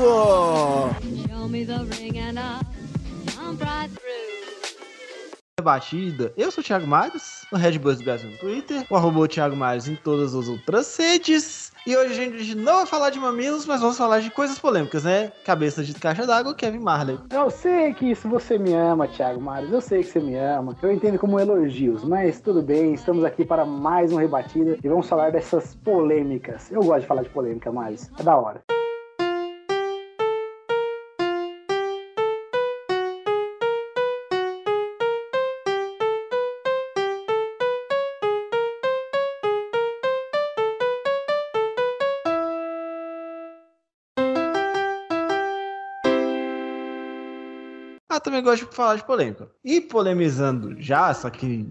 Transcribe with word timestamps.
Through. 0.00 0.40
Batida. 5.60 6.32
Eu 6.36 6.50
sou 6.50 6.62
o 6.62 6.64
Thiago 6.64 6.86
Mares, 6.86 7.46
no 7.52 7.58
Red 7.58 7.78
Bulls 7.78 8.00
Brasil 8.02 8.30
no 8.30 8.38
Twitter, 8.38 8.86
o 8.88 8.96
arroba 8.96 9.28
Thiago 9.28 9.54
Mares 9.54 9.88
em 9.88 9.94
todas 9.94 10.34
as 10.34 10.48
outras 10.48 10.96
redes. 10.96 11.70
E 11.86 11.96
hoje 11.96 12.12
a 12.12 12.14
gente 12.14 12.54
não 12.54 12.76
vai 12.76 12.86
falar 12.86 13.10
de 13.10 13.18
mamilos, 13.18 13.66
mas 13.66 13.80
vamos 13.80 13.96
falar 13.96 14.20
de 14.20 14.30
coisas 14.30 14.58
polêmicas, 14.58 15.04
né? 15.04 15.32
Cabeça 15.44 15.82
de 15.82 15.94
caixa 15.94 16.26
d'água, 16.26 16.54
Kevin 16.54 16.78
Marley. 16.78 17.18
Eu 17.30 17.50
sei 17.50 17.94
que 17.94 18.10
isso 18.10 18.28
você 18.28 18.58
me 18.58 18.74
ama, 18.74 19.08
Thiago 19.08 19.40
Mares. 19.40 19.70
Eu 19.70 19.80
sei 19.80 20.02
que 20.02 20.10
você 20.10 20.20
me 20.20 20.36
ama. 20.36 20.76
Eu 20.82 20.92
entendo 20.92 21.18
como 21.18 21.38
elogios, 21.38 22.04
mas 22.04 22.40
tudo 22.40 22.62
bem. 22.62 22.94
Estamos 22.94 23.24
aqui 23.24 23.44
para 23.44 23.64
mais 23.64 24.12
uma 24.12 24.20
rebatida 24.20 24.78
e 24.82 24.88
vamos 24.88 25.08
falar 25.08 25.30
dessas 25.30 25.74
polêmicas. 25.76 26.70
Eu 26.70 26.82
gosto 26.82 27.02
de 27.02 27.06
falar 27.06 27.22
de 27.22 27.30
polêmica, 27.30 27.70
Mares. 27.70 28.10
É 28.18 28.22
da 28.22 28.36
hora. 28.36 28.79
Ah, 48.20 48.22
também 48.22 48.42
gosto 48.42 48.66
de 48.66 48.76
falar 48.76 48.96
de 48.96 49.04
polêmica. 49.04 49.48
E 49.64 49.80
polemizando 49.80 50.76
já, 50.78 51.12
só 51.14 51.30
que 51.30 51.66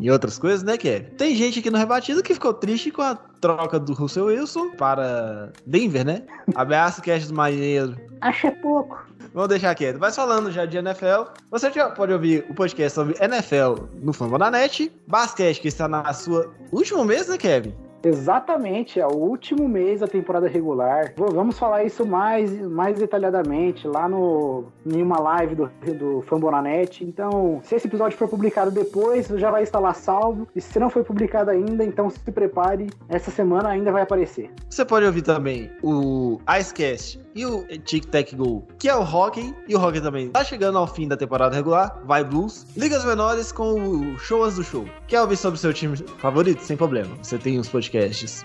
em 0.00 0.10
outras 0.10 0.36
coisas, 0.36 0.64
né, 0.64 0.76
Kevin? 0.76 1.10
Tem 1.16 1.34
gente 1.36 1.60
aqui 1.60 1.70
no 1.70 1.78
rebatido 1.78 2.22
que 2.24 2.34
ficou 2.34 2.52
triste 2.52 2.90
com 2.90 3.02
a 3.02 3.14
troca 3.14 3.78
do 3.78 3.92
Russell 3.92 4.26
Wilson 4.26 4.70
para 4.70 5.52
Denver, 5.64 6.04
né? 6.04 6.22
Abraço, 6.56 7.00
cast 7.02 7.28
do 7.28 7.34
marinheiro. 7.34 7.96
Acho 8.20 8.48
é 8.48 8.50
pouco. 8.50 8.98
Vamos 9.32 9.48
deixar 9.48 9.74
quieto. 9.76 9.98
Mas 10.00 10.16
falando 10.16 10.50
já 10.50 10.66
de 10.66 10.76
NFL, 10.76 11.30
você 11.50 11.70
já 11.70 11.88
pode 11.90 12.12
ouvir 12.12 12.44
o 12.50 12.54
podcast 12.54 12.96
sobre 12.96 13.14
NFL 13.20 13.84
no 14.02 14.12
Fambonanet. 14.12 14.92
Basquete, 15.06 15.60
que 15.60 15.68
está 15.68 15.86
na 15.86 16.12
sua 16.12 16.52
último 16.72 17.04
mês, 17.04 17.28
né, 17.28 17.38
Kevin? 17.38 17.72
Exatamente, 18.04 18.98
é 18.98 19.06
o 19.06 19.14
último 19.14 19.68
mês 19.68 20.00
da 20.00 20.08
temporada 20.08 20.48
regular. 20.48 21.12
Vamos 21.16 21.58
falar 21.58 21.84
isso 21.84 22.04
mais, 22.04 22.50
mais 22.68 22.98
detalhadamente 22.98 23.86
lá 23.86 24.08
no, 24.08 24.64
em 24.84 25.00
uma 25.00 25.20
live 25.20 25.54
do, 25.54 25.70
do 25.94 26.22
Fambonanet. 26.22 27.04
Então, 27.04 27.60
se 27.62 27.76
esse 27.76 27.86
episódio 27.86 28.18
for 28.18 28.28
publicado 28.28 28.70
depois, 28.70 29.28
já 29.28 29.50
vai 29.50 29.62
estar 29.62 29.78
lá 29.78 29.94
salvo. 29.94 30.48
E 30.54 30.60
se 30.60 30.78
não 30.78 30.90
foi 30.90 31.04
publicado 31.04 31.50
ainda, 31.50 31.84
então 31.84 32.10
se 32.10 32.18
prepare. 32.18 32.88
Essa 33.08 33.30
semana 33.30 33.68
ainda 33.68 33.92
vai 33.92 34.02
aparecer. 34.02 34.50
Você 34.68 34.84
pode 34.84 35.06
ouvir 35.06 35.22
também 35.22 35.70
o 35.82 36.40
Icecast 36.58 37.20
e 37.34 37.46
o 37.46 37.64
Tic 37.84 38.04
Tac 38.06 38.34
Go, 38.34 38.66
que 38.78 38.88
é 38.88 38.96
o 38.96 39.02
hockey. 39.02 39.54
E 39.68 39.76
o 39.76 39.80
hockey 39.80 40.00
também 40.00 40.28
tá 40.30 40.42
chegando 40.44 40.76
ao 40.76 40.86
fim 40.86 41.06
da 41.06 41.16
temporada 41.16 41.54
regular. 41.54 42.00
Vai 42.04 42.24
Blues. 42.24 42.66
Ligas 42.76 43.04
menores 43.04 43.52
com 43.52 43.74
o 43.74 44.18
Shows 44.18 44.56
do 44.56 44.64
Show. 44.64 44.86
Quer 45.06 45.20
ouvir 45.20 45.36
sobre 45.36 45.58
seu 45.58 45.72
time 45.72 45.96
favorito? 45.96 46.62
Sem 46.62 46.76
problema. 46.76 47.10
Você 47.22 47.38
tem 47.38 47.58
os 47.58 47.68
podcasts 47.68 47.91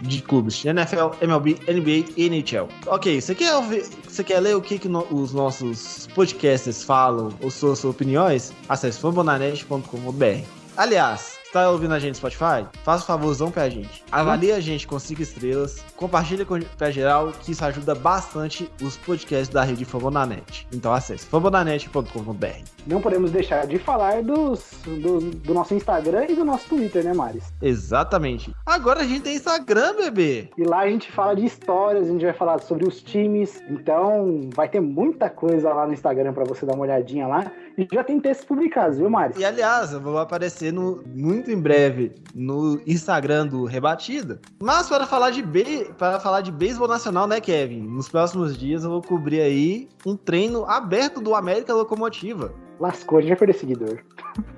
de 0.01 0.21
clubes 0.21 0.55
de 0.55 0.67
NFL, 0.69 1.15
MLB, 1.21 1.57
NBA 1.67 2.11
e 2.17 2.25
NHL. 2.29 2.67
Ok, 2.85 3.19
você 3.21 3.33
quer 3.33 3.55
ouvir, 3.55 3.83
você 4.07 4.23
quer 4.23 4.39
ler 4.39 4.55
o 4.55 4.61
que, 4.61 4.77
que 4.77 4.87
no- 4.89 5.07
os 5.11 5.33
nossos 5.33 6.07
podcasters 6.13 6.83
falam 6.83 7.31
ou 7.41 7.49
suas 7.49 7.83
opiniões? 7.85 8.51
Acesse 8.67 8.99
fambonanet.com.br. 8.99 10.43
Aliás, 10.75 11.36
tá 11.51 11.69
ouvindo 11.69 11.93
a 11.93 11.99
gente 11.99 12.09
no 12.09 12.15
Spotify? 12.15 12.65
Faça 12.83 13.03
um 13.03 13.07
favorzão 13.07 13.51
pra 13.51 13.69
gente. 13.69 14.03
Avalie 14.11 14.51
a 14.51 14.59
gente 14.59 14.87
com 14.87 14.99
5 14.99 15.21
estrelas. 15.21 15.83
Compartilha 15.95 16.45
com 16.45 16.59
pra 16.77 16.91
geral, 16.91 17.31
que 17.31 17.51
isso 17.51 17.63
ajuda 17.63 17.95
bastante 17.95 18.69
os 18.81 18.97
podcasts 18.97 19.49
da 19.49 19.63
rede 19.63 19.85
Fambonanet. 19.85 20.67
Então 20.71 20.93
acesse 20.93 21.25
fambonanet.com.br. 21.25 22.77
Não 22.85 23.01
podemos 23.01 23.31
deixar 23.31 23.67
de 23.67 23.77
falar 23.77 24.23
dos, 24.23 24.71
do, 24.85 25.19
do 25.19 25.53
nosso 25.53 25.73
Instagram 25.73 26.25
e 26.29 26.35
do 26.35 26.45
nosso 26.45 26.69
Twitter, 26.69 27.03
né, 27.03 27.13
Maris? 27.13 27.53
Exatamente. 27.61 28.53
Agora 28.65 29.01
a 29.01 29.03
gente 29.03 29.21
tem 29.21 29.35
Instagram, 29.35 29.95
bebê. 29.95 30.49
E 30.57 30.63
lá 30.63 30.79
a 30.79 30.89
gente 30.89 31.11
fala 31.11 31.35
de 31.35 31.45
histórias, 31.45 32.07
a 32.07 32.11
gente 32.11 32.23
vai 32.23 32.33
falar 32.33 32.59
sobre 32.59 32.87
os 32.87 33.01
times. 33.01 33.61
Então 33.69 34.49
vai 34.53 34.69
ter 34.69 34.79
muita 34.79 35.29
coisa 35.29 35.73
lá 35.73 35.85
no 35.85 35.93
Instagram 35.93 36.33
pra 36.33 36.43
você 36.43 36.65
dar 36.65 36.75
uma 36.75 36.83
olhadinha 36.83 37.27
lá. 37.27 37.51
E 37.77 37.87
já 37.93 38.03
tem 38.03 38.19
textos 38.19 38.47
publicados, 38.47 38.97
viu, 38.97 39.09
Maris? 39.09 39.37
E 39.37 39.45
aliás, 39.45 39.93
eu 39.93 40.01
vou 40.01 40.17
aparecer 40.17 40.73
no, 40.73 41.03
muito 41.37 41.51
em 41.51 41.59
breve 41.59 42.13
no 42.33 42.81
Instagram 42.85 43.47
do 43.47 43.65
Rebatida. 43.65 44.41
Mas 44.59 44.89
para 44.89 45.05
falar 45.05 45.29
de 45.29 45.41
be 45.41 45.85
para 45.97 46.19
falar 46.19 46.41
de 46.41 46.51
beisebol 46.51 46.87
nacional, 46.87 47.27
né, 47.27 47.39
Kevin? 47.39 47.81
Nos 47.81 48.09
próximos 48.09 48.57
dias 48.57 48.83
eu 48.83 48.89
vou 48.89 49.01
cobrir 49.01 49.41
aí 49.41 49.87
um 50.05 50.15
treino 50.15 50.65
aberto 50.65 51.21
do 51.21 51.35
América 51.35 51.73
Locomotiva. 51.73 52.51
Lascou, 52.79 53.21
vai 53.23 53.35
perder 53.35 53.53
seguidor. 53.53 53.99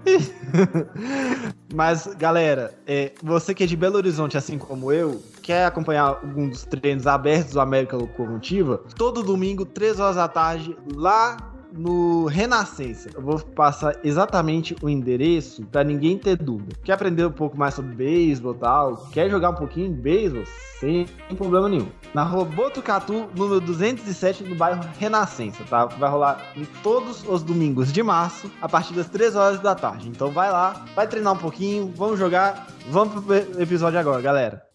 Mas, 1.73 2.05
galera, 2.17 2.73
é, 2.85 3.13
você 3.23 3.53
que 3.53 3.63
é 3.63 3.67
de 3.67 3.77
Belo 3.77 3.95
Horizonte, 3.95 4.37
assim 4.37 4.57
como 4.57 4.91
eu, 4.91 5.21
quer 5.41 5.65
acompanhar 5.65 6.03
algum 6.03 6.49
dos 6.49 6.65
treinos 6.65 7.07
abertos 7.07 7.53
do 7.53 7.61
América 7.61 7.95
Locomotiva, 7.95 8.81
todo 8.97 9.23
domingo, 9.23 9.65
3 9.65 10.01
horas 10.01 10.17
da 10.17 10.27
tarde, 10.27 10.75
lá 10.93 11.37
no 11.71 12.25
Renascença. 12.25 13.09
Eu 13.13 13.21
vou 13.21 13.39
passar 13.39 13.95
exatamente 14.03 14.75
o 14.81 14.89
endereço 14.89 15.65
pra 15.65 15.83
ninguém 15.83 16.17
ter 16.17 16.35
dúvida. 16.37 16.75
Quer 16.83 16.93
aprender 16.93 17.25
um 17.25 17.31
pouco 17.31 17.57
mais 17.57 17.73
sobre 17.73 17.95
beisebol 17.95 18.53
e 18.53 18.57
tal? 18.57 18.97
Quer 19.11 19.29
jogar 19.29 19.51
um 19.51 19.55
pouquinho 19.55 19.93
de 19.93 20.01
beisebol? 20.01 20.43
Sem 20.79 21.05
problema 21.35 21.67
nenhum. 21.67 21.89
Na 22.13 22.23
rua 22.23 22.45
Botucatu, 22.45 23.27
número 23.35 23.59
207, 23.59 24.43
no 24.43 24.55
bairro 24.55 24.81
Renascença, 24.97 25.63
tá? 25.69 25.85
Vai 25.85 26.09
rolar 26.09 26.53
em 26.55 26.65
todos 26.81 27.27
os 27.27 27.43
domingos 27.43 27.91
de 27.91 28.01
março, 28.01 28.49
a 28.61 28.69
partir 28.69 28.93
das 28.93 29.09
3 29.09 29.35
horas 29.35 29.59
da 29.59 29.75
tarde. 29.75 30.07
Então 30.07 30.31
vai 30.31 30.51
lá, 30.51 30.85
vai 30.95 31.07
treinar 31.07 31.33
um 31.33 31.37
pouquinho, 31.37 31.91
vamos 31.95 32.17
jogar. 32.17 32.67
Vamos 32.89 33.23
pro 33.23 33.61
episódio 33.61 33.99
agora, 33.99 34.21
galera. 34.21 34.68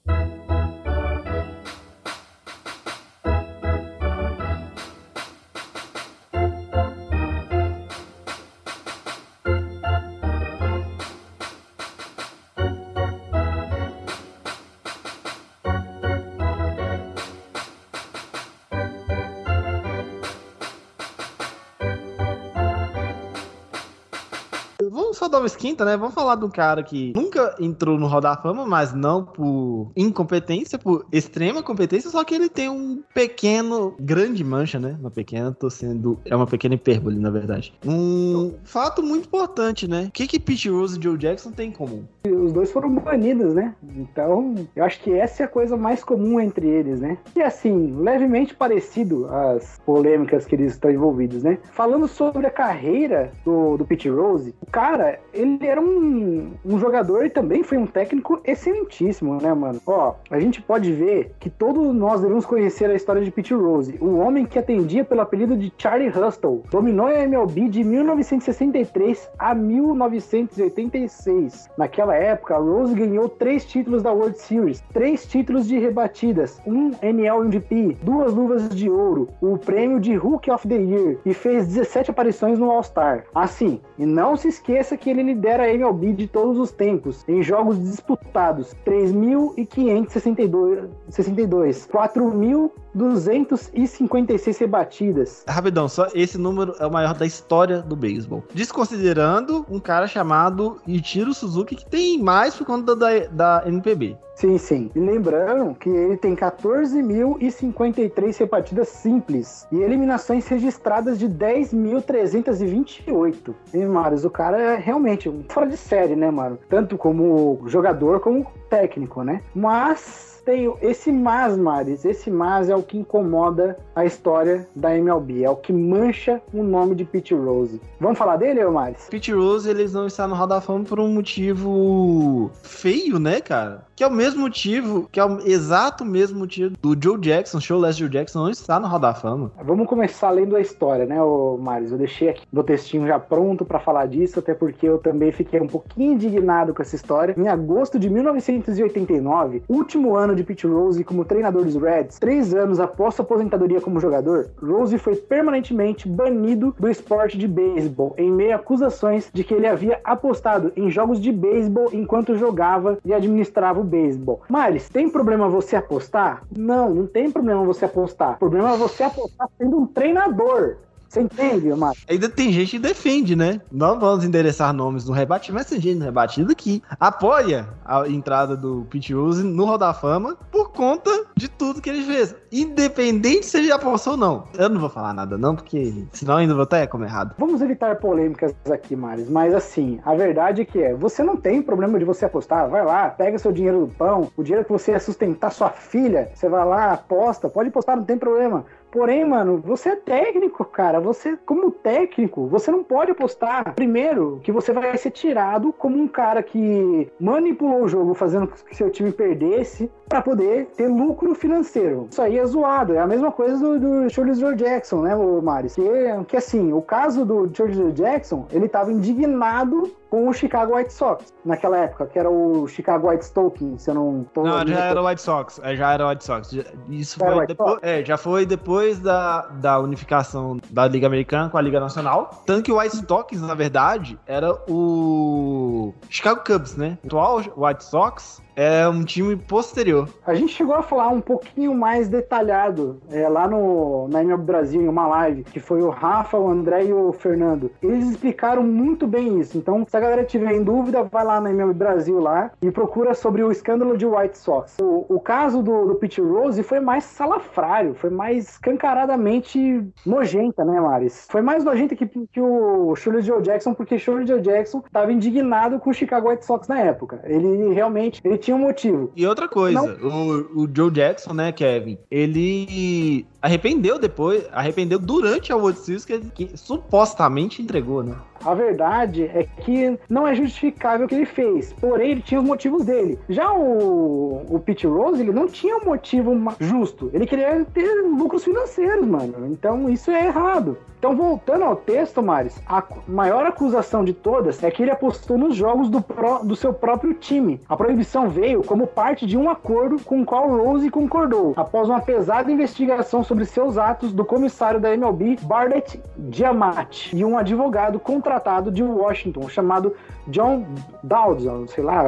Esquenta, 25.65 25.85
né? 25.85 25.97
Vamos 25.97 26.15
falar 26.15 26.37
um 26.45 26.51
cara 26.51 26.83
que 26.83 27.13
nunca 27.17 27.55
entrou 27.59 27.99
no 27.99 28.07
Hall 28.07 28.21
da 28.21 28.37
Fama, 28.37 28.67
mas 28.67 28.93
não 28.93 29.25
por 29.25 29.91
incompetência, 29.97 30.79
por 30.79 31.07
extrema 31.11 31.63
competência, 31.63 32.11
só 32.11 32.23
que 32.23 32.35
ele 32.35 32.51
tem 32.51 32.69
um 32.69 33.03
pequeno, 33.15 33.95
grande 33.99 34.45
mancha, 34.45 34.79
né? 34.79 34.97
Uma 35.01 35.11
pequena, 35.11 35.53
tô 35.53 35.71
sendo. 35.71 36.19
É 36.27 36.37
uma 36.37 36.47
pequena 36.47 36.75
hipérbole, 36.75 37.19
na 37.19 37.31
verdade. 37.31 37.73
Um 37.87 38.53
fato 38.63 39.03
muito 39.03 39.27
importante, 39.27 39.89
né? 39.89 40.07
O 40.09 40.11
que 40.11 40.27
que 40.27 40.39
Pete 40.39 40.69
Rose 40.69 40.99
e 40.99 41.03
Joe 41.03 41.17
Jackson 41.17 41.51
têm 41.51 41.71
em 41.71 41.73
comum? 41.73 42.05
Os 42.27 42.53
dois 42.53 42.71
foram 42.71 42.95
banidos, 42.95 43.55
né? 43.55 43.75
Então, 43.97 44.55
eu 44.77 44.85
acho 44.85 45.01
que 45.01 45.13
essa 45.13 45.45
é 45.45 45.47
a 45.47 45.49
coisa 45.49 45.77
mais 45.77 46.05
comum 46.05 46.39
entre 46.39 46.67
eles, 46.67 47.01
né? 47.01 47.17
E 47.35 47.41
assim, 47.41 47.97
levemente 47.99 48.55
parecido 48.55 49.27
às 49.31 49.79
polêmicas 49.87 50.45
que 50.45 50.55
eles 50.55 50.73
estão 50.73 50.91
envolvidos, 50.91 51.43
né? 51.43 51.59
Falando 51.73 52.07
sobre 52.07 52.47
a 52.47 52.51
carreira 52.51 53.33
do, 53.45 53.79
do 53.79 53.85
Pete 53.87 54.11
Rose, 54.11 54.55
o 54.61 54.67
cara, 54.67 55.05
cara, 55.05 55.21
ele 55.55 55.67
era 55.67 55.81
um, 55.81 56.53
um 56.65 56.79
jogador 56.79 57.25
e 57.25 57.31
também 57.31 57.63
foi 57.63 57.79
um 57.79 57.87
técnico 57.87 58.41
excelentíssimo, 58.45 59.41
né, 59.41 59.55
mano? 59.55 59.81
Ó, 59.87 60.15
a 60.31 60.41
gente 60.41 60.61
pode 60.63 60.93
ver 60.93 61.35
que 61.39 61.51
todos 61.51 61.95
nós 61.95 62.21
devemos 62.21 62.47
conhecer 62.47 62.91
a 62.91 62.95
história 62.95 63.23
de 63.23 63.31
Pete 63.31 63.55
Rose, 63.55 63.97
o 64.01 64.19
homem 64.19 64.47
que 64.47 64.59
atendia 64.59 65.05
pelo 65.05 65.21
apelido 65.21 65.57
de 65.57 65.73
Charlie 65.79 66.11
Hustle. 66.11 66.63
Dominou 66.71 67.07
a 67.07 67.23
MLB 67.23 67.69
de 67.69 67.85
1963 67.85 69.31
a 69.39 69.55
1986. 69.55 71.69
Naquela 71.77 72.15
época, 72.15 72.57
Rose 72.57 72.95
ganhou 72.95 73.29
três 73.29 73.65
títulos 73.65 74.03
da 74.03 74.13
World 74.13 74.39
Series, 74.39 74.83
três 74.93 75.27
títulos 75.27 75.67
de 75.67 75.79
rebatidas, 75.79 76.61
um 76.67 76.93
NL 77.03 77.45
MVP, 77.45 77.97
duas 78.03 78.33
luvas 78.33 78.69
de 78.71 78.89
ouro, 78.89 79.29
o 79.41 79.59
prêmio 79.59 80.01
de 80.01 80.15
Rookie 80.15 80.51
of 80.51 80.67
the 80.67 80.77
Year 80.77 81.19
e 81.25 81.35
fez 81.35 81.67
17 81.67 82.11
aparições 82.11 82.59
no 82.59 82.71
All-Star. 82.71 83.25
Assim, 83.35 83.81
e 83.99 84.07
não 84.07 84.37
se 84.37 84.49
esqueça 84.49 84.97
que 84.97 85.11
ele 85.11 85.23
lidera 85.45 85.65
a 85.65 85.75
MLB 85.75 86.15
de 86.15 86.27
todos 86.27 86.59
os 86.59 86.73
tempos 86.73 87.23
em 87.29 87.43
jogos 87.43 87.79
disputados, 87.79 88.75
3.562, 88.87 90.89
62, 91.11 91.87
4.256 91.87 94.59
rebatidas. 94.59 95.45
Rapidão, 95.47 95.87
só 95.87 96.09
esse 96.15 96.39
número 96.39 96.75
é 96.81 96.87
o 96.87 96.91
maior 96.91 97.13
da 97.15 97.27
história 97.27 97.83
do 97.83 97.95
beisebol. 97.95 98.43
Desconsiderando 98.55 99.67
um 99.71 99.79
cara 99.79 100.07
chamado 100.07 100.81
Ichiro 100.87 101.35
Suzuki, 101.35 101.77
que 101.77 101.85
tem 101.85 102.19
mais 102.19 102.55
por 102.55 102.67
conta 102.67 102.97
da, 102.97 103.11
da 103.31 103.65
NPB. 103.67 104.17
Sim, 104.35 104.59
sim. 104.59 104.91
E 104.95 105.01
lembrando 105.01 105.75
que 105.75 105.89
ele 105.89 106.17
tem 106.17 106.35
14.053 106.35 108.39
rebatidas 108.39 108.89
simples 108.89 109.69
e 109.71 109.81
eliminações 109.81 110.49
registradas 110.49 111.17
de 111.19 111.29
10.328. 111.29 113.55
E, 113.73 113.79
Marius, 113.85 114.25
o 114.25 114.31
cara 114.31 114.61
é 114.61 114.75
realmente 114.77 115.29
um 115.29 115.45
fora 115.49 115.67
de 115.67 115.77
série, 115.77 116.17
né, 116.17 116.31
mano? 116.31 116.59
Tanto 116.69 116.99
como 116.99 117.63
jogador 117.67 118.21
como 118.21 118.47
técnico, 118.69 119.23
né? 119.23 119.41
Mas 119.55 120.35
tem 120.45 120.73
esse 120.83 121.11
mas, 121.11 121.57
Maris, 121.57 122.05
esse 122.05 122.31
mas 122.31 122.69
é 122.69 122.77
o 122.77 122.83
que 122.83 122.99
incomoda 122.99 123.79
a 123.95 124.05
história 124.05 124.69
da 124.77 124.97
MLB, 124.97 125.43
é 125.43 125.51
o 125.51 125.57
que 125.57 125.73
mancha 125.73 126.41
o 126.53 126.63
nome 126.63 126.95
de 126.95 127.05
Pete 127.05 127.35
Rose. 127.35 127.81
Vamos 127.99 128.19
falar 128.19 128.37
dele, 128.37 128.65
Maris? 128.67 129.09
Pete 129.11 129.33
Rose, 129.33 129.69
eles 129.69 129.93
não 129.93 130.07
estão 130.07 130.29
no 130.29 130.35
Hall 130.35 130.47
da 130.47 130.61
Fama 130.61 130.85
por 130.85 131.01
um 131.01 131.09
motivo 131.09 132.51
feio, 132.63 133.19
né, 133.19 133.41
cara? 133.41 133.85
Que 133.97 134.03
é 134.03 134.07
o 134.09 134.11
mesmo 134.11 134.41
motivo, 134.41 135.09
que 135.13 135.21
é 135.21 135.25
o 135.25 135.39
exato 135.47 136.05
mesmo 136.05 136.41
motivo 136.41 136.75
do 136.83 136.97
Joe 137.01 137.17
Jackson, 137.17 137.61
Showless 137.61 137.97
Joe 137.97 138.09
Jackson, 138.09 138.41
não 138.41 138.51
está 138.51 138.81
no 138.81 138.89
Hall 138.89 138.99
da 138.99 139.15
Fama. 139.15 139.53
Vamos 139.65 139.87
começar 139.87 140.31
lendo 140.31 140.57
a 140.57 140.61
história, 140.61 141.07
né, 141.07 141.23
ô 141.23 141.57
Maris? 141.57 141.93
Eu 141.93 141.99
deixei 141.99 142.29
aqui 142.29 142.43
meu 142.53 142.65
textinho 142.65 143.07
já 143.07 143.21
pronto 143.21 143.65
para 143.65 143.79
falar 143.79 144.07
disso, 144.07 144.41
até 144.41 144.53
porque 144.53 144.89
eu 144.89 144.99
também 144.99 145.31
fiquei 145.31 145.61
um 145.61 145.69
pouquinho 145.69 146.15
indignado 146.15 146.75
com 146.75 146.83
essa 146.83 146.97
história. 146.97 147.37
Em 147.39 147.47
agosto 147.47 147.97
de 147.97 148.11
1989, 148.11 149.63
último 149.69 150.17
ano 150.17 150.35
de 150.35 150.43
Pete 150.43 150.67
Rose 150.67 151.05
como 151.05 151.25
treinador 151.25 151.63
dos 151.63 151.77
Reds, 151.77 152.19
três 152.19 152.53
anos 152.53 152.81
após 152.81 153.15
sua 153.15 153.25
aposentadoria 153.25 153.81
como 153.81 154.01
jogador, 154.01 154.51
Rose 154.61 154.99
foi 154.99 155.15
permanentemente 155.15 156.09
banido 156.09 156.75
do 156.81 156.89
esporte 156.89 157.39
de 157.39 157.47
beisebol 157.47 158.13
em 158.19 158.33
meio 158.33 158.55
a 158.55 158.57
acusações 158.57 159.31
de 159.33 159.45
que 159.45 159.55
ele 159.55 159.69
havia 159.69 160.01
apostado 160.03 160.73
em 160.75 160.91
jogos 160.91 161.21
de 161.21 161.31
beisebol 161.31 161.91
enquanto 161.93 162.37
jogava 162.37 162.99
e 163.05 163.15
administrava 163.15 163.84
o 163.85 163.87
beisebol. 163.87 164.43
Miles, 164.49 164.89
tem 164.89 165.09
problema 165.09 165.49
você 165.49 165.77
apostar? 165.77 166.43
Não, 166.57 166.93
não 166.93 167.07
tem 167.07 167.31
problema 167.31 167.65
você 167.65 167.85
apostar. 167.85 168.35
O 168.35 168.39
problema 168.39 168.75
é 168.75 168.77
você 168.77 169.05
apostar 169.05 169.49
sendo 169.59 169.79
um 169.79 169.87
treinador. 169.87 170.77
Você 171.15 171.21
entende, 171.21 171.69
Marcos? 171.69 172.05
Ainda 172.11 172.29
tem 172.29 172.51
gente 172.51 172.73
que 172.73 172.79
defende, 172.81 173.37
né? 173.37 173.61
Não 173.71 174.01
vamos 174.01 174.25
endereçar 174.25 174.73
nomes 174.73 175.05
no 175.05 175.13
rebate, 175.13 175.53
mas 175.53 175.67
tem 175.67 175.81
gente 175.81 175.99
no 176.01 176.05
rebatido 176.05 176.57
que 176.57 176.83
apoia 176.99 177.69
a 177.85 178.09
entrada 178.09 178.57
do 178.57 178.85
Pete 178.91 179.15
Rose 179.15 179.45
no 179.45 179.65
Hall 179.65 179.79
da 179.79 179.95
Fama 179.95 180.37
por 180.51 180.73
conta 180.73 181.11
de 181.37 181.47
tudo 181.47 181.81
que 181.81 181.89
ele 181.89 182.03
fez. 182.03 182.35
Independente 182.51 183.47
se 183.47 183.59
ele 183.59 183.71
apostou 183.71 184.15
ou 184.15 184.19
não. 184.19 184.49
Eu 184.59 184.69
não 184.69 184.81
vou 184.81 184.89
falar 184.89 185.15
nada, 185.15 185.39
não, 185.39 185.55
porque 185.55 186.05
senão 186.13 186.37
ainda 186.37 186.53
vou 186.53 186.65
até 186.65 186.85
como 186.85 187.05
errado. 187.05 187.37
Vamos 187.39 187.63
evitar 187.63 187.95
polêmicas 188.01 188.53
aqui, 188.69 188.97
Maris, 188.97 189.31
mas 189.31 189.55
assim, 189.55 190.01
a 190.05 190.17
verdade 190.17 190.63
é 190.63 190.65
que 190.65 190.83
é, 190.83 190.95
você 190.95 191.23
não 191.23 191.37
tem 191.37 191.63
problema 191.63 191.97
de 191.97 192.05
você 192.05 192.25
apostar, 192.25 192.69
vai 192.69 192.85
lá, 192.85 193.09
pega 193.09 193.39
seu 193.39 193.53
dinheiro 193.53 193.87
do 193.87 193.95
pão, 193.95 194.33
o 194.37 194.43
dinheiro 194.43 194.65
que 194.65 194.73
você 194.73 194.91
ia 194.91 194.99
sustentar 194.99 195.53
sua 195.53 195.71
filha, 195.71 196.33
você 196.35 196.49
vai 196.49 196.65
lá, 196.65 196.95
aposta, 196.95 197.49
pode 197.49 197.69
apostar, 197.69 197.97
não 197.97 198.05
tem 198.05 198.19
problema. 198.19 198.65
Porém, 198.95 199.25
mano, 199.25 199.59
você 199.59 199.89
é 199.89 199.97
técnico, 199.97 200.65
cara. 200.65 201.01
Você, 201.01 201.37
como 201.45 201.69
técnico, 201.73 202.47
você 202.47 202.71
não 202.71 202.85
pode 202.85 203.11
apostar. 203.11 203.75
Primeiro, 203.75 204.39
que 204.45 204.53
você 204.53 204.73
vai 204.73 204.97
ser 204.97 205.11
tirado 205.11 205.73
como 205.73 206.01
um 206.01 206.07
cara 206.07 206.45
que 206.45 207.11
manipulou 207.19 207.83
o 207.83 207.89
jogo, 207.89 208.15
fazendo 208.15 208.47
que 208.47 208.77
seu 208.77 208.89
time 208.91 209.11
perdesse 209.11 209.91
para 210.09 210.23
poder 210.23 210.67
ter 210.77 210.87
lucro 210.87 211.35
financeiro. 211.35 212.07
Isso 212.09 212.23
aí 212.23 212.39
é 212.39 212.47
zoado. 212.47 212.95
É 212.95 213.01
a 213.01 213.07
mesma 213.07 213.33
coisa 213.33 213.59
do, 213.59 213.81
do 213.81 214.11
Charles 214.11 214.39
Jackson, 214.57 215.03
né, 215.03 215.17
o 215.17 215.43
Maris? 215.43 215.75
Que, 215.75 215.83
que 216.29 216.37
assim, 216.37 216.73
o 216.73 216.81
caso 216.81 217.25
do 217.25 217.51
Charles 217.53 217.95
Jackson, 217.95 218.47
ele 218.53 218.69
tava 218.69 218.93
indignado 218.93 219.91
com 220.15 220.29
o 220.29 220.33
Chicago 220.33 220.77
White 220.77 220.93
Sox 220.93 221.33
naquela 221.45 221.77
época, 221.79 222.07
que 222.07 222.17
era 222.17 222.31
o 222.31 222.69
Chicago 222.69 223.11
White 223.11 223.25
Stoking, 223.25 223.77
se 223.79 223.91
eu 223.91 223.95
não 223.95 224.25
tô 224.33 224.45
Não, 224.45 224.65
já 224.65 224.85
era 224.85 225.03
o 225.03 225.07
White 225.07 225.21
Sox. 225.21 225.61
é, 225.63 225.75
Já 225.75 225.93
era 225.93 226.07
o 226.07 226.09
White 226.09 226.25
Sox. 226.25 226.51
Já- 226.53 226.63
Isso 226.89 227.23
Era 227.25 227.35
foi 227.35 227.47
depois, 227.49 227.79
é, 227.83 228.05
já 228.05 228.17
foi 228.17 228.47
depois 228.47 229.01
da, 229.01 229.43
da 229.61 229.81
unificação 229.81 230.59
da 230.71 230.87
Liga 230.87 231.09
Americana 231.09 231.51
com 231.51 231.59
a 231.59 231.61
Liga 231.61 231.81
Nacional. 231.81 232.31
Tanto 232.47 232.63
que 232.63 232.71
o 232.71 232.79
White 232.79 232.97
Sox, 233.09 233.41
na 233.41 233.55
verdade, 233.55 234.17
era 234.25 234.53
o 234.69 235.93
Chicago 236.09 236.43
Cubs, 236.47 236.77
né? 236.77 236.97
O 237.03 237.07
atual 237.09 237.41
White 237.57 237.85
Sox 237.85 238.41
é 238.57 238.89
um 238.89 239.05
time 239.05 239.37
posterior. 239.37 240.09
A 240.27 240.35
gente 240.35 240.53
chegou 240.53 240.75
a 240.75 240.83
falar 240.83 241.09
um 241.09 241.21
pouquinho 241.21 241.75
mais 241.75 242.09
detalhado 242.09 243.01
é, 243.11 243.29
lá 243.29 243.49
no, 243.49 244.09
na 244.09 244.23
MLB 244.23 244.45
Brasil, 244.45 244.81
em 244.81 244.89
uma 244.89 245.07
live, 245.07 245.45
que 245.45 245.61
foi 245.61 245.83
o 245.83 245.91
Rafa, 245.91 246.39
o 246.39 246.49
André 246.49 246.85
e 246.85 246.93
o 246.93 247.13
Fernando. 247.13 247.71
Eles 247.83 248.11
explicaram 248.11 248.63
muito 248.63 249.07
bem 249.07 249.41
isso. 249.41 249.59
Então, 249.59 249.85
se 249.89 249.97
a 249.97 250.01
galera 250.01 250.25
tiver 250.25 250.53
em 250.53 250.63
dúvida, 250.63 251.03
vai 251.03 251.25
lá 251.25 251.41
na 251.41 251.51
MLB 251.51 251.75
Brasil 251.75 252.21
lá 252.21 252.51
e 252.63 252.71
procura 252.71 253.15
sobre 253.15 253.43
o 253.43 253.51
escândalo 253.51 253.97
de 253.97 254.07
White 254.07 254.39
Sox. 254.39 254.77
O, 254.81 255.07
o 255.09 255.21
caso 255.21 255.63
do, 255.63 255.87
do 255.87 255.95
Pete 255.97 256.21
Rose 256.21 256.63
foi 256.63 256.81
mais 256.81 257.05
salafrário, 257.05 257.95
foi 257.95 258.11
mais 258.11 258.51
escancaradamente 258.51 259.85
nojenta, 260.07 260.65
né, 260.65 260.81
Maris? 260.81 261.27
Foi 261.31 261.43
mais 261.43 261.65
nojenta 261.65 261.97
que, 261.97 262.07
que 262.07 262.41
o 262.41 262.95
Shirley 262.95 263.23
Joe 263.23 263.43
Jackson, 263.43 263.75
porque 263.75 263.99
Shirley 263.99 264.27
Joe 264.27 264.41
Jackson 264.41 264.83
estava 264.85 265.13
indignado 265.13 265.79
com 265.79 265.91
o 265.91 265.95
Chicago 265.95 266.29
White 266.29 266.45
Sox 266.45 266.69
na 266.69 266.81
época. 266.81 267.21
Ele 267.25 267.73
realmente 267.73 268.21
ele 268.25 268.39
tinha 268.45 268.57
um 268.57 268.61
motivo. 268.61 269.11
E 269.17 269.27
outra 269.27 269.49
coisa, 269.49 269.81
o, 269.81 270.63
o 270.63 270.69
Joe 270.73 270.91
Jackson, 270.91 271.33
né, 271.33 271.51
Kevin, 271.53 271.99
ele 272.11 273.27
arrependeu 273.41 273.99
depois, 273.99 274.45
arrependeu 274.53 274.99
durante 274.99 275.53
a 275.53 275.57
World 275.57 275.79
Series 275.79 276.05
que, 276.05 276.19
que 276.31 276.57
supostamente 276.57 277.63
entregou, 277.63 278.03
né? 278.03 278.15
A 278.45 278.55
verdade 278.55 279.25
é 279.25 279.47
que 279.63 279.99
não 280.09 280.27
é 280.27 280.35
justificável 280.35 281.07
o 281.07 281.09
que 281.09 281.15
ele 281.15 281.27
fez, 281.27 281.73
porém 281.75 282.13
ele 282.13 282.23
tinha 282.23 282.41
os 282.41 282.47
motivos 282.47 282.85
dele. 282.85 283.19
Já 283.29 283.53
o, 283.53 284.43
o 284.49 284.59
Pete 284.61 284.87
Rose, 284.87 285.21
ele 285.23 285.33
não 285.33 285.47
tinha 285.49 285.77
um 285.77 285.85
motivo 285.85 286.35
justo. 286.61 287.11
Ele 287.13 287.27
queria 287.27 287.65
ter 287.73 288.03
lucros 288.03 288.45
financeiros, 288.45 289.07
mano. 289.07 289.47
Então 289.51 289.89
isso 289.89 290.11
é 290.11 290.27
errado. 290.27 290.77
Então, 290.99 291.15
voltando 291.15 291.65
ao 291.65 291.77
texto, 291.77 292.23
Maris, 292.23 292.59
a 292.67 292.83
maior 293.07 293.45
acusação 293.45 294.03
de 294.03 294.15
todas 294.15 294.63
é 294.65 294.71
que 294.71 294.83
ele 294.83 294.91
apostou 294.91 295.37
nos 295.37 295.55
jogos 295.55 295.91
do, 295.91 296.01
pró- 296.01 296.39
do 296.39 296.57
seu 296.57 296.73
próprio 296.73 297.13
time. 297.13 297.61
A 297.69 297.77
proibição 297.77 298.31
veio 298.31 298.63
como 298.65 298.87
parte 298.87 299.27
de 299.27 299.37
um 299.37 299.51
acordo 299.51 300.03
com 300.03 300.23
o 300.23 300.25
qual 300.25 300.49
Rose 300.49 300.89
concordou, 300.89 301.53
após 301.59 301.91
uma 301.91 302.01
pesada 302.01 302.51
investigação 302.51 303.23
sobre 303.23 303.45
seus 303.45 303.77
atos 303.77 304.15
do 304.15 304.25
comissário 304.25 304.81
da 304.81 304.95
MLB, 304.95 305.37
Barnett 305.43 306.01
Diamante, 306.17 307.15
e 307.15 307.23
um 307.23 307.37
advogado 307.37 308.01
contratado 308.35 308.71
de 308.71 308.83
Washington 308.83 309.49
chamado 309.49 309.95
John 310.29 310.65
Dawson, 311.03 311.67
sei 311.67 311.85
lá, 311.85 312.05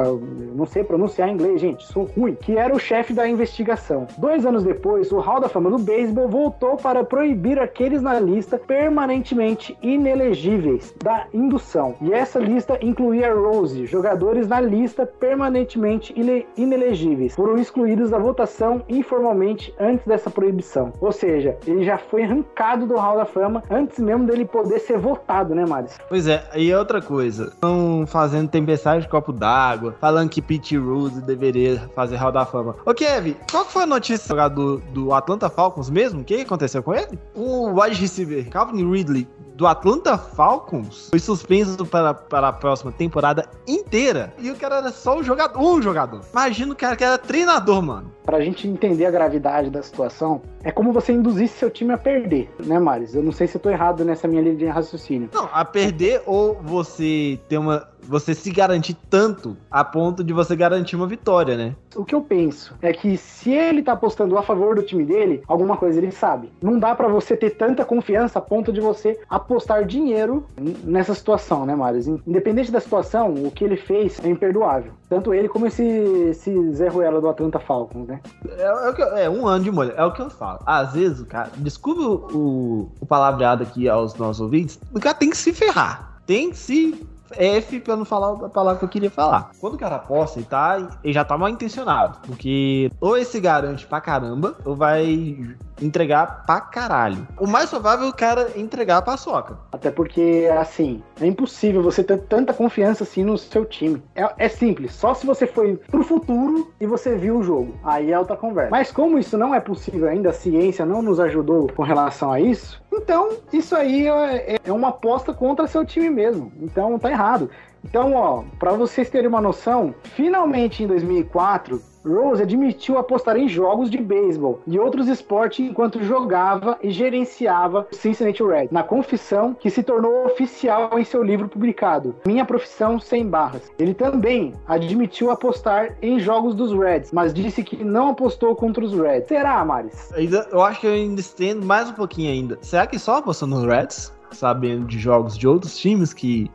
não 0.55 0.65
sei 0.65 0.83
pronunciar 0.83 1.29
em 1.29 1.33
inglês, 1.33 1.61
gente, 1.61 1.85
sou 1.85 2.05
ruim, 2.17 2.35
que 2.35 2.57
era 2.57 2.73
o 2.73 2.79
chefe 2.79 3.13
da 3.13 3.27
investigação. 3.27 4.07
Dois 4.17 4.45
anos 4.45 4.63
depois, 4.63 5.11
o 5.11 5.19
Hall 5.19 5.39
da 5.39 5.49
Fama 5.49 5.69
do 5.69 5.77
Beisebol 5.77 6.27
voltou 6.27 6.77
para 6.77 7.03
proibir 7.03 7.59
aqueles 7.59 8.01
na 8.01 8.19
lista 8.19 8.57
permanentemente 8.57 9.77
inelegíveis 9.81 10.93
da 11.03 11.27
indução. 11.33 11.95
E 12.01 12.13
essa 12.13 12.39
lista 12.39 12.77
incluía 12.81 13.33
Rose, 13.33 13.85
jogadores 13.85 14.47
na 14.47 14.59
lista 14.59 15.05
permanentemente 15.05 16.13
inelegíveis, 16.57 17.35
foram 17.35 17.57
excluídos 17.57 18.09
da 18.09 18.17
votação 18.17 18.81
informalmente 18.89 19.73
antes 19.79 20.05
dessa 20.05 20.29
proibição. 20.29 20.91
Ou 20.99 21.11
seja, 21.11 21.57
ele 21.67 21.83
já 21.83 21.97
foi 21.97 22.23
arrancado 22.23 22.85
do 22.85 22.95
Hall 22.95 23.17
da 23.17 23.25
Fama 23.25 23.63
antes 23.69 23.99
mesmo 23.99 24.25
dele 24.25 24.45
poder 24.45 24.79
ser 24.79 24.97
votado, 24.97 25.53
né, 25.53 25.65
Maris? 25.65 25.97
Pois 26.09 26.27
é, 26.27 26.43
e 26.55 26.73
outra 26.73 27.01
coisa, 27.01 27.45
estão 27.45 28.06
fazendo 28.07 28.49
tempestade 28.49 29.03
de 29.03 29.09
copo 29.09 29.31
d'água, 29.31 29.95
falando 29.99 30.29
que 30.29 30.41
Pete 30.41 30.77
Rose 30.77 31.21
deveria 31.21 31.89
fazer 31.95 32.15
Hall 32.15 32.31
da 32.31 32.45
Fama. 32.45 32.75
Ô 32.85 32.93
Kevin, 32.93 33.35
qual 33.51 33.65
que 33.65 33.71
foi 33.71 33.83
a 33.83 33.87
notícia 33.87 34.49
do, 34.49 34.77
do 34.77 35.13
Atlanta 35.13 35.49
Falcons 35.49 35.89
mesmo? 35.89 36.21
O 36.21 36.23
que 36.23 36.41
aconteceu 36.41 36.81
com 36.81 36.93
ele? 36.93 37.19
O 37.35 37.79
wide 37.79 37.99
receiver 37.99 38.49
Calvin 38.49 38.89
Ridley 38.89 39.27
do 39.57 39.65
Atlanta 39.65 40.17
Falcons 40.19 41.07
foi 41.09 41.17
suspenso 41.17 41.83
para, 41.83 42.13
para 42.13 42.49
a 42.49 42.53
próxima 42.53 42.91
temporada 42.91 43.49
inteira. 43.67 44.31
E 44.37 44.51
o 44.51 44.55
cara 44.55 44.77
era 44.77 44.91
só 44.91 45.17
um 45.17 45.23
jogador, 45.23 45.59
um 45.59 45.81
jogador. 45.81 46.21
Imagina 46.31 46.73
o 46.73 46.75
cara 46.75 46.95
que 46.95 47.03
era 47.03 47.17
treinador, 47.17 47.81
mano. 47.81 48.11
Pra 48.23 48.39
gente 48.39 48.67
entender 48.67 49.05
a 49.07 49.11
gravidade 49.11 49.71
da 49.71 49.81
situação, 49.81 50.41
é 50.63 50.71
como 50.71 50.93
você 50.93 51.11
induzisse 51.11 51.57
seu 51.57 51.71
time 51.71 51.91
a 51.91 51.97
perder, 51.97 52.53
né, 52.63 52.77
Maris? 52.77 53.15
Eu 53.15 53.23
não 53.23 53.31
sei 53.31 53.47
se 53.47 53.55
eu 53.55 53.61
tô 53.61 53.69
errado 53.69 54.05
nessa 54.05 54.27
minha 54.27 54.43
linha 54.43 54.55
de 54.55 54.65
raciocínio. 54.65 55.29
Não, 55.33 55.49
a 55.51 55.65
perder 55.65 56.21
ou 56.25 56.55
você 56.61 57.39
ter 57.49 57.57
uma. 57.57 57.87
Você 58.07 58.33
se 58.33 58.51
garantir 58.51 58.95
tanto 59.09 59.57
a 59.69 59.83
ponto 59.83 60.23
de 60.23 60.33
você 60.33 60.55
garantir 60.55 60.95
uma 60.95 61.07
vitória, 61.07 61.57
né? 61.57 61.75
O 61.95 62.05
que 62.05 62.15
eu 62.15 62.21
penso 62.21 62.75
é 62.81 62.93
que 62.93 63.17
se 63.17 63.51
ele 63.51 63.83
tá 63.83 63.93
apostando 63.93 64.37
a 64.37 64.43
favor 64.43 64.75
do 64.75 64.83
time 64.83 65.03
dele, 65.03 65.43
alguma 65.47 65.77
coisa 65.77 65.99
ele 65.99 66.11
sabe. 66.11 66.51
Não 66.61 66.79
dá 66.79 66.95
pra 66.95 67.07
você 67.07 67.35
ter 67.35 67.51
tanta 67.51 67.83
confiança 67.83 68.39
a 68.39 68.41
ponto 68.41 68.71
de 68.71 68.79
você 68.79 69.19
apostar 69.29 69.85
dinheiro 69.85 70.45
nessa 70.83 71.13
situação, 71.13 71.65
né, 71.65 71.75
Maris? 71.75 72.07
Independente 72.07 72.71
da 72.71 72.79
situação, 72.79 73.33
o 73.33 73.51
que 73.51 73.63
ele 73.63 73.77
fez 73.77 74.19
é 74.23 74.29
imperdoável. 74.29 74.91
Tanto 75.09 75.33
ele 75.33 75.47
como 75.47 75.67
esse, 75.67 75.83
esse 75.83 76.73
Zé 76.73 76.87
Ruela 76.87 77.21
do 77.21 77.29
Atlanta 77.29 77.59
Falcons, 77.59 78.07
né? 78.07 78.19
É, 78.49 79.23
é 79.23 79.27
é 79.27 79.29
um 79.29 79.45
ano 79.45 79.63
de 79.63 79.71
molho, 79.71 79.93
é 79.95 80.03
o 80.03 80.11
que 80.11 80.21
eu 80.21 80.29
falo. 80.29 80.59
Às 80.65 80.93
vezes, 80.93 81.19
o 81.19 81.25
cara, 81.25 81.51
desculpa 81.57 82.01
o, 82.01 82.89
o 82.99 83.05
palavreado 83.05 83.63
aqui 83.63 83.87
aos 83.89 84.15
nossos 84.15 84.41
ouvintes, 84.41 84.79
o 84.93 84.99
cara 84.99 85.15
tem 85.15 85.29
que 85.29 85.37
se 85.37 85.53
ferrar. 85.53 86.21
Tem 86.25 86.49
que 86.49 86.57
se. 86.57 87.07
F 87.35 87.79
pra 87.79 87.95
não 87.95 88.05
falar 88.05 88.45
a 88.45 88.49
palavra 88.49 88.79
que 88.79 88.85
eu 88.85 88.89
queria 88.89 89.11
falar. 89.11 89.51
Quando 89.59 89.73
o 89.75 89.77
cara 89.77 89.95
aposta, 89.95 90.39
ele, 90.39 90.47
tá, 90.47 90.99
ele 91.03 91.13
já 91.13 91.23
tá 91.23 91.37
mal 91.37 91.49
intencionado. 91.49 92.19
Porque 92.25 92.91
ou 92.99 93.15
ele 93.15 93.25
se 93.25 93.39
garante 93.39 93.85
pra 93.85 94.01
caramba, 94.01 94.55
ou 94.65 94.75
vai 94.75 95.37
entregar 95.81 96.43
pra 96.45 96.61
caralho. 96.61 97.27
O 97.39 97.47
mais 97.47 97.69
provável 97.69 98.07
é 98.07 98.09
o 98.09 98.13
cara 98.13 98.51
entregar 98.55 98.97
a 98.97 99.01
paçoca. 99.01 99.57
Até 99.71 99.91
porque, 99.91 100.49
assim, 100.59 101.01
é 101.21 101.25
impossível 101.25 101.81
você 101.81 102.03
ter 102.03 102.17
tanta 102.23 102.53
confiança 102.53 103.03
assim 103.03 103.23
no 103.23 103.37
seu 103.37 103.65
time. 103.65 104.01
É, 104.15 104.29
é 104.37 104.49
simples, 104.49 104.93
só 104.93 105.13
se 105.13 105.25
você 105.25 105.45
foi 105.45 105.75
pro 105.75 106.03
futuro 106.03 106.71
e 106.79 106.85
você 106.85 107.15
viu 107.15 107.37
o 107.37 107.43
jogo. 107.43 107.75
Aí 107.83 108.11
é 108.11 108.19
outra 108.19 108.35
conversa. 108.35 108.71
Mas 108.71 108.91
como 108.91 109.17
isso 109.17 109.37
não 109.37 109.53
é 109.53 109.59
possível 109.59 110.07
ainda, 110.07 110.29
a 110.29 110.33
ciência 110.33 110.85
não 110.85 111.01
nos 111.01 111.19
ajudou 111.19 111.71
com 111.75 111.83
relação 111.83 112.31
a 112.31 112.39
isso, 112.39 112.81
então 112.97 113.37
isso 113.53 113.75
aí 113.75 114.07
é, 114.07 114.57
é 114.63 114.71
uma 114.71 114.89
aposta 114.89 115.33
contra 115.33 115.67
seu 115.67 115.85
time 115.85 116.09
mesmo. 116.09 116.51
Então 116.61 116.97
tá 116.99 117.09
errado. 117.09 117.49
Então, 117.83 118.13
ó, 118.13 118.43
pra 118.59 118.73
vocês 118.73 119.09
terem 119.09 119.29
uma 119.29 119.39
noção, 119.39 119.95
finalmente 120.03 120.83
em 120.83 120.87
2004, 120.87 121.81
Rose 122.07 122.41
admitiu 122.41 122.97
apostar 122.97 123.37
em 123.37 123.47
jogos 123.47 123.89
de 123.89 123.97
beisebol 123.97 124.59
e 124.65 124.79
outros 124.79 125.07
esportes 125.07 125.65
enquanto 125.65 126.03
jogava 126.03 126.77
e 126.81 126.89
gerenciava 126.91 127.87
o 127.91 127.95
Cincinnati 127.95 128.43
Reds, 128.43 128.71
na 128.71 128.83
confissão 128.83 129.53
que 129.53 129.69
se 129.69 129.83
tornou 129.83 130.25
oficial 130.25 130.97
em 130.97 131.03
seu 131.03 131.23
livro 131.23 131.47
publicado, 131.47 132.15
Minha 132.25 132.45
Profissão 132.45 132.99
Sem 132.99 133.27
Barras. 133.27 133.71
Ele 133.77 133.93
também 133.93 134.53
admitiu 134.67 135.31
apostar 135.31 135.97
em 136.01 136.19
jogos 136.19 136.55
dos 136.55 136.71
Reds, 136.71 137.11
mas 137.11 137.33
disse 137.33 137.63
que 137.63 137.83
não 137.83 138.09
apostou 138.09 138.55
contra 138.55 138.83
os 138.83 138.93
Reds. 138.93 139.27
Será, 139.27 139.63
Maris? 139.65 140.11
Eu 140.51 140.61
acho 140.61 140.81
que 140.81 140.87
eu 140.87 140.93
ainda 140.93 141.19
estendo 141.19 141.65
mais 141.65 141.89
um 141.89 141.93
pouquinho 141.93 142.31
ainda. 142.31 142.57
Será 142.61 142.87
que 142.87 142.97
só 142.97 143.17
apostou 143.17 143.47
nos 143.47 143.63
Reds? 143.65 144.15
Sabendo 144.31 144.85
de 144.85 144.99
jogos 144.99 145.37
de 145.37 145.47
outros 145.47 145.77
times 145.77 146.13
que 146.13 146.51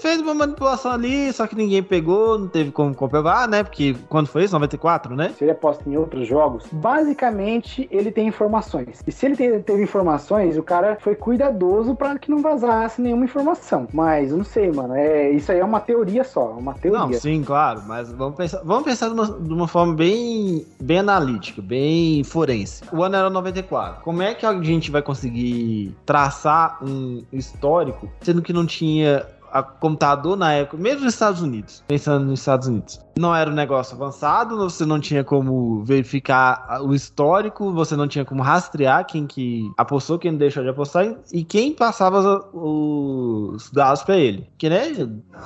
fez 0.00 0.20
uma 0.20 0.34
manipulação 0.34 0.92
ali, 0.92 1.32
só 1.32 1.46
que 1.46 1.54
ninguém 1.56 1.82
pegou, 1.82 2.38
não 2.38 2.48
teve 2.48 2.70
como 2.70 2.94
comprovar, 2.94 3.48
né? 3.48 3.62
Porque 3.62 3.94
quando 4.08 4.26
foi 4.26 4.44
isso? 4.44 4.54
94, 4.54 5.14
né? 5.14 5.32
se 5.36 5.44
ele 5.44 5.50
aposta 5.50 5.88
em 5.88 5.96
outros 5.96 6.26
jogos, 6.26 6.64
basicamente 6.72 7.88
ele 7.90 8.10
tem 8.10 8.26
informações. 8.28 9.02
E 9.06 9.12
se 9.12 9.26
ele 9.26 9.36
te- 9.36 9.58
teve 9.60 9.82
informações, 9.82 10.56
o 10.56 10.62
cara 10.62 10.96
foi 11.00 11.14
cuidadoso 11.14 11.94
para 11.94 12.18
que 12.18 12.30
não 12.30 12.38
vazasse 12.42 13.00
nenhuma 13.00 13.24
informação. 13.24 13.88
Mas 13.92 14.30
eu 14.30 14.36
não 14.38 14.44
sei, 14.44 14.70
mano. 14.70 14.94
É, 14.94 15.30
isso 15.30 15.50
aí 15.50 15.58
é 15.58 15.64
uma 15.64 15.80
teoria 15.80 16.24
só, 16.24 16.50
é 16.50 16.60
uma 16.60 16.74
teoria. 16.74 17.00
Não, 17.00 17.12
sim, 17.12 17.42
claro, 17.42 17.82
mas 17.86 18.10
vamos 18.12 18.36
pensar, 18.36 18.60
vamos 18.64 18.84
pensar 18.84 19.08
de 19.08 19.14
uma, 19.14 19.26
de 19.26 19.52
uma 19.52 19.68
forma 19.68 19.94
bem, 19.94 20.64
bem 20.80 20.98
analítica, 20.98 21.60
bem 21.62 22.22
forense. 22.24 22.82
O 22.92 23.02
ano 23.02 23.16
era 23.16 23.30
94. 23.30 24.02
Como 24.02 24.22
é 24.22 24.34
que 24.34 24.46
a 24.46 24.62
gente 24.62 24.90
vai 24.90 25.02
conseguir 25.02 25.94
traçar 26.04 26.78
um 26.82 27.22
histórico, 27.32 28.08
sendo 28.22 28.42
que 28.42 28.52
não 28.52 28.66
tinha 28.66 29.24
a 29.58 29.62
computador 29.62 30.36
na 30.36 30.52
época, 30.52 30.76
mesmo 30.76 31.04
nos 31.04 31.14
Estados 31.14 31.40
Unidos, 31.40 31.82
pensando 31.86 32.24
nos 32.26 32.40
Estados 32.40 32.68
Unidos. 32.68 33.00
Não 33.18 33.34
era 33.34 33.50
um 33.50 33.54
negócio 33.54 33.96
avançado, 33.96 34.56
você 34.56 34.84
não 34.84 35.00
tinha 35.00 35.24
como 35.24 35.82
verificar 35.84 36.82
o 36.82 36.94
histórico, 36.94 37.72
você 37.72 37.96
não 37.96 38.06
tinha 38.06 38.24
como 38.24 38.42
rastrear 38.42 39.06
quem 39.06 39.26
que 39.26 39.70
apostou, 39.76 40.18
quem 40.18 40.36
deixou 40.36 40.62
de 40.62 40.68
apostar 40.68 41.16
e 41.32 41.42
quem 41.42 41.72
passava 41.72 42.46
os 42.52 43.70
dados 43.70 44.02
para 44.02 44.16
ele. 44.16 44.46
Que 44.58 44.68
né, 44.68 44.92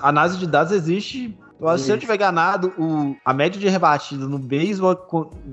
análise 0.03 0.39
de 0.39 0.47
dados 0.47 0.73
existe 0.73 1.39
eu 1.61 1.69
acho 1.69 1.83
que 1.83 1.87
Se 1.87 1.93
eu 1.93 1.99
tiver 1.99 2.17
ganado, 2.17 2.73
o, 2.79 3.17
a 3.25 3.33
média 3.33 3.61
de 3.61 3.69
rebatida 3.69 4.27
no 4.27 4.39
beisebol 4.39 4.93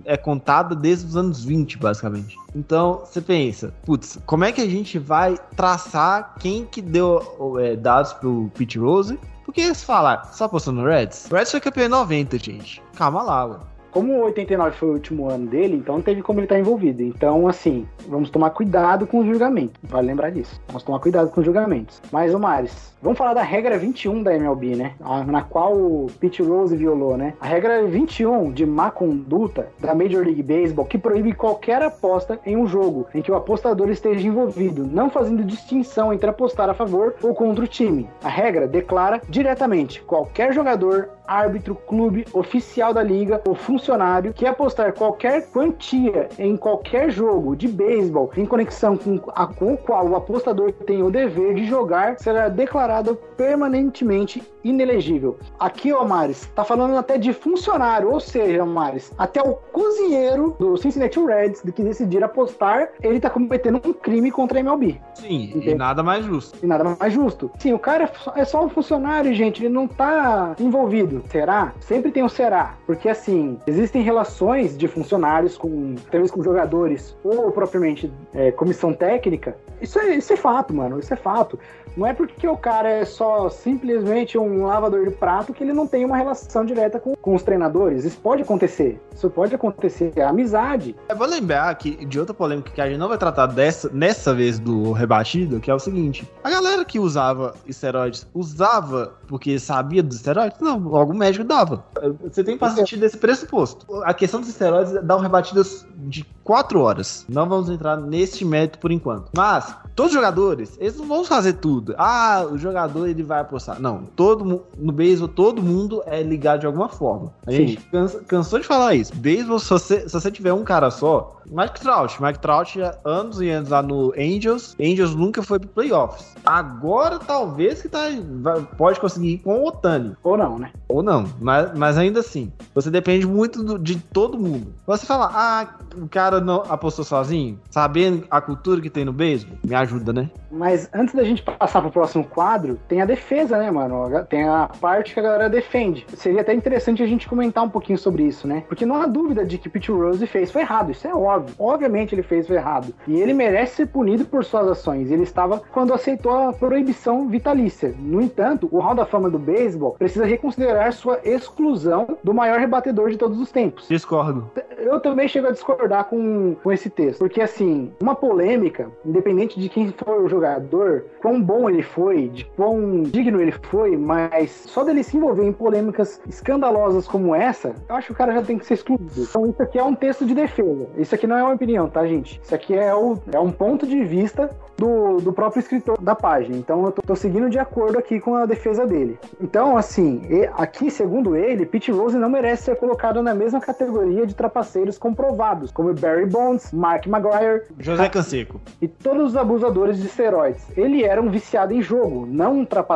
é 0.06 0.18
é 0.18 0.18
contada 0.18 0.76
desde 0.76 1.06
os 1.06 1.16
anos 1.16 1.44
20, 1.44 1.78
basicamente. 1.78 2.36
Então, 2.56 3.02
você 3.06 3.22
pensa, 3.22 3.74
putz, 3.86 4.18
como 4.26 4.44
é 4.44 4.52
que 4.52 4.62
a 4.62 4.68
gente 4.68 4.98
vai 4.98 5.38
traçar 5.56 6.36
quem 6.40 6.66
que 6.66 6.82
deu 6.82 7.58
é, 7.62 7.76
dados 7.76 8.14
pro 8.14 8.52
Pete 8.58 8.80
Rose? 8.80 9.20
Porque 9.46 9.62
eles 9.62 9.84
falaram, 9.84 10.24
só 10.32 10.46
apostou 10.46 10.74
no 10.74 10.84
Reds? 10.84 11.30
O 11.32 11.36
Reds 11.36 11.52
foi 11.52 11.62
campeão 11.62 11.86
em 11.86 11.90
90, 11.90 12.38
gente. 12.40 12.82
Calma 12.96 13.22
lá, 13.22 13.46
ué. 13.46 13.58
Como 13.92 14.14
o 14.14 14.26
89 14.26 14.76
foi 14.76 14.90
o 14.90 14.94
último 14.94 15.30
ano 15.30 15.48
dele, 15.48 15.78
então 15.78 15.96
não 15.96 16.02
teve 16.02 16.22
como 16.22 16.40
ele 16.40 16.46
estar 16.46 16.60
envolvido. 16.60 17.02
Então, 17.02 17.48
assim, 17.48 17.88
vamos 18.08 18.30
tomar 18.30 18.50
cuidado 18.52 19.08
com 19.08 19.20
o 19.20 19.26
julgamento. 19.26 19.80
Vale 19.84 20.08
lembrar 20.08 20.30
disso. 20.30 20.62
Vamos 20.68 20.84
tomar 20.84 21.00
cuidado 21.00 21.32
com 21.32 21.40
os 21.40 21.46
julgamentos. 21.46 22.02
Mas, 22.12 22.34
ô 22.34 22.40
Maris, 22.40 22.94
vamos 23.02 23.18
falar 23.18 23.34
da 23.34 23.42
regra 23.42 23.78
21 23.78 24.24
da 24.24 24.36
MLB, 24.36 24.76
né? 24.76 24.94
Na 25.28 25.42
qual 25.42 25.74
o 25.74 26.08
Pete 26.20 26.42
Rose 26.42 26.76
violou, 26.76 27.18
né? 27.18 27.34
A 27.40 27.46
regra 27.46 27.86
21 27.86 28.52
de 28.52 28.66
má 28.66 28.90
conduta 28.90 29.68
da 29.80 29.94
Major 29.94 30.24
League 30.24 30.44
Baseball 30.44 30.86
que 30.86 30.98
proíbe 30.98 31.34
qualquer 31.34 31.82
aposta 31.82 32.40
em 32.46 32.58
um 32.58 32.68
jogo 32.68 33.08
em 33.14 33.22
que 33.22 33.32
o 33.32 33.36
apostador 33.36 33.90
esteja 33.90 34.28
envolvido, 34.28 34.86
não 34.86 35.10
fazendo 35.10 35.44
distinção 35.44 36.14
entre 36.14 36.30
apostar 36.30 36.70
a 36.70 36.74
favor 36.74 37.16
ou 37.22 37.34
contra 37.34 37.64
o 37.64 37.68
time. 37.68 38.10
A 38.24 38.30
regra 38.30 38.68
declara 38.68 39.22
diretamente 39.30 40.02
qualquer 40.02 40.54
jogador, 40.54 41.10
árbitro, 41.28 41.76
clube, 41.76 42.26
oficial 42.34 42.94
da 42.94 43.04
liga 43.04 43.42
ou 43.46 43.54
funcionário 43.54 44.34
que 44.34 44.46
apostar 44.46 44.94
qualquer 44.94 45.48
quantia 45.52 46.30
em 46.40 46.56
qualquer 46.56 47.10
jogo 47.12 47.56
de 47.56 47.68
beisebol 47.68 48.32
em 48.38 48.46
conexão 48.46 48.96
com, 48.98 49.20
a, 49.36 49.46
com 49.46 49.74
o 49.74 49.78
qual 49.78 50.08
o 50.08 50.16
apostador 50.16 50.72
tem 50.72 51.04
o 51.04 51.12
dever 51.12 51.54
de 51.54 51.66
jogar 51.66 52.18
será 52.18 52.48
declarado 52.48 52.87
parada 52.88 53.18
permanentemente 53.38 54.44
inelegível. 54.64 55.38
Aqui, 55.60 55.94
ó, 55.94 56.04
Maris, 56.04 56.46
tá 56.56 56.64
falando 56.64 56.98
até 56.98 57.18
de 57.18 57.32
funcionário, 57.32 58.12
ou 58.12 58.20
seja, 58.20 58.66
Maris, 58.66 59.12
até 59.18 59.42
o 59.42 59.54
cozinheiro 59.72 60.56
do 60.60 60.76
Cincinnati 60.78 61.20
Reds 61.24 61.62
que 61.74 61.84
decidir 61.84 62.24
apostar, 62.24 62.90
ele 63.02 63.20
tá 63.20 63.30
cometendo 63.30 63.80
um 63.86 63.94
crime 63.94 64.32
contra 64.32 64.58
a 64.58 64.62
MLB. 64.62 65.00
Sim, 65.14 65.62
e 65.64 65.76
nada 65.76 66.02
mais 66.02 66.26
justo. 66.26 66.58
E 66.64 66.68
nada 66.68 66.96
mais 67.00 67.14
justo. 67.14 67.52
Sim, 67.60 67.74
o 67.74 67.80
cara 67.80 68.10
é 68.36 68.44
só- 68.46 68.60
é 68.62 68.66
um 68.66 68.70
funcionário, 68.70 69.34
gente. 69.34 69.64
Ele 69.64 69.74
não 69.74 69.88
tá 69.88 70.56
envolvido. 70.60 71.24
Será? 71.30 71.74
Sempre 71.80 72.12
tem 72.12 72.24
o 72.24 72.30
será. 72.30 72.76
Porque, 72.86 73.08
assim, 73.08 73.60
existem 73.68 74.02
relações 74.02 74.78
de 74.78 74.88
funcionários 74.88 75.58
com, 75.58 75.96
talvez 76.10 76.32
com 76.32 76.42
jogadores, 76.42 77.16
ou 77.24 77.52
propriamente 77.52 78.12
é, 78.34 78.52
comissão 78.52 78.94
técnica. 78.94 79.56
Isso 79.82 80.00
é, 80.00 80.16
isso 80.16 80.34
é 80.34 80.36
fato, 80.36 80.74
mano. 80.74 81.00
Isso 81.00 81.14
é 81.14 81.18
fato. 81.18 81.60
Não 81.96 82.06
é 82.06 82.14
porque 82.14 82.48
o 82.48 82.56
cara 82.58 82.90
é 82.90 83.06
só 83.06 83.27
simplesmente 83.50 84.38
um 84.38 84.66
lavador 84.66 85.06
de 85.06 85.12
prato 85.12 85.54
que 85.54 85.64
ele 85.64 85.74
não 85.74 85.88
tem 85.88 86.06
uma 86.06 86.18
relação 86.18 86.66
direta 86.66 87.00
com, 87.00 87.16
com 87.16 87.36
os 87.36 87.44
treinadores. 87.44 88.06
Isso 88.06 88.18
pode 88.18 88.42
acontecer. 88.42 89.02
Isso 89.14 89.30
pode 89.30 89.56
acontecer. 89.56 90.12
É 90.16 90.24
amizade. 90.24 90.96
Eu 91.10 91.16
vou 91.16 91.28
lembrar 91.28 91.74
que, 91.76 92.06
de 92.06 92.20
outra 92.20 92.34
polêmica 92.34 92.72
que 92.72 92.82
a 92.82 92.88
gente 92.88 92.98
não 92.98 93.10
vai 93.10 93.18
tratar 93.18 93.48
dessa, 93.48 93.90
nessa 93.90 94.34
vez 94.34 94.60
do 94.60 94.92
rebatido, 94.92 95.60
que 95.60 95.72
é 95.72 95.74
o 95.74 95.80
seguinte: 95.80 96.28
a 96.44 96.50
galera 96.50 96.86
que 96.86 97.00
usava 97.00 97.56
esteroides 97.66 98.28
usava 98.34 99.14
porque 99.28 99.60
sabia 99.60 100.02
dos 100.02 100.18
esteroides? 100.18 100.60
Não, 100.60 100.96
algum 100.96 101.14
médico 101.14 101.44
dava. 101.44 101.84
Você 102.22 102.44
tem 102.44 102.56
que 102.56 102.60
partir 102.60 102.98
desse 102.98 103.18
pressuposto. 103.18 103.86
A 104.04 104.14
questão 104.14 104.40
dos 104.40 104.50
esteroides 104.50 104.94
dá 105.04 105.16
um 105.16 105.20
rebatidas 105.20 105.86
de 105.96 106.26
4 106.44 106.80
horas. 106.80 107.26
Não 107.28 107.48
vamos 107.48 107.70
entrar 107.70 107.98
neste 107.98 108.46
mérito 108.46 108.80
por 108.80 108.92
enquanto. 108.92 109.32
Mas, 109.36 109.76
todos 109.96 110.12
os 110.12 110.16
jogadores, 110.16 110.78
eles 110.80 110.98
não 110.98 111.08
vão 111.08 111.24
fazer 111.24 111.54
tudo. 111.54 111.94
Ah, 111.98 112.48
o 112.50 112.58
jogador 112.58 113.10
ele 113.18 113.24
vai 113.28 113.40
apostar. 113.42 113.80
Não, 113.80 114.04
todo 114.16 114.64
no 114.78 114.92
beisebol 114.92 115.28
todo 115.28 115.62
mundo 115.62 116.02
é 116.06 116.22
ligado 116.22 116.62
de 116.62 116.66
alguma 116.66 116.90
forma. 116.90 117.34
A 117.46 117.52
Sim. 117.52 117.58
gente 117.68 117.78
cansa- 117.92 118.22
cansou 118.28 118.60
de 118.60 118.66
falar 118.66 118.96
isso. 118.96 119.16
Beisebol, 119.16 119.60
se 119.60 119.70
você, 119.70 120.08
se 120.08 120.14
você 120.14 120.32
tiver 120.32 120.54
um 120.54 120.64
cara 120.64 120.90
só, 120.92 121.36
Mike 121.50 121.80
Trout. 121.80 122.22
Mike 122.22 122.40
Trout, 122.40 122.78
anos 123.06 123.40
e 123.42 123.50
anos 123.50 123.70
lá 123.70 123.82
no 123.82 124.14
Angels. 124.18 124.76
Angels 124.80 125.16
nunca 125.16 125.42
foi 125.42 125.60
pro 125.60 125.70
playoffs. 125.70 126.36
Agora, 126.46 127.20
talvez 127.20 127.82
que 127.82 127.90
tá, 127.90 128.00
vai- 128.42 128.62
pode 128.78 129.00
conseguir 129.00 129.34
ir 129.34 129.38
com 129.40 129.60
o 129.60 129.68
Otani. 129.68 130.16
Ou 130.24 130.38
não, 130.38 130.60
né? 130.60 130.72
Ou 130.90 131.02
não, 131.04 131.26
mas, 131.40 131.78
mas 131.78 131.98
ainda 131.98 132.20
assim, 132.20 132.52
você 132.74 132.90
depende 132.90 133.26
muito 133.26 133.64
do- 133.64 133.80
de 133.80 133.98
todo 133.98 134.38
mundo. 134.38 134.74
Você 134.86 135.06
fala, 135.06 135.30
ah, 135.34 135.68
o 135.96 136.08
cara 136.08 136.40
não 136.42 136.64
apostou 136.70 137.04
sozinho, 137.06 137.60
sabendo 137.70 138.26
a 138.30 138.40
cultura 138.42 138.82
que 138.82 138.90
tem 138.90 139.06
no 139.06 139.14
beisebol, 139.14 139.58
me 139.64 139.76
ajuda, 139.76 140.12
né? 140.14 140.30
Mas 140.52 140.90
antes 140.94 141.14
da 141.14 141.24
gente 141.24 141.44
passar 141.44 141.82
pro 141.82 141.92
próximo 141.92 142.24
quadro, 142.24 142.80
tem 142.88 143.02
a 143.02 143.06
defesa, 143.08 143.58
né, 143.58 143.72
mano? 143.72 144.26
Tem 144.26 144.44
a 144.44 144.70
parte 144.80 145.14
que 145.14 145.20
a 145.20 145.24
galera 145.24 145.50
defende. 145.50 146.06
Seria 146.16 146.42
até 146.42 146.54
interessante 146.54 147.02
a 147.02 147.08
gente 147.08 147.28
comentar 147.28 147.64
um 147.64 147.70
pouquinho 147.70 147.98
sobre 147.98 148.24
isso, 148.24 148.48
né? 148.48 148.64
Porque 148.68 148.86
não 148.86 149.02
há 149.02 149.08
dúvida 149.08 149.46
de 149.46 149.58
que 149.58 149.70
Pete 149.70 149.92
Rose 149.92 150.26
fez 150.28 150.52
foi 150.52 150.62
errado, 150.62 150.92
isso 150.92 151.08
é 151.08 151.14
óbvio. 151.14 151.56
Obviamente 151.58 152.14
ele 152.14 152.24
fez 152.24 152.48
foi 152.48 152.58
errado. 152.58 152.94
E 153.08 153.20
ele 153.20 153.34
merece 153.34 153.78
ser 153.78 153.88
punido 153.88 154.26
por 154.26 154.44
suas 154.44 154.68
ações. 154.68 155.10
Ele 155.10 155.24
estava 155.24 155.62
quando 155.72 155.94
aceitou 155.94 156.32
a 156.32 156.54
proibição 156.54 157.28
vitalícia. 157.28 157.96
No 157.98 158.22
entanto, 158.22 158.68
o 158.72 158.80
Hall 158.80 158.96
da 158.96 159.06
Fama 159.06 159.30
do 159.30 159.40
beisebol 159.40 159.96
precisa 159.98 160.26
reconsiderar 160.26 160.92
sua 160.94 161.20
exclusão 161.24 162.18
do 162.24 162.34
maior 162.34 162.60
rebatedor 162.60 163.10
de 163.10 163.18
todos 163.18 163.40
os 163.40 163.52
tempos. 163.52 163.88
Discordo. 163.88 164.50
Eu 164.78 165.00
também 165.00 165.28
chego 165.28 165.48
a 165.48 165.52
discordar 165.52 166.06
com, 166.06 166.56
com 166.64 166.72
esse 166.72 166.90
texto, 166.90 167.20
porque 167.20 167.42
assim, 167.42 167.92
uma 168.02 168.16
polêmica, 168.16 168.90
independente 169.06 169.60
de 169.60 169.70
quem 169.70 169.92
for 169.92 170.22
o 170.22 170.30
jogador, 170.30 171.06
quão 171.22 171.42
bom 171.42 171.70
ele 171.70 171.82
foi, 171.82 172.28
de 172.30 172.46
quão 172.46 172.97
digno 173.04 173.42
ele 173.42 173.52
foi, 173.52 173.98
mas 173.98 174.52
só 174.68 174.84
dele 174.84 175.04
se 175.04 175.18
envolver 175.18 175.46
em 175.46 175.54
polêmicas 175.54 176.22
escandalosas 176.28 177.08
como 177.08 177.36
essa, 177.36 177.74
eu 177.88 177.96
acho 177.96 178.08
que 178.08 178.14
o 178.14 178.16
cara 178.16 178.34
já 178.34 178.42
tem 178.42 178.58
que 178.58 178.66
ser 178.66 178.76
excluído. 178.76 179.12
Então 179.18 179.46
isso 179.46 179.62
aqui 179.62 179.78
é 179.80 179.84
um 179.84 179.96
texto 179.96 180.26
de 180.26 180.34
defesa. 180.34 180.88
Isso 180.98 181.14
aqui 181.16 181.28
não 181.28 181.38
é 181.38 181.44
uma 181.44 181.54
opinião, 181.54 181.90
tá, 181.90 182.06
gente? 182.06 182.40
Isso 182.44 182.54
aqui 182.54 182.74
é, 182.76 182.94
o, 182.94 183.18
é 183.32 183.40
um 183.40 183.52
ponto 183.52 183.86
de 183.88 184.04
vista 184.04 184.50
do, 184.78 185.18
do 185.18 185.34
próprio 185.34 185.60
escritor 185.60 186.00
da 186.00 186.16
página. 186.16 186.56
Então 186.56 186.86
eu 186.86 186.92
tô, 186.92 187.02
tô 187.02 187.16
seguindo 187.16 187.50
de 187.50 187.60
acordo 187.60 187.98
aqui 187.98 188.20
com 188.20 188.36
a 188.36 188.46
defesa 188.46 188.86
dele. 188.86 189.18
Então, 189.42 189.76
assim, 189.76 190.22
aqui, 190.54 190.92
segundo 190.92 191.36
ele, 191.36 191.66
Pete 191.66 191.92
Rose 191.92 192.18
não 192.18 192.30
merece 192.30 192.64
ser 192.64 192.76
colocado 192.76 193.22
na 193.22 193.34
mesma 193.34 193.60
categoria 193.60 194.26
de 194.26 194.36
trapaceiros 194.36 194.98
comprovados, 194.98 195.72
como 195.72 195.94
Barry 195.94 196.26
Bonds, 196.26 196.72
Mark 196.72 197.08
Maguire 197.08 197.64
José 197.80 198.10
Canseco. 198.10 198.62
e 198.82 198.88
todos 198.88 199.30
os 199.30 199.38
abusadores 199.38 200.00
de 200.00 200.08
esteroides. 200.08 200.66
Ele 200.78 201.04
era 201.04 201.22
um 201.22 201.30
viciado 201.30 201.74
em 201.74 201.82
jogo, 201.82 202.26
não 202.26 202.60
um 202.60 202.66
trapaceiro. 202.66 202.87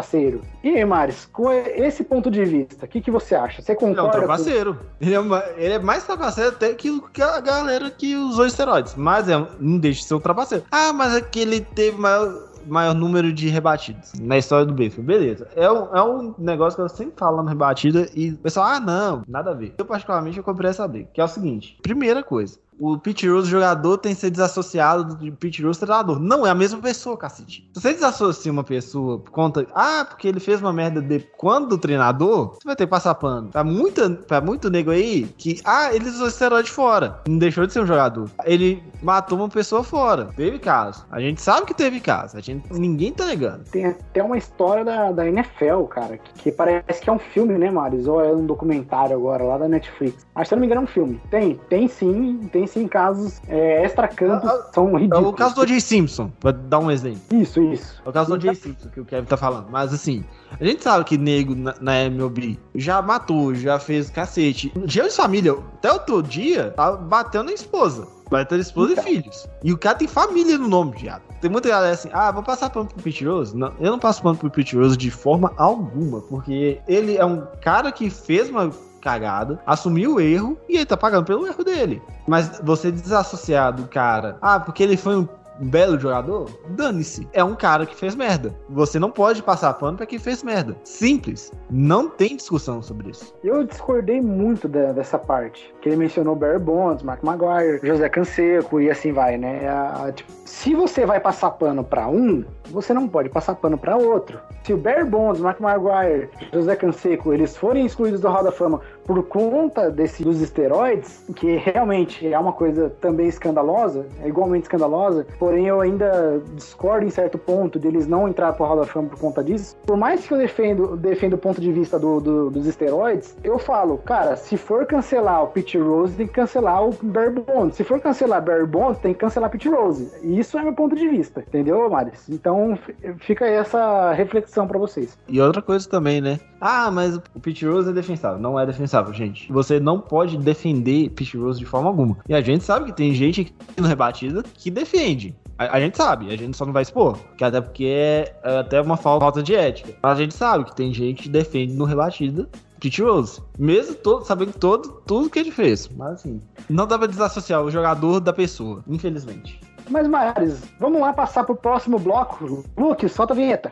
E 0.64 0.70
aí, 0.70 0.86
Maris, 0.86 1.26
com 1.32 1.52
esse 1.52 2.04
ponto 2.04 2.30
de 2.32 2.44
vista, 2.46 2.86
o 2.86 2.88
que, 2.88 3.02
que 3.02 3.12
você 3.12 3.36
acha? 3.36 3.62
Você 3.62 3.72
Ele 3.74 3.80
é 3.82 3.86
um 3.86 3.90
concorda? 3.96 4.12
com... 4.12 4.18
trapaceiro. 4.26 4.78
Ele 5.00 5.14
é, 5.14 5.20
uma- 5.20 5.44
ele 5.58 5.74
é 5.74 5.80
mais 5.80 6.04
trapaceiro 6.06 6.52
até 6.52 6.74
que 6.74 7.02
a 7.22 7.40
galera 7.40 7.90
que 7.92 8.16
usou 8.16 8.46
esteroides. 8.46 8.96
Mas 8.96 9.28
é, 9.30 9.38
um- 9.38 9.48
não 9.60 9.78
deixa 9.80 10.02
de 10.02 10.06
ser 10.08 10.16
um 10.16 10.20
trapaceiro. 10.20 10.64
Ah, 10.72 10.94
mas 10.94 11.16
é 11.16 11.22
que 11.22 11.40
ele 11.40 11.62
teve 11.62 11.98
maior, 11.98 12.50
maior 12.66 12.94
número 12.94 13.34
de 13.34 13.48
rebatidas 13.50 14.14
na 14.20 14.38
história 14.38 14.66
do 14.66 14.74
beisebol. 14.74 15.04
Beleza. 15.06 15.48
É 15.56 15.70
um, 15.72 15.96
é 15.96 16.04
um 16.04 16.34
negócio 16.38 16.78
que 16.78 16.82
eu 16.84 16.90
sempre 16.90 17.14
falo 17.18 17.42
no 17.42 17.50
rebatida 17.50 18.08
e 18.16 18.32
o 18.32 18.38
pessoal, 18.38 18.68
ah, 18.68 18.80
não, 18.80 19.24
nada 19.28 19.52
a 19.52 19.54
ver. 19.54 19.74
Eu, 19.78 19.86
particularmente, 19.86 20.38
eu 20.38 20.44
comprei 20.44 20.70
essa 20.70 20.88
briga. 20.88 21.10
Que 21.14 21.20
é 21.22 21.24
o 21.24 21.28
seguinte: 21.28 21.78
primeira 21.82 22.22
coisa. 22.24 22.58
O 22.82 22.98
Pete 22.98 23.30
Rose 23.30 23.48
jogador 23.48 24.00
tem 24.00 24.16
que 24.16 24.22
ser 24.22 24.32
desassociado 24.32 25.14
do 25.16 25.32
Pete 25.34 25.62
Rose 25.62 25.80
treinador. 25.80 26.20
Não 26.20 26.48
é 26.48 26.50
a 26.50 26.56
mesma 26.56 26.80
pessoa, 26.80 27.16
cacete. 27.16 27.70
Se 27.76 27.80
você 27.80 27.94
desassocia 27.94 28.52
uma 28.52 28.64
pessoa 28.64 29.20
por 29.20 29.30
conta. 29.30 29.68
Ah, 29.76 30.04
porque 30.04 30.28
ele 30.28 30.40
fez 30.40 30.60
uma 30.60 30.74
merda 30.74 31.00
de 31.00 31.20
quando 31.38 31.78
treinador, 31.78 32.56
você 32.56 32.66
vai 32.66 32.76
ter 32.76 32.88
que 32.88 32.90
passar 32.90 33.14
pano. 33.14 33.50
Pra, 33.50 33.64
muita, 33.64 34.10
pra 34.10 34.42
muito 34.42 34.68
nego 34.72 34.90
aí 34.90 35.28
que. 35.38 35.62
Ah, 35.64 35.94
ele 35.94 36.10
usou 36.10 36.28
esteroide 36.28 36.72
fora. 36.72 37.22
Não 37.28 37.38
deixou 37.38 37.68
de 37.68 37.74
ser 37.74 37.82
um 37.82 37.86
jogador. 37.86 38.28
Ele 38.46 38.82
matou 39.04 39.38
uma 39.38 39.48
pessoa 39.48 39.84
fora. 39.84 40.32
Teve 40.36 40.58
caso. 40.58 41.06
A 41.12 41.20
gente 41.20 41.40
sabe 41.40 41.68
que 41.68 41.76
teve 41.76 42.00
caso. 42.00 42.36
A 42.36 42.42
gente, 42.42 42.66
ninguém 42.74 43.12
tá 43.12 43.28
negando. 43.28 43.64
Tem 43.66 43.86
até 43.86 44.24
uma 44.24 44.40
história 44.40 44.84
da, 44.84 45.12
da 45.12 45.28
NFL, 45.28 45.84
cara, 45.84 46.18
que, 46.18 46.34
que 46.34 46.52
parece 46.52 47.00
que 47.00 47.08
é 47.12 47.14
um 47.14 47.20
filme, 47.20 47.60
né, 47.60 47.70
Maris? 47.70 48.08
Ou 48.08 48.26
é 48.26 48.34
um 48.34 48.44
documentário 48.44 49.16
agora, 49.16 49.44
lá 49.44 49.60
da 49.60 49.68
Netflix. 49.68 50.26
Mas 50.34 50.48
se 50.48 50.56
eu 50.56 50.56
não 50.56 50.62
me 50.62 50.66
engano 50.66 50.82
é 50.82 50.84
um 50.86 50.88
filme. 50.88 51.22
Tem, 51.30 51.60
tem 51.70 51.88
sim, 51.88 52.50
tem 52.52 52.71
sim 52.72 52.88
casos 52.88 53.42
é, 53.48 53.84
extra-campos, 53.86 54.50
Ah, 54.50 54.70
são 54.74 54.90
É 54.98 55.02
ridículos. 55.02 55.28
o 55.30 55.34
caso 55.34 55.56
do 55.56 55.62
O.J. 55.62 55.80
Simpson, 55.80 56.32
pra 56.40 56.52
dar 56.52 56.80
um 56.80 56.90
exemplo. 56.90 57.22
Isso, 57.32 57.62
isso. 57.62 58.02
É 58.06 58.10
o 58.10 58.12
caso 58.12 58.30
do 58.30 58.36
O.J. 58.36 58.56
Simpson 58.56 58.90
que 58.90 59.00
o 59.00 59.06
Kevin 59.06 59.26
tá 59.26 59.38
falando. 59.38 59.68
Mas 59.70 59.94
assim, 59.94 60.24
a 60.60 60.64
gente 60.64 60.84
sabe 60.84 61.06
que 61.06 61.18
nego 61.18 61.54
na, 61.56 61.76
na 61.80 62.00
MLB 62.06 62.58
já 62.76 63.02
matou, 63.02 63.54
já 63.54 63.80
fez 63.80 64.10
cacete. 64.10 64.72
Dia 64.86 65.04
de 65.04 65.16
família, 65.16 65.54
até 65.76 65.92
outro 65.92 66.22
dia, 66.24 66.72
tá 66.72 66.94
batendo 66.94 67.46
na 67.46 67.54
esposa. 67.54 68.08
Batendo 68.30 68.62
esposa 68.62 68.94
e 68.94 69.04
filhos. 69.04 69.46
E 69.62 69.74
o 69.74 69.78
cara 69.78 69.98
tem 69.98 70.08
família 70.08 70.58
no 70.58 70.68
nome, 70.70 70.94
viado. 70.98 71.22
Tem 71.42 71.50
muita 71.52 71.68
galera 71.68 71.94
assim, 71.94 72.10
ah, 72.14 72.32
vou 72.32 72.42
passar 72.42 72.70
pano 72.70 72.86
pro 72.88 73.04
Pete 73.04 73.26
Rose? 73.26 73.54
Não, 73.58 73.74
eu 73.80 73.92
não 73.92 74.00
passo 74.00 74.22
pano 74.22 74.38
pro 74.38 74.50
Pete 74.50 74.78
Rose 74.78 74.96
de 74.96 75.12
forma 75.12 75.52
alguma, 75.58 76.22
porque 76.22 76.80
ele 76.88 77.18
é 77.18 77.26
um 77.26 77.46
cara 77.62 77.92
que 77.92 78.10
fez 78.10 78.50
uma 78.50 78.72
cagada, 79.02 79.60
assumiu 79.66 80.16
o 80.16 80.22
erro 80.22 80.58
e 80.70 80.78
ele 80.78 80.86
tá 80.86 80.96
pagando 80.96 81.26
pelo 81.26 81.46
erro 81.46 81.64
dele. 81.64 82.02
Mas 82.28 82.62
você 82.64 82.92
desassociar 82.92 83.74
do 83.74 83.88
cara, 83.88 84.38
ah, 84.42 84.60
porque 84.60 84.84
ele 84.84 84.96
foi 84.96 85.18
um 85.18 85.28
belo 85.62 86.00
jogador, 86.00 86.50
dane-se. 86.70 87.28
É 87.34 87.44
um 87.44 87.56
cara 87.56 87.86
que 87.86 87.96
fez 87.96 88.16
merda. 88.16 88.54
Você 88.70 88.98
não 89.00 89.12
pode 89.12 89.42
passar 89.44 89.74
pano 89.76 89.98
pra 89.98 90.06
quem 90.06 90.20
fez 90.20 90.44
merda. 90.44 90.76
Simples. 90.84 91.52
Não 91.70 92.10
tem 92.10 92.36
discussão 92.36 92.82
sobre 92.82 93.12
isso. 93.12 93.34
Eu 93.44 93.64
discordei 93.64 94.20
muito 94.22 94.68
dessa 94.68 95.18
parte. 95.18 95.74
Que 95.82 95.90
ele 95.90 95.96
mencionou 95.98 96.36
Barry 96.36 96.60
Bonds, 96.60 97.04
Mark 97.04 97.24
Maguire, 97.24 97.80
José 97.84 98.08
Canseco 98.10 98.80
e 98.80 98.90
assim 98.90 99.12
vai, 99.12 99.38
né? 99.38 99.68
A- 99.68 100.12
tipo, 100.12 100.32
se 100.46 100.76
você 100.76 101.06
vai 101.06 101.20
passar 101.20 101.52
pano 101.52 101.84
pra 101.84 102.08
um, 102.08 102.44
você 102.70 102.94
não 102.94 103.08
pode 103.08 103.30
passar 103.30 103.56
pano 103.56 103.78
pra 103.78 103.96
outro. 103.98 104.40
Se 104.64 104.74
o 104.74 104.78
Barry 104.78 105.06
Bonds, 105.06 105.42
Mark 105.42 105.60
Maguire, 105.60 106.30
José 106.54 106.76
Canseco, 106.76 107.34
eles 107.34 107.58
forem 107.58 107.86
excluídos 107.86 108.22
do 108.22 108.28
Hall 108.28 108.44
da 108.44 108.52
Fama 108.52 108.80
por 109.06 109.24
conta 109.24 109.90
desse, 109.90 110.24
dos 110.24 110.40
esteroides, 110.40 111.24
que 111.36 111.56
realmente 111.58 112.32
é 112.32 112.38
uma 112.38 112.54
coisa 112.54 112.90
também 113.02 113.28
escandalosa, 113.28 114.06
é 114.24 114.28
igualmente 114.28 114.64
escandalosa, 114.64 115.26
porém 115.40 115.51
eu 115.58 115.82
ainda 115.82 116.42
discordo 116.56 117.06
em 117.06 117.10
certo 117.10 117.38
ponto 117.38 117.78
deles 117.80 118.08
não 118.08 118.28
entrar 118.28 118.54
pro 118.54 118.66
Hall 118.66 118.78
da 118.78 118.86
Fama 118.86 119.10
por 119.10 119.20
conta 119.20 119.44
disso. 119.44 119.76
Por 119.86 119.98
mais 119.98 120.26
que 120.26 120.34
eu 120.34 120.38
defendo, 120.38 120.96
defendo 120.98 121.34
o 121.34 121.38
ponto 121.38 121.60
de 121.62 121.72
vista 121.72 121.98
do- 122.00 122.20
do- 122.20 122.50
dos 122.50 122.66
esteroides, 122.68 123.36
eu 123.44 123.58
falo, 123.60 123.98
cara, 124.00 124.36
se 124.36 124.58
for 124.58 124.86
cancelar 124.86 125.44
o 125.44 125.48
Pete 125.48 125.78
Rose, 125.78 126.16
tem 126.16 126.28
que 126.28 126.34
cancelar 126.34 126.84
o 126.86 126.92
Barry 127.02 127.32
Bonds. 127.32 127.76
Se 127.76 127.84
for 127.84 128.00
cancelar 128.00 128.42
Barry 128.44 128.66
Bonds, 128.66 129.00
tem 129.00 129.14
que 129.14 129.20
cancelar 129.20 129.50
Pete 129.50 129.70
Rose. 129.70 130.10
E 130.24 130.40
isso 130.40 130.58
é 130.58 130.64
meu 130.64 130.74
ponto 130.74 130.96
de 130.96 131.08
vista, 131.08 131.42
entendeu, 131.48 131.90
Maris? 131.90 132.28
Então 132.30 132.78
fica 133.20 133.46
aí 133.46 133.54
essa 133.54 134.12
reflexão 134.14 134.68
pra 134.68 134.78
vocês. 134.80 135.18
E 135.28 135.40
outra 135.42 135.62
coisa 135.62 135.88
também, 135.90 136.22
né? 136.22 136.40
Ah, 136.60 136.92
mas 136.92 137.16
o 137.16 137.40
Pete 137.42 137.66
Rose 137.66 137.90
é 137.90 137.94
defensável. 137.94 138.40
Não 138.40 138.60
é 138.60 138.66
defensável, 138.66 139.12
gente. 139.14 139.52
Você 139.52 139.80
não 139.80 140.00
pode 140.00 140.38
defender 140.38 141.10
Pete 141.10 141.38
Rose 141.38 141.60
de 141.60 141.66
forma 141.66 141.90
alguma. 141.90 142.18
E 142.30 142.34
a 142.34 142.42
gente 142.42 142.64
sabe 142.64 142.86
que 142.86 142.94
tem 142.94 143.14
gente 143.14 143.42
aqui 143.42 143.54
no 143.82 143.88
rebatida 143.88 144.44
que 144.54 144.70
defende. 144.70 145.36
A, 145.62 145.78
a 145.78 145.80
gente 145.80 145.96
sabe, 145.96 146.34
a 146.34 146.36
gente 146.36 146.58
só 146.58 146.66
não 146.66 146.74
vai 146.74 146.82
expor. 146.82 147.18
Que 147.38 147.44
até 147.44 147.62
porque 147.62 147.86
é, 147.86 148.36
é 148.44 148.58
até 148.60 148.82
uma 148.82 148.98
falta 148.98 149.44
de 149.44 149.54
ética. 149.54 149.94
Mas 150.02 150.18
a 150.18 150.22
gente 150.22 150.34
sabe 150.34 150.66
que 150.66 150.76
tem 150.76 150.92
gente 150.92 151.24
que 151.24 151.30
defende 151.30 151.74
no 151.74 151.86
rebatida 151.86 152.50
Pete 152.80 153.02
Rose. 153.04 153.40
Mesmo 153.60 153.94
todo, 153.94 154.26
sabendo 154.26 154.54
todo, 154.54 154.90
tudo 155.06 155.30
que 155.30 155.38
ele 155.38 155.52
fez. 155.52 155.88
Mas 155.90 156.14
assim, 156.14 156.42
não 156.68 156.88
dá 156.88 156.98
pra 156.98 157.06
desassociar 157.06 157.62
o 157.62 157.70
jogador 157.70 158.20
da 158.20 158.34
pessoa, 158.34 158.84
infelizmente. 158.88 159.62
Mas, 159.88 160.08
Maris, 160.08 160.64
vamos 160.80 161.00
lá 161.00 161.14
passar 161.14 161.44
pro 161.44 161.56
próximo 161.56 162.00
bloco. 162.00 162.66
Luke, 162.76 163.08
solta 163.08 163.34
a 163.34 163.36
vinheta. 163.36 163.72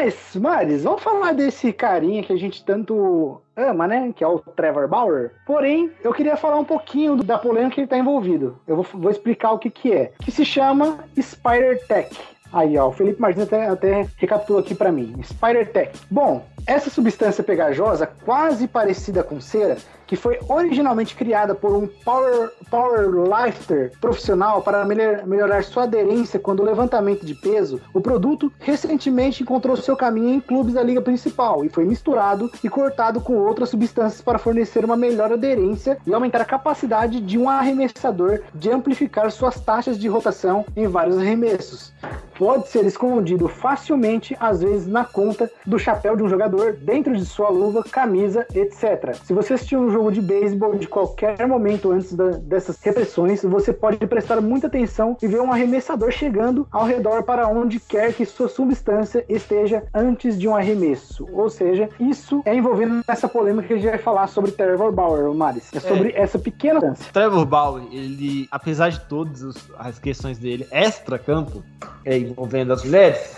Mas, 0.00 0.36
Maris, 0.36 0.84
vamos 0.84 1.02
falar 1.02 1.32
desse 1.32 1.72
carinha 1.72 2.22
que 2.22 2.32
a 2.32 2.36
gente 2.36 2.64
tanto 2.64 3.42
ama, 3.56 3.84
né? 3.88 4.12
Que 4.14 4.22
é 4.22 4.28
o 4.28 4.38
Trevor 4.38 4.86
Bauer. 4.86 5.32
Porém, 5.44 5.90
eu 6.04 6.14
queria 6.14 6.36
falar 6.36 6.54
um 6.54 6.64
pouquinho 6.64 7.16
da 7.16 7.36
polêmica 7.36 7.74
que 7.74 7.80
ele 7.80 7.88
tá 7.88 7.98
envolvido. 7.98 8.56
Eu 8.64 8.76
vou, 8.76 8.86
vou 8.94 9.10
explicar 9.10 9.50
o 9.50 9.58
que 9.58 9.68
que 9.68 9.92
é. 9.92 10.12
Que 10.22 10.30
se 10.30 10.44
chama 10.44 11.00
Spider 11.20 11.84
Tech. 11.88 12.16
Aí, 12.52 12.78
ó, 12.78 12.86
o 12.86 12.92
Felipe 12.92 13.20
Martins 13.20 13.42
até, 13.42 13.66
até 13.66 14.06
recapitulou 14.16 14.60
aqui 14.60 14.72
pra 14.72 14.92
mim. 14.92 15.16
Spider 15.24 15.68
Tech. 15.72 15.90
Bom, 16.08 16.46
essa 16.68 16.90
substância 16.90 17.42
pegajosa, 17.42 18.06
quase 18.06 18.68
parecida 18.68 19.22
com 19.22 19.40
cera, 19.40 19.78
que 20.06 20.16
foi 20.16 20.38
originalmente 20.48 21.16
criada 21.16 21.54
por 21.54 21.74
um 21.74 21.86
power, 21.86 22.50
powerlifter 22.70 23.92
profissional 24.00 24.62
para 24.62 24.84
melhor- 24.84 25.26
melhorar 25.26 25.64
sua 25.64 25.84
aderência 25.84 26.38
quando 26.38 26.60
o 26.60 26.64
levantamento 26.64 27.24
de 27.24 27.34
peso, 27.34 27.80
o 27.92 28.00
produto 28.00 28.52
recentemente 28.58 29.42
encontrou 29.42 29.76
seu 29.76 29.96
caminho 29.96 30.34
em 30.34 30.40
clubes 30.40 30.74
da 30.74 30.82
liga 30.82 31.00
principal 31.00 31.64
e 31.64 31.70
foi 31.70 31.84
misturado 31.84 32.50
e 32.62 32.68
cortado 32.68 33.20
com 33.20 33.34
outras 33.36 33.70
substâncias 33.70 34.20
para 34.20 34.38
fornecer 34.38 34.84
uma 34.84 34.96
melhor 34.96 35.32
aderência 35.32 35.98
e 36.06 36.12
aumentar 36.12 36.42
a 36.42 36.46
capacidade 36.46 37.20
de 37.20 37.38
um 37.38 37.48
arremessador 37.48 38.40
de 38.54 38.70
amplificar 38.70 39.30
suas 39.30 39.58
taxas 39.60 39.98
de 39.98 40.08
rotação 40.08 40.66
em 40.76 40.86
vários 40.86 41.16
arremessos. 41.16 41.92
Pode 42.38 42.68
ser 42.68 42.84
escondido 42.86 43.48
facilmente, 43.48 44.36
às 44.38 44.62
vezes 44.62 44.86
na 44.86 45.04
conta 45.04 45.50
do 45.66 45.78
chapéu 45.78 46.14
de 46.16 46.22
um 46.22 46.28
jogador 46.28 46.57
jogador 46.58 46.72
dentro 46.80 47.16
de 47.16 47.24
sua 47.24 47.48
luva, 47.48 47.82
camisa, 47.84 48.46
etc. 48.54 49.14
Se 49.24 49.32
você 49.32 49.54
assistir 49.54 49.76
um 49.76 49.90
jogo 49.90 50.10
de 50.10 50.20
beisebol 50.20 50.74
de 50.74 50.86
qualquer 50.86 51.46
momento 51.46 51.92
antes 51.92 52.12
da- 52.14 52.30
dessas 52.30 52.80
repressões, 52.82 53.42
você 53.42 53.72
pode 53.72 53.98
prestar 54.06 54.40
muita 54.40 54.66
atenção 54.66 55.16
e 55.22 55.26
ver 55.26 55.40
um 55.40 55.52
arremessador 55.52 56.10
chegando 56.10 56.66
ao 56.70 56.84
redor 56.84 57.22
para 57.22 57.48
onde 57.48 57.78
quer 57.80 58.12
que 58.12 58.24
sua 58.26 58.48
substância 58.48 59.24
esteja 59.28 59.84
antes 59.94 60.38
de 60.38 60.48
um 60.48 60.56
arremesso. 60.56 61.26
Ou 61.32 61.48
seja, 61.48 61.88
isso 62.00 62.42
é 62.44 62.54
envolvendo 62.54 63.02
nessa 63.06 63.28
polêmica 63.28 63.68
que 63.68 63.74
a 63.74 63.76
gente 63.76 63.90
vai 63.90 63.98
falar 63.98 64.26
sobre 64.26 64.50
Trevor 64.50 64.92
Bauer, 64.92 65.32
Maris. 65.34 65.70
É 65.74 65.80
sobre 65.80 66.12
essa 66.14 66.38
pequena 66.38 66.80
distância. 66.80 67.12
Trevor 67.12 67.44
Bauer, 67.44 67.84
ele, 67.92 68.48
apesar 68.50 68.90
de 68.90 69.00
todas 69.00 69.54
as 69.78 69.98
questões 69.98 70.38
dele 70.38 70.66
extra-campo, 70.70 71.62
é, 72.04 72.18
envolvendo 72.18 72.72
as 72.72 72.84
mulheres, 72.84 73.36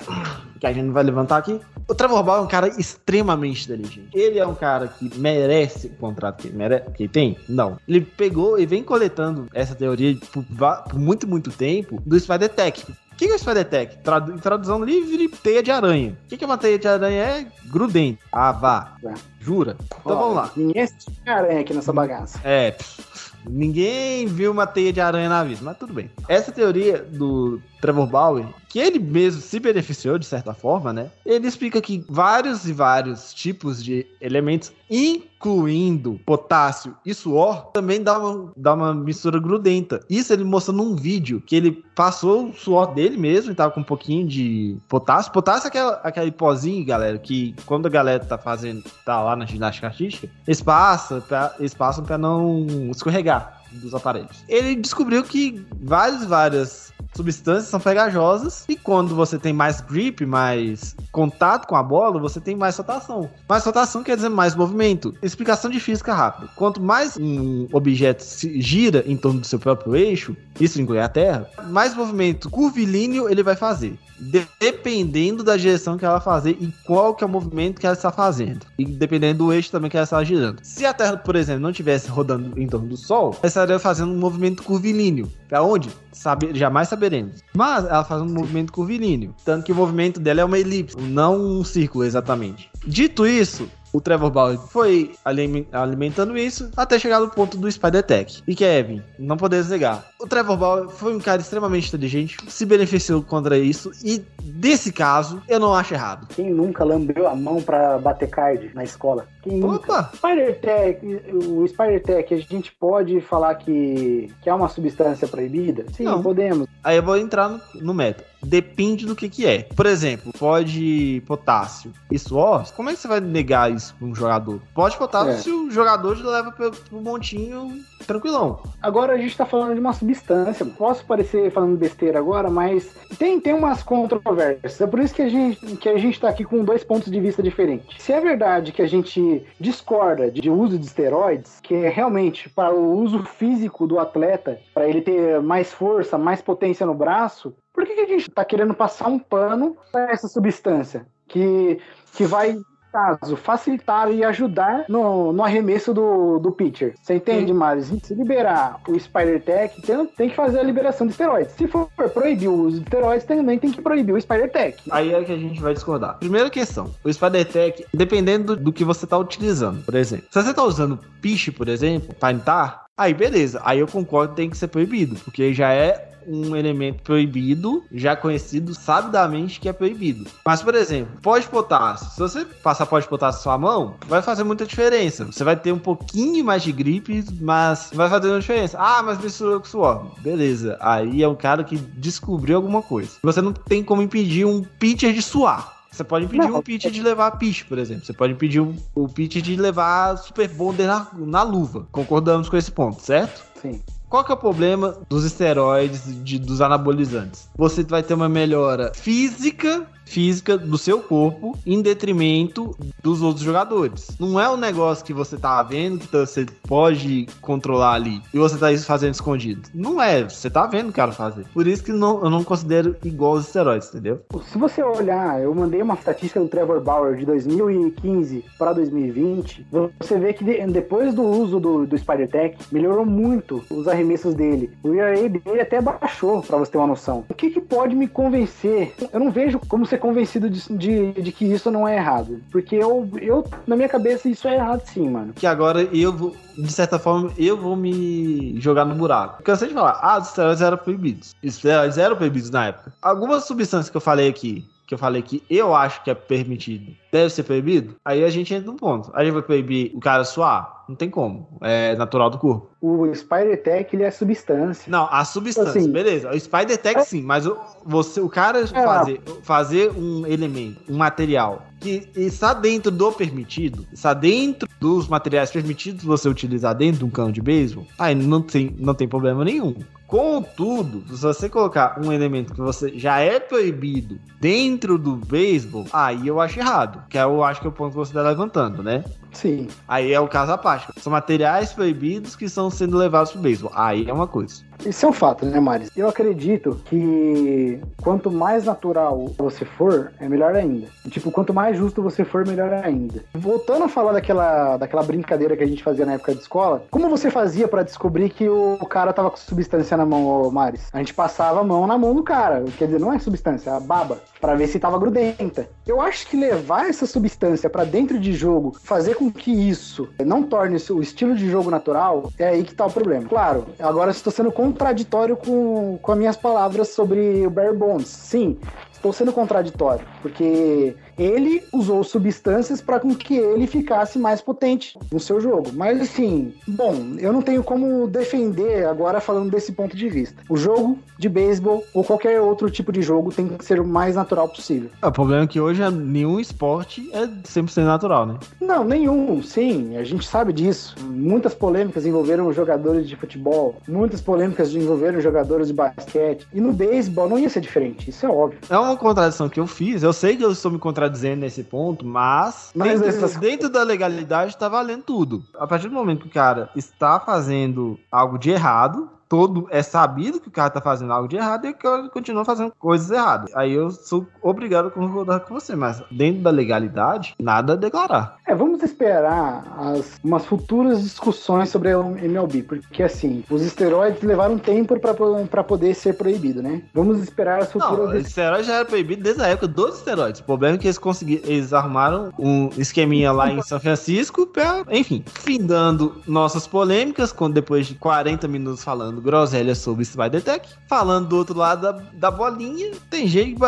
que 0.61 0.67
a 0.67 0.73
gente 0.73 0.85
não 0.85 0.93
vai 0.93 1.03
levantar 1.03 1.39
aqui, 1.39 1.59
o 1.89 1.95
Trevor 1.95 2.23
Bauer 2.23 2.43
é 2.43 2.45
um 2.45 2.49
cara 2.49 2.69
extremamente 2.69 3.65
inteligente. 3.65 4.09
Ele 4.13 4.39
é 4.39 4.47
um 4.47 4.55
cara 4.55 4.89
que 4.89 5.19
merece 5.19 5.87
o 5.89 5.97
contrato 5.97 6.43
que 6.43 6.49
ele, 6.49 6.57
mere- 6.57 6.83
que 6.95 7.05
ele 7.05 7.09
tem? 7.09 7.37
Não. 7.49 7.79
Ele 7.89 8.03
pegou 8.03 8.59
e 8.59 8.67
vem 8.67 8.83
coletando 8.83 9.49
essa 9.55 9.75
teoria 9.75 10.17
por, 10.31 10.45
por 10.89 10.99
muito, 10.99 11.27
muito 11.27 11.51
tempo 11.51 12.01
do 12.05 12.21
Spider 12.21 12.49
Tech. 12.51 12.85
O 13.13 13.17
que 13.21 13.27
que 13.27 13.33
é 13.33 13.37
o 13.37 13.39
Spider 13.39 13.65
Tech? 13.67 13.99
Tradu- 14.03 14.39
tradução 14.39 14.83
livre, 14.85 15.29
teia 15.29 15.63
de 15.63 15.71
aranha. 15.71 16.17
O 16.25 16.29
que 16.29 16.37
que 16.39 16.45
é 16.45 16.47
uma 16.47 16.57
teia 16.57 16.79
de 16.79 16.89
aranha? 16.89 17.23
É 17.23 17.47
grudento. 17.67 18.19
Ah, 18.33 18.53
vá. 18.53 18.97
É. 19.05 19.13
Jura? 19.41 19.77
Então 20.01 20.13
Ó, 20.17 20.21
vamos 20.21 20.37
lá. 20.37 20.51
Ninguém 20.57 20.83
assistiu 20.83 21.13
aranha 21.27 21.61
aqui 21.61 21.75
nessa 21.75 21.93
bagaça. 21.93 22.39
É, 22.45 22.71
pff, 22.73 23.03
ninguém 23.49 24.27
viu 24.27 24.51
uma 24.53 24.67
teia 24.67 24.93
de 24.93 25.01
aranha 25.01 25.29
na 25.29 25.45
vida, 25.45 25.61
mas 25.63 25.77
tudo 25.77 25.93
bem. 25.93 26.11
Essa 26.29 26.51
teoria 26.53 26.99
do 27.11 27.61
Trevor 27.81 28.07
Bauer, 28.07 28.47
que 28.71 28.79
ele 28.79 29.01
mesmo 29.01 29.43
se 29.43 29.59
beneficiou 29.59 30.17
de 30.17 30.25
certa 30.25 30.55
forma, 30.55 30.93
né? 30.93 31.11
Ele 31.27 31.47
explica 31.47 31.81
que 31.83 32.05
vários 32.09 32.67
e 32.69 32.73
vários 32.73 33.35
tipos 33.35 33.83
de 33.83 34.07
elementos, 34.21 34.73
incluindo 34.89 36.21
potássio 36.25 36.97
e 37.05 37.13
suor, 37.13 37.67
também 37.73 38.01
dá 38.01 38.17
uma, 38.17 38.53
dá 38.57 38.75
uma 38.75 38.95
mistura 38.95 39.41
grudenta. 39.41 40.01
Isso 40.09 40.33
ele 40.33 40.45
mostrou 40.45 40.77
num 40.77 40.95
vídeo 40.95 41.43
que 41.45 41.57
ele 41.57 41.85
passou 41.97 42.51
o 42.51 42.55
suor 42.55 42.95
dele 42.95 43.17
mesmo 43.17 43.51
e 43.51 43.57
tava 43.57 43.73
com 43.73 43.81
um 43.81 43.85
pouquinho 43.85 44.27
de 44.27 44.77
potássio. 44.89 45.33
Potássio 45.33 45.67
é 45.67 45.69
aquela, 45.69 45.93
aquele 46.05 46.31
pozinho, 46.31 46.87
galera, 46.87 47.19
que 47.19 47.57
quando 47.67 47.87
a 47.87 47.91
galera 47.91 48.25
tá 48.25 48.39
fazendo, 48.39 48.85
tá 49.05 49.21
lá 49.21 49.35
na 49.35 49.47
ginástica 49.47 49.89
artística, 49.89 50.31
eles 50.47 50.63
passam 50.63 51.21
pra, 51.21 51.57
eles 51.59 51.75
passam 51.75 52.05
pra 52.05 52.17
não 52.17 52.67
escorregar 52.93 53.60
dos 53.73 53.95
aparelhos. 53.95 54.45
Ele 54.49 54.75
descobriu 54.77 55.23
que 55.23 55.65
várias, 55.83 56.25
várias 56.25 56.91
substâncias 57.15 57.67
são 57.67 57.81
pegajosas 57.81 58.65
e 58.69 58.77
quando 58.77 59.15
você 59.15 59.39
tem 59.39 59.53
mais 59.53 59.81
grip, 59.81 60.25
mais 60.25 60.95
contato 61.11 61.67
com 61.67 61.75
a 61.77 61.83
bola, 61.83 62.21
você 62.21 62.41
tem 62.41 62.55
mais 62.55 62.77
rotação. 62.77 63.29
Mais 63.49 63.65
rotação 63.65 64.03
quer 64.03 64.17
dizer 64.17 64.29
mais 64.29 64.55
movimento. 64.55 65.15
Explicação 65.23 65.71
de 65.71 65.81
física 65.81 66.15
rápida. 66.15 66.49
Quanto 66.55 66.81
mais 66.81 67.17
um 67.19 67.67
objeto 67.73 68.23
se 68.23 68.61
gira 68.61 69.03
em 69.07 69.17
torno 69.17 69.41
do 69.41 69.47
seu 69.47 69.59
próprio 69.59 69.97
eixo, 69.97 70.37
isso 70.61 70.81
inclui 70.81 71.01
a 71.01 71.09
Terra, 71.09 71.49
mais 71.69 71.95
movimento 71.95 72.49
curvilíneo 72.51 73.29
ele 73.29 73.43
vai 73.43 73.57
fazer. 73.57 73.99
De- 74.19 74.47
dependendo 74.61 75.43
da 75.43 75.57
direção 75.57 75.97
que 75.97 76.05
ela 76.05 76.21
fazer 76.21 76.57
e 76.61 76.71
qual 76.85 77.15
que 77.15 77.25
é 77.25 77.27
o 77.27 77.31
movimento 77.31 77.81
que 77.81 77.87
ela 77.87 77.97
está 77.97 78.13
fazendo. 78.13 78.67
E 78.79 78.85
dependendo 78.85 79.47
do 79.47 79.53
eixo 79.53 79.71
também 79.71 79.91
que 79.91 79.97
ela 79.97 80.05
está 80.05 80.23
girando. 80.23 80.59
Se 80.63 80.85
a 80.85 80.93
Terra, 80.93 81.17
por 81.17 81.35
exemplo, 81.37 81.63
não 81.63 81.71
estivesse 81.71 82.09
rodando 82.09 82.61
em 82.61 82.67
torno 82.67 82.87
do 82.89 82.97
Sol, 82.99 83.35
ela 83.43 83.49
estaria 83.63 83.79
fazendo 83.79 84.13
um 84.13 84.19
movimento 84.19 84.63
curvilíneo. 84.63 85.31
Para 85.49 85.63
onde? 85.63 85.89
Sabe, 86.13 86.51
jamais 86.55 86.89
saberemos. 86.89 87.43
Mas 87.55 87.85
ela 87.85 88.05
faz 88.05 88.21
um 88.23 88.27
movimento 88.33 88.73
curvilíneo. 88.73 89.35
Tanto 89.45 89.65
que 89.65 89.73
o 89.73 89.75
movimento 89.75 90.21
dela 90.21 90.41
é 90.41 90.45
uma 90.45 90.59
elipse, 90.59 90.97
não 90.99 91.37
um 91.41 91.65
círculo 91.65 92.05
exatamente. 92.05 92.71
Dito 92.87 93.27
isso, 93.27 93.69
o 93.93 94.01
Trevor 94.01 94.31
Bauer 94.31 94.59
foi 94.59 95.13
alime- 95.25 95.67
alimentando 95.73 96.37
isso 96.39 96.71
até 96.77 96.99
chegar 96.99 97.19
no 97.21 97.29
ponto 97.29 97.57
do 97.57 97.71
Spider 97.71 98.03
Tech. 98.03 98.43
E 98.47 98.55
Kevin, 98.55 99.03
não 99.19 99.37
podemos 99.37 99.69
negar. 99.69 100.09
O 100.21 100.27
Trevor 100.27 100.57
Bauer 100.57 100.89
foi 100.89 101.15
um 101.15 101.19
cara 101.21 101.41
extremamente 101.41 101.89
inteligente, 101.89 102.37
se 102.49 102.65
beneficiou 102.65 103.23
contra 103.23 103.59
isso 103.59 103.91
e 104.05 104.23
desse 104.43 104.93
caso 104.93 105.43
eu 105.49 105.59
não 105.59 105.75
acho 105.75 105.95
errado. 105.95 106.29
Quem 106.35 106.51
nunca 106.53 106.85
lambeu 106.85 107.27
a 107.29 107.35
mão 107.35 107.61
pra 107.61 107.99
bater 107.99 108.29
card 108.29 108.71
na 108.75 108.85
escola? 108.85 109.27
Quem? 109.43 109.63
Opa! 109.65 110.11
Spider 110.15 110.61
Tech, 110.61 110.99
o 111.47 111.67
Spider 111.67 112.03
Tech, 112.03 112.35
a 112.35 112.37
gente 112.39 112.73
pode 112.73 113.21
falar 113.21 113.55
que, 113.55 114.31
que 114.43 114.51
é 114.51 114.55
uma 114.55 114.69
substância 114.69 115.27
proibida? 115.27 115.85
Sim, 115.93 116.05
Não. 116.05 116.23
podemos. 116.23 116.67
Aí 116.83 116.97
eu 116.97 117.03
vou 117.03 117.17
entrar 117.17 117.49
no, 117.49 117.61
no 117.81 117.95
meta. 117.95 118.25
Depende 118.43 119.05
do 119.05 119.15
que 119.15 119.29
que 119.29 119.47
é. 119.47 119.65
Por 119.65 119.85
exemplo, 119.85 120.33
pode 120.39 121.23
potássio 121.27 121.93
e 122.11 122.19
suor. 122.19 122.65
Como 122.75 122.89
é 122.89 122.95
que 122.95 122.99
você 123.01 123.07
vai 123.09 123.21
negar 123.21 123.71
isso 123.71 123.95
pra 123.97 124.07
um 124.09 124.15
jogador? 124.15 124.61
Pode 124.75 124.97
potássio 124.97 125.33
É. 125.33 125.37
se 125.37 125.51
o 125.51 125.71
jogador 125.71 126.17
leva 126.25 126.51
pro, 126.51 126.71
pro 126.71 127.01
montinho 127.03 127.83
tranquilão. 128.07 128.61
Agora 128.81 129.13
a 129.13 129.19
gente 129.19 129.37
tá 129.37 129.45
falando 129.45 129.75
de 129.75 129.81
uma 129.81 129.93
substância. 129.93 130.65
Posso 130.65 131.05
parecer 131.05 131.51
falando 131.51 131.77
besteira 131.77 132.19
agora, 132.19 132.49
mas 132.49 132.91
tem, 133.19 133.39
tem 133.39 133.53
umas 133.53 133.83
controvérsias. 133.83 134.81
É 134.81 134.87
por 134.87 135.01
isso 135.01 135.15
que 135.15 135.21
a, 135.23 135.29
gente, 135.29 135.77
que 135.77 135.89
a 135.89 135.99
gente 135.99 136.19
tá 136.19 136.31
aqui 136.31 136.43
com 136.45 136.65
dois 136.65 136.83
pontos 136.83 137.11
de 137.13 137.21
vista 137.21 137.43
diferentes. 137.43 138.03
Se 138.03 138.11
é 138.11 138.21
verdade 138.23 138.73
que 138.73 138.81
a 138.81 138.87
gente 138.87 139.30
discorda 139.59 140.31
de 140.31 140.51
uso 140.51 140.79
de 140.79 140.87
esteroides, 140.87 141.61
que 141.61 141.75
é 141.75 141.89
realmente 141.89 142.49
para 142.49 142.75
o 142.75 142.99
uso 142.99 143.25
físico 143.25 143.87
do 143.87 143.99
atleta, 143.99 144.61
para 144.75 144.89
ele 144.89 145.01
ter 145.01 145.41
mais 145.41 145.73
força, 145.73 146.19
mais 146.19 146.41
potência 146.41 146.87
no 146.87 146.95
braço, 146.95 147.55
por 147.73 147.87
que, 147.87 147.95
que 147.95 148.01
a 148.01 148.07
gente 148.07 148.31
tá 148.31 148.45
querendo 148.45 148.75
passar 148.75 149.09
um 149.09 149.19
pano 149.19 149.77
para 149.93 150.11
essa 150.11 150.29
substância? 150.29 151.07
Que, 151.27 151.81
que 152.15 152.25
vai 152.25 152.57
caso, 152.93 153.37
facilitar 153.37 154.11
e 154.11 154.25
ajudar 154.25 154.85
no, 154.89 155.33
no 155.33 155.43
arremesso 155.43 155.95
do, 155.95 156.39
do 156.39 156.53
pitcher. 156.53 156.95
Você 157.01 157.15
entende, 157.15 157.53
Maris? 157.53 157.93
Se 158.03 158.15
liberar 158.15 158.81
o 158.89 158.99
Spider 158.99 159.43
Tech, 159.43 159.81
tem, 159.83 160.07
tem 160.07 160.29
que 160.31 160.37
fazer 160.37 160.59
a 160.59 160.63
liberação 160.63 161.07
de 161.07 161.13
esteroides. 161.13 161.53
Se 161.53 161.67
for 161.67 161.89
proibir 162.13 162.49
o 162.49 162.55
uso 162.55 162.79
de 162.79 162.85
esteroides, 162.85 163.27
também 163.27 163.59
tem 163.59 163.71
que 163.71 163.81
proibir 163.81 164.15
o 164.15 164.21
Spider 164.21 164.51
Tech. 164.51 164.79
Aí 164.91 165.15
é 165.15 165.25
que 165.25 165.33
a 165.33 165.37
gente 165.37 165.61
vai 165.61 165.75
discordar. 165.75 166.19
Primeira 166.19 166.51
questão: 166.51 166.91
o 167.05 167.13
Spider 167.13 167.47
Tech, 167.47 167.85
dependendo 167.93 168.57
do, 168.57 168.65
do 168.65 168.73
que 168.73 168.85
você 168.85 169.07
tá 169.07 169.19
utilizando, 169.19 169.85
por 169.85 169.95
exemplo. 169.95 170.27
Se 170.31 170.43
você 170.43 170.55
tá 170.55 170.63
usando 170.63 170.99
piche, 171.21 171.51
por 171.51 171.69
exemplo, 171.69 172.15
para 172.15 172.35
entrar, 172.35 172.85
aí 172.97 173.15
beleza. 173.15 173.61
Aí 173.65 173.79
eu 173.79 173.87
concordo 173.87 174.31
que 174.31 174.37
tem 174.37 174.51
que 174.51 174.57
ser 174.57 174.69
proibido, 174.69 175.17
porque 175.25 175.53
já 175.53 175.73
é 175.73 176.10
um 176.27 176.55
elemento 176.57 177.03
proibido, 177.03 177.85
já 177.93 178.17
conhecido 178.17 178.75
sabidamente 178.75 179.61
que 179.61 179.69
é 179.69 179.73
proibido. 179.73 180.27
Mas, 180.45 180.63
por 180.63 180.75
exemplo, 180.75 181.19
pó 181.23 181.39
de 181.39 181.49
potássio. 181.49 182.11
Se 182.11 182.19
você 182.19 182.45
passar 182.45 182.87
pó 182.87 182.99
de 182.99 183.09
potássio 183.09 183.39
na 183.39 183.43
sua 183.43 183.59
mão, 183.59 183.95
vai 184.07 184.23
fazer 184.23 184.45
muita 184.45 184.67
diferença. 184.67 185.27
Você 185.27 185.45
vai 185.45 185.57
ter 185.57 185.73
um 185.73 185.79
pouquinho 185.79 186.45
mais 186.45 186.63
de 186.63 186.73
gripe, 186.73 187.25
mas 187.41 187.91
vai 187.93 188.09
fazer 188.09 188.29
uma 188.29 188.41
diferença. 188.41 188.79
Ah, 188.79 189.03
mas 189.03 189.21
misturou 189.21 189.61
com 189.61 189.67
suor. 189.67 190.07
Beleza. 190.21 190.77
Aí 190.81 191.23
é 191.23 191.29
um 191.29 191.35
cara 191.35 191.65
que 191.65 191.77
descobriu 191.77 192.57
alguma 192.57 192.83
coisa. 192.83 193.11
Você 193.23 193.41
não 193.41 193.53
tem 193.53 193.83
como 193.83 194.03
impedir 194.03 194.45
um 194.45 194.63
pitcher 194.63 195.13
de 195.13 195.23
suar. 195.23 195.81
Você 195.91 196.05
pode 196.05 196.27
impedir 196.27 196.49
Não. 196.49 196.59
um 196.59 196.63
pitcher 196.63 196.91
de 196.91 197.03
levar 197.03 197.33
pitch, 197.33 197.65
por 197.65 197.77
exemplo. 197.77 198.05
Você 198.07 198.13
pode 198.13 198.33
impedir 198.33 198.61
um, 198.61 198.77
o 198.95 199.09
pitcher 199.09 199.43
de 199.43 199.57
levar 199.57 200.17
super 200.19 200.49
bonder 200.49 200.87
na, 200.87 201.09
na 201.15 201.43
luva. 201.43 201.87
Concordamos 201.91 202.49
com 202.49 202.57
esse 202.57 202.71
ponto, 202.71 203.03
certo? 203.03 203.43
Sim. 203.61 203.83
Qual 204.11 204.25
que 204.25 204.33
é 204.33 204.35
o 204.35 204.39
problema 204.39 204.97
dos 205.09 205.25
esteroides, 205.25 206.03
de- 206.25 206.39
dos 206.39 206.61
anabolizantes? 206.61 207.49
Você 207.57 207.83
vai 207.85 208.03
ter 208.03 208.13
uma 208.15 208.29
melhora 208.29 208.91
física, 208.95 209.87
física 210.05 210.59
do 210.59 210.77
seu 210.77 210.99
corpo 210.99 211.57
em 211.65 211.81
detrimento 211.81 212.77
dos 213.01 213.23
outros 213.23 213.45
jogadores. 213.45 214.09
Não 214.19 214.41
é 214.41 214.51
um 214.51 214.57
negócio 214.57 215.05
que 215.05 215.13
você 215.13 215.37
tá 215.37 215.63
vendo 215.63 216.01
que 216.01 216.09
você 216.17 216.45
pode 216.67 217.29
controlar 217.41 217.93
ali 217.93 218.21
e 218.35 218.39
você 218.39 218.57
tá 218.59 218.77
fazendo 218.85 219.15
escondido. 219.15 219.69
Não 219.73 220.03
é, 220.03 220.25
você 220.29 220.51
tá 220.51 220.67
vendo 220.67 220.89
o 220.89 220.93
cara 220.93 221.13
fazer. 221.13 221.45
Por 221.55 221.65
isso 221.69 221.85
que 221.85 221.93
não, 221.93 222.25
eu 222.25 222.29
não 222.31 222.43
considero 222.43 222.97
igual 223.05 223.35
os 223.35 223.47
esteroides, 223.47 223.89
entendeu? 223.91 224.21
Se 224.51 224.59
você 224.59 224.83
olhar, 224.83 225.41
eu 225.41 225.55
mandei 225.55 225.81
uma 225.81 225.95
estatística 225.95 226.41
do 226.41 226.49
Trevor 226.49 226.81
Bauer 226.81 227.17
de 227.17 227.25
2015 227.25 228.45
para 228.59 228.73
2020. 228.73 229.65
Você 230.01 230.19
vê 230.19 230.33
que 230.33 230.43
de- 230.45 230.67
depois 230.73 231.15
do 231.15 231.23
uso 231.23 231.61
do, 231.61 231.87
do 231.87 231.97
Spider 231.97 232.29
Tech, 232.29 232.57
melhorou 232.73 233.07
muito 233.07 233.63
os 233.71 233.87
dele. 234.35 234.71
O 234.83 234.95
ERA 234.95 235.29
dele 235.29 235.61
até 235.61 235.81
baixou, 235.81 236.43
para 236.43 236.59
você 236.59 236.73
ter 236.73 236.79
uma 236.79 236.87
noção. 236.87 237.25
O 237.29 237.35
que, 237.35 237.51
que 237.51 237.61
pode 237.61 237.95
me 237.95 238.09
convencer? 238.09 238.95
Eu 239.13 239.21
não 239.21 239.31
vejo 239.31 239.59
como 239.69 239.87
ser 239.87 239.99
convencido 239.99 240.49
de, 240.49 240.61
de, 240.77 241.13
de 241.13 241.33
que 241.33 241.45
isso 241.45 241.71
não 241.71 241.87
é 241.87 241.97
errado. 241.97 242.41
Porque 242.51 242.77
eu, 242.77 243.09
eu, 243.21 243.45
na 243.67 243.77
minha 243.77 243.89
cabeça, 243.89 244.29
isso 244.29 244.49
é 244.49 244.55
errado 244.55 244.83
sim, 244.87 245.09
mano. 245.09 245.33
Que 245.35 245.47
agora 245.47 245.83
eu 245.83 246.13
vou, 246.13 246.37
de 246.57 246.73
certa 246.73 246.99
forma, 246.99 247.33
eu 247.39 247.57
vou 247.57 247.77
me 247.77 248.59
jogar 248.61 248.85
no 248.85 248.95
buraco. 248.95 249.43
Cansei 249.43 249.69
de 249.69 249.75
falar, 249.75 249.99
ah, 250.03 250.19
os 250.19 250.29
esteroides 250.29 250.63
eram 250.63 250.77
proibidos. 250.77 251.35
Os 251.43 251.65
eram 251.99 252.17
proibidos 252.17 252.51
na 252.51 252.67
época. 252.67 252.93
Algumas 253.01 253.45
substâncias 253.45 253.91
que 253.91 253.97
eu 253.97 254.01
falei 254.01 254.29
aqui, 254.29 254.65
que 254.91 254.95
eu 254.95 254.99
falei 254.99 255.23
que 255.23 255.41
eu 255.49 255.73
acho 255.73 256.03
que 256.03 256.11
é 256.11 256.15
permitido 256.15 256.97
deve 257.13 257.31
ser 257.31 257.43
proibido? 257.43 257.95
Aí 258.05 258.25
a 258.25 258.31
gente 258.31 258.53
entra 258.55 258.71
num 258.71 258.77
ponto. 258.77 259.11
A 259.15 259.25
gente 259.25 259.33
vai 259.33 259.43
proibir 259.43 259.93
o 259.95 260.01
cara 260.01 260.25
suar? 260.25 260.85
Não 260.89 260.97
tem 260.97 261.09
como. 261.09 261.47
É 261.61 261.95
natural 261.95 262.31
do 262.31 262.39
corpo. 262.39 262.69
O 262.81 263.15
Spider 263.15 263.63
Tech, 263.63 263.95
ele 263.95 264.03
é 264.03 264.11
substância. 264.11 264.91
Não, 264.91 265.09
a 265.11 265.25
substância, 265.25 265.81
Assim, 265.81 265.91
beleza. 265.91 266.31
O 266.31 266.41
Spider 266.41 266.77
Tech 266.79 267.05
sim, 267.05 267.23
mas 267.23 267.47
o, 267.47 267.57
você, 267.85 268.21
o 268.21 268.29
cara 268.29 268.67
fazer, 268.67 269.21
fazer 269.43 269.91
um 269.93 270.27
elemento, 270.27 270.81
um 270.89 270.97
material 270.97 271.63
que 271.81 272.09
está 272.17 272.53
dentro 272.53 272.91
do 272.91 273.13
permitido, 273.13 273.87
está 273.93 274.13
dentro 274.13 274.69
dos 274.81 275.09
materiais 275.09 275.51
permitidos 275.51 276.05
você 276.05 276.29
utilizar 276.29 276.75
dentro 276.75 276.99
de 276.99 277.05
um 277.05 277.11
cano 277.11 277.33
de 277.33 277.41
beisebol, 277.41 277.87
aí 277.99 278.15
não 278.15 278.43
tem, 278.43 278.75
não 278.79 278.95
tem 278.95 279.09
problema 279.09 279.45
nenhum. 279.45 279.75
Contudo, 280.11 281.05
se 281.17 281.23
você 281.23 281.49
colocar 281.49 282.01
um 282.05 282.13
elemento 282.13 282.53
que 282.53 282.61
você 282.61 282.99
já 282.99 283.21
é 283.21 283.39
proibido 283.39 284.19
dentro 284.41 284.99
do 284.99 285.15
beisebol, 285.15 285.87
aí 285.93 286.27
eu 286.27 286.41
acho 286.41 286.59
errado. 286.59 287.05
Que 287.09 287.17
eu 287.17 287.45
acho 287.45 287.61
que 287.61 287.69
é 287.69 287.71
o 287.71 287.73
ponto 287.73 287.93
que 287.93 287.97
você 287.97 288.11
está 288.11 288.29
levantando, 288.29 288.83
né? 288.83 289.05
Sim. 289.33 289.69
Aí 289.87 290.13
é 290.13 290.21
o 290.21 290.29
caso 290.29 290.53
à 290.53 290.59
parte. 290.59 290.89
São 291.01 291.13
materiais 291.13 291.73
proibidos 291.73 292.37
que 292.37 292.47
estão 292.47 292.71
sendo 292.71 292.97
levados 292.97 293.33
pro 293.33 293.41
beisebol. 293.41 293.73
Aí 293.75 294.09
é 294.09 294.13
uma 294.13 294.27
coisa. 294.27 294.71
Isso 294.85 295.05
é 295.05 295.09
um 295.09 295.13
fato, 295.13 295.45
né, 295.45 295.61
Maris? 295.61 295.91
Eu 295.95 296.09
acredito 296.09 296.81
que 296.87 297.79
quanto 298.03 298.31
mais 298.31 298.65
natural 298.65 299.31
você 299.37 299.65
for, 299.65 300.11
é 300.19 300.29
melhor 300.29 300.55
ainda. 300.55 300.87
Tipo, 301.11 301.31
quanto 301.31 301.53
mais 301.53 301.77
justo 301.77 302.03
você 302.03 302.25
for, 302.25 302.47
melhor 302.47 302.73
ainda. 302.73 303.23
Voltando 303.35 303.85
a 303.85 303.89
falar 303.89 304.13
daquela, 304.13 304.79
daquela 304.79 305.03
brincadeira 305.03 305.57
que 305.57 305.63
a 305.63 305.67
gente 305.67 305.83
fazia 305.83 306.07
na 306.07 306.15
época 306.15 306.35
de 306.35 306.41
escola, 306.41 306.83
como 306.91 307.11
você 307.11 307.31
fazia 307.31 307.69
pra 307.69 307.83
descobrir 307.83 308.31
que 308.31 308.49
o 308.49 308.87
cara 308.87 309.13
tava 309.13 309.31
com 309.31 309.37
substância 309.37 309.97
na 309.97 310.07
mão, 310.07 310.51
Maris? 310.51 310.89
A 310.93 310.99
gente 310.99 311.13
passava 311.13 311.61
a 311.61 311.65
mão 311.65 311.87
na 311.87 311.99
mão 311.99 312.15
do 312.15 312.23
cara. 312.23 312.65
Quer 312.79 312.87
dizer, 312.87 313.01
não 313.01 313.13
é 313.13 313.19
substância, 313.19 313.71
é 313.71 313.77
a 313.77 313.81
baba. 313.81 314.19
Pra 314.41 314.55
ver 314.55 314.67
se 314.67 314.79
tava 314.79 314.99
grudenta. 314.99 315.69
Eu 315.87 316.01
acho 316.01 316.27
que 316.27 316.37
levar 316.37 316.89
essa 316.89 317.07
substância 317.07 317.69
pra 317.69 317.85
dentro 317.85 318.19
de 318.19 318.33
jogo, 318.33 318.75
fazer 318.83 319.15
com 319.21 319.31
que 319.31 319.51
isso 319.51 320.09
não 320.25 320.43
torne 320.43 320.79
o 320.89 321.03
estilo 321.03 321.37
de 321.37 321.51
jogo 321.51 321.71
natural, 321.71 322.33
é 322.39 322.49
aí 322.49 322.65
que 322.65 322.75
tá 322.75 322.87
o 322.87 322.91
problema. 322.91 323.29
Claro, 323.29 323.67
agora 323.79 324.11
estou 324.11 324.33
sendo 324.33 324.51
contraditório 324.51 325.37
com, 325.37 325.99
com 326.01 326.13
as 326.13 326.19
minhas 326.19 326.37
palavras 326.39 326.89
sobre 326.89 327.47
o 327.47 327.51
Barry 327.51 327.77
Bonds. 327.77 328.09
Sim, 328.09 328.57
estou 328.91 329.13
sendo 329.13 329.31
contraditório, 329.31 330.07
porque 330.23 330.97
ele 331.21 331.63
usou 331.71 332.03
substâncias 332.03 332.81
para 332.81 332.99
com 332.99 333.15
que 333.15 333.37
ele 333.37 333.67
ficasse 333.67 334.19
mais 334.19 334.41
potente 334.41 334.99
no 335.13 335.21
seu 335.21 335.39
jogo. 335.39 335.71
Mas 335.75 336.01
assim, 336.01 336.55
bom, 336.67 336.95
eu 337.19 337.31
não 337.31 337.43
tenho 337.43 337.63
como 337.63 338.07
defender 338.07 338.87
agora 338.87 339.21
falando 339.21 339.51
desse 339.51 339.73
ponto 339.73 339.95
de 339.95 340.09
vista. 340.09 340.43
O 340.49 340.57
jogo 340.57 340.99
de 341.19 341.29
beisebol 341.29 341.85
ou 341.93 342.03
qualquer 342.03 342.41
outro 342.41 342.71
tipo 342.71 342.91
de 342.91 343.03
jogo 343.03 343.31
tem 343.31 343.49
que 343.49 343.63
ser 343.63 343.79
o 343.79 343.87
mais 343.87 344.15
natural 344.15 344.49
possível. 344.49 344.89
O 345.03 345.13
problema 345.13 345.45
é 345.45 345.47
que 345.47 345.61
hoje 345.61 345.83
nenhum 345.91 346.41
esporte 346.41 347.11
é 347.13 347.27
100% 347.27 347.85
natural, 347.85 348.25
né? 348.25 348.39
Não, 348.59 348.83
nenhum, 348.83 349.43
sim, 349.43 349.99
a 349.99 350.05
gente 350.05 350.27
sabe 350.27 350.55
disso. 350.55 350.97
Muitas 351.03 351.53
polêmicas 351.55 352.07
envolveram 352.07 352.51
jogadores 352.51 353.07
de 353.07 353.15
futebol, 353.15 353.77
muitas 353.87 354.23
polêmicas 354.23 354.75
envolveram 354.75 355.21
jogadores 355.21 355.67
de 355.67 355.75
basquete. 355.75 356.47
E 356.55 356.61
no 356.61 356.73
beisebol 356.73 357.29
não 357.29 357.39
ia 357.39 357.51
ser 357.51 357.61
diferente, 357.61 358.09
isso 358.09 358.25
é 358.25 358.29
óbvio. 358.31 358.59
É 358.71 358.79
uma 358.79 358.97
contradição 358.97 359.51
que 359.51 359.61
eu 359.61 359.67
fiz. 359.67 360.03
Eu 360.03 360.15
sei 360.15 360.35
que 360.35 360.45
eu 360.45 360.53
estou 360.53 360.71
me 360.71 360.79
contradizendo 360.79 361.10
nesse 361.37 361.63
ponto, 361.65 362.05
mas, 362.05 362.71
Mas 362.75 363.01
dentro, 363.01 363.09
essas- 363.09 363.37
dentro 363.37 363.69
da 363.69 363.83
legalidade 363.83 364.57
tá 364.57 364.69
valendo 364.69 365.03
tudo. 365.03 365.45
A 365.59 365.67
partir 365.67 365.89
do 365.89 365.95
momento 365.95 366.23
que 366.23 366.29
o 366.29 366.33
cara 366.33 366.71
está 366.77 367.19
fazendo 367.21 367.99
algo 368.11 368.39
de 368.39 368.51
errado, 368.51 369.09
todo 369.31 369.69
é 369.71 369.81
sabido 369.81 370.41
que 370.41 370.49
o 370.49 370.51
cara 370.51 370.69
tá 370.69 370.81
fazendo 370.81 371.13
algo 371.13 371.29
de 371.29 371.37
errado 371.37 371.65
e 371.65 371.73
que 371.73 371.87
ele 371.87 372.09
continua 372.09 372.45
fazendo 372.45 372.73
coisas 372.77 373.13
erradas. 373.13 373.55
Aí 373.55 373.73
eu 373.73 373.89
sou 373.93 374.27
obrigado 374.43 374.89
a 374.89 374.91
concordar 374.91 375.41
com 375.41 375.55
você, 375.55 375.77
mas 375.77 376.03
dentro 376.11 376.43
da 376.43 376.51
legalidade, 376.51 377.37
nada 377.39 377.75
a 377.75 377.77
declarar. 377.77 378.39
É, 378.45 378.55
vamos 378.57 378.83
esperar 378.83 379.65
as, 379.79 380.19
umas 380.25 380.45
futuras 380.45 381.01
discussões 381.01 381.69
sobre 381.69 381.93
a 381.93 382.01
MLB, 382.01 382.65
porque 382.65 383.05
assim, 383.05 383.45
os 383.49 383.63
esteroides 383.63 384.21
levaram 384.23 384.59
tempo 384.59 384.99
para 384.99 385.63
poder 385.63 385.95
ser 385.95 386.15
proibido, 386.15 386.61
né? 386.61 386.83
Vamos 386.93 387.23
esperar 387.23 387.61
as 387.61 387.71
futuras 387.71 388.11
Não, 388.11 388.17
esteroide 388.17 388.67
já 388.67 388.75
era 388.75 388.85
proibido 388.85 389.23
desde 389.23 389.43
a 389.43 389.47
época 389.47 389.69
dos 389.69 389.99
esteroides. 389.99 390.41
O 390.41 390.45
problema 390.45 390.75
é 390.75 390.79
que 390.79 390.89
eles 390.89 390.99
conseguiram, 390.99 391.49
eles 391.49 391.73
arrumaram 391.73 392.33
um 392.37 392.69
esqueminha 392.77 393.31
lá 393.31 393.49
em 393.49 393.63
São 393.63 393.79
Francisco 393.79 394.45
pra, 394.45 394.85
enfim, 394.91 395.23
findando 395.25 396.21
nossas 396.27 396.67
polêmicas, 396.67 397.31
quando 397.31 397.55
depois 397.55 397.87
de 397.87 397.95
40 397.95 398.49
minutos 398.49 398.83
falando 398.83 399.20
groselha 399.21 399.75
sobre 399.75 400.05
Spider 400.05 400.43
Tech, 400.43 400.69
falando 400.87 401.29
do 401.29 401.37
outro 401.37 401.57
lado 401.57 401.83
da, 401.83 401.93
da 402.13 402.31
bolinha, 402.31 402.93
tem 403.09 403.27
gente, 403.27 403.59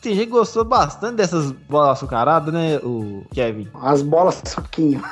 tem 0.00 0.14
gente 0.14 0.26
que 0.26 0.32
gostou 0.32 0.64
bastante 0.64 1.16
dessas 1.16 1.52
bolas 1.52 1.90
açucaradas, 1.90 2.52
né, 2.52 2.78
o 2.78 3.24
Kevin? 3.32 3.68
As 3.74 4.02
bolas 4.02 4.42
suquinho. 4.46 5.02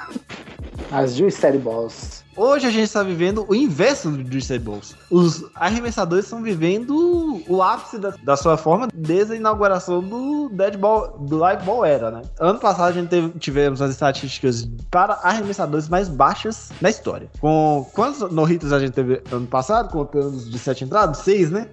As 0.90 1.14
Juice 1.14 1.58
Balls. 1.58 2.19
Hoje 2.36 2.66
a 2.66 2.70
gente 2.70 2.84
está 2.84 3.02
vivendo 3.02 3.44
o 3.48 3.54
inverso 3.54 4.08
do 4.08 4.32
Juice 4.32 4.56
Balls. 4.58 4.94
Os 5.10 5.44
arremessadores 5.54 6.24
estão 6.24 6.40
vivendo 6.40 7.42
o 7.48 7.60
ápice 7.60 7.98
da, 7.98 8.14
da 8.22 8.36
sua 8.36 8.56
forma 8.56 8.88
desde 8.94 9.32
a 9.32 9.36
inauguração 9.36 10.00
do 10.00 10.48
Dead 10.50 10.76
Ball, 10.78 11.18
do 11.18 11.36
Live 11.36 11.64
Ball 11.64 11.84
Era, 11.84 12.10
né? 12.12 12.22
Ano 12.38 12.60
passado 12.60 12.88
a 12.88 12.92
gente 12.92 13.08
teve- 13.08 13.30
tivemos 13.38 13.82
as 13.82 13.90
estatísticas 13.90 14.66
para 14.90 15.14
arremessadores 15.22 15.88
mais 15.88 16.08
baixas 16.08 16.70
da 16.80 16.88
história. 16.88 17.28
Com 17.40 17.84
quantos 17.92 18.20
no-hitters 18.32 18.72
a 18.72 18.78
gente 18.78 18.92
teve 18.92 19.20
ano 19.32 19.46
passado? 19.48 19.90
Contando 19.90 20.30
de 20.30 20.58
sete 20.58 20.84
entradas? 20.84 21.18
Seis, 21.18 21.50
né? 21.50 21.66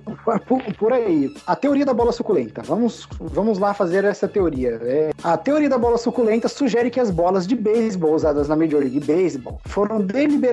Por, 0.48 0.62
por 0.74 0.92
aí. 0.92 1.34
A 1.46 1.56
teoria 1.56 1.86
da 1.86 1.94
bola 1.94 2.12
suculenta. 2.12 2.64
Vamos, 2.64 3.08
vamos 3.20 3.60
lá 3.60 3.76
fazer 3.76 4.04
essa 4.04 4.28
teoria. 4.28 4.80
É, 4.82 5.12
a 5.24 5.38
teoria 5.38 5.70
da 5.70 5.78
bola 5.78 6.00
suculenta 6.00 6.48
sugere 6.48 6.90
que 6.90 7.00
as 7.00 7.12
bolas 7.12 7.46
de 7.46 7.56
beisebol 7.56 8.16
usadas 8.16 8.48
na 8.48 8.56
Major 8.56 8.80
League 8.82 9.00
Baseball 9.02 9.62
foram 9.66 10.02
deliberadamente 10.02 10.47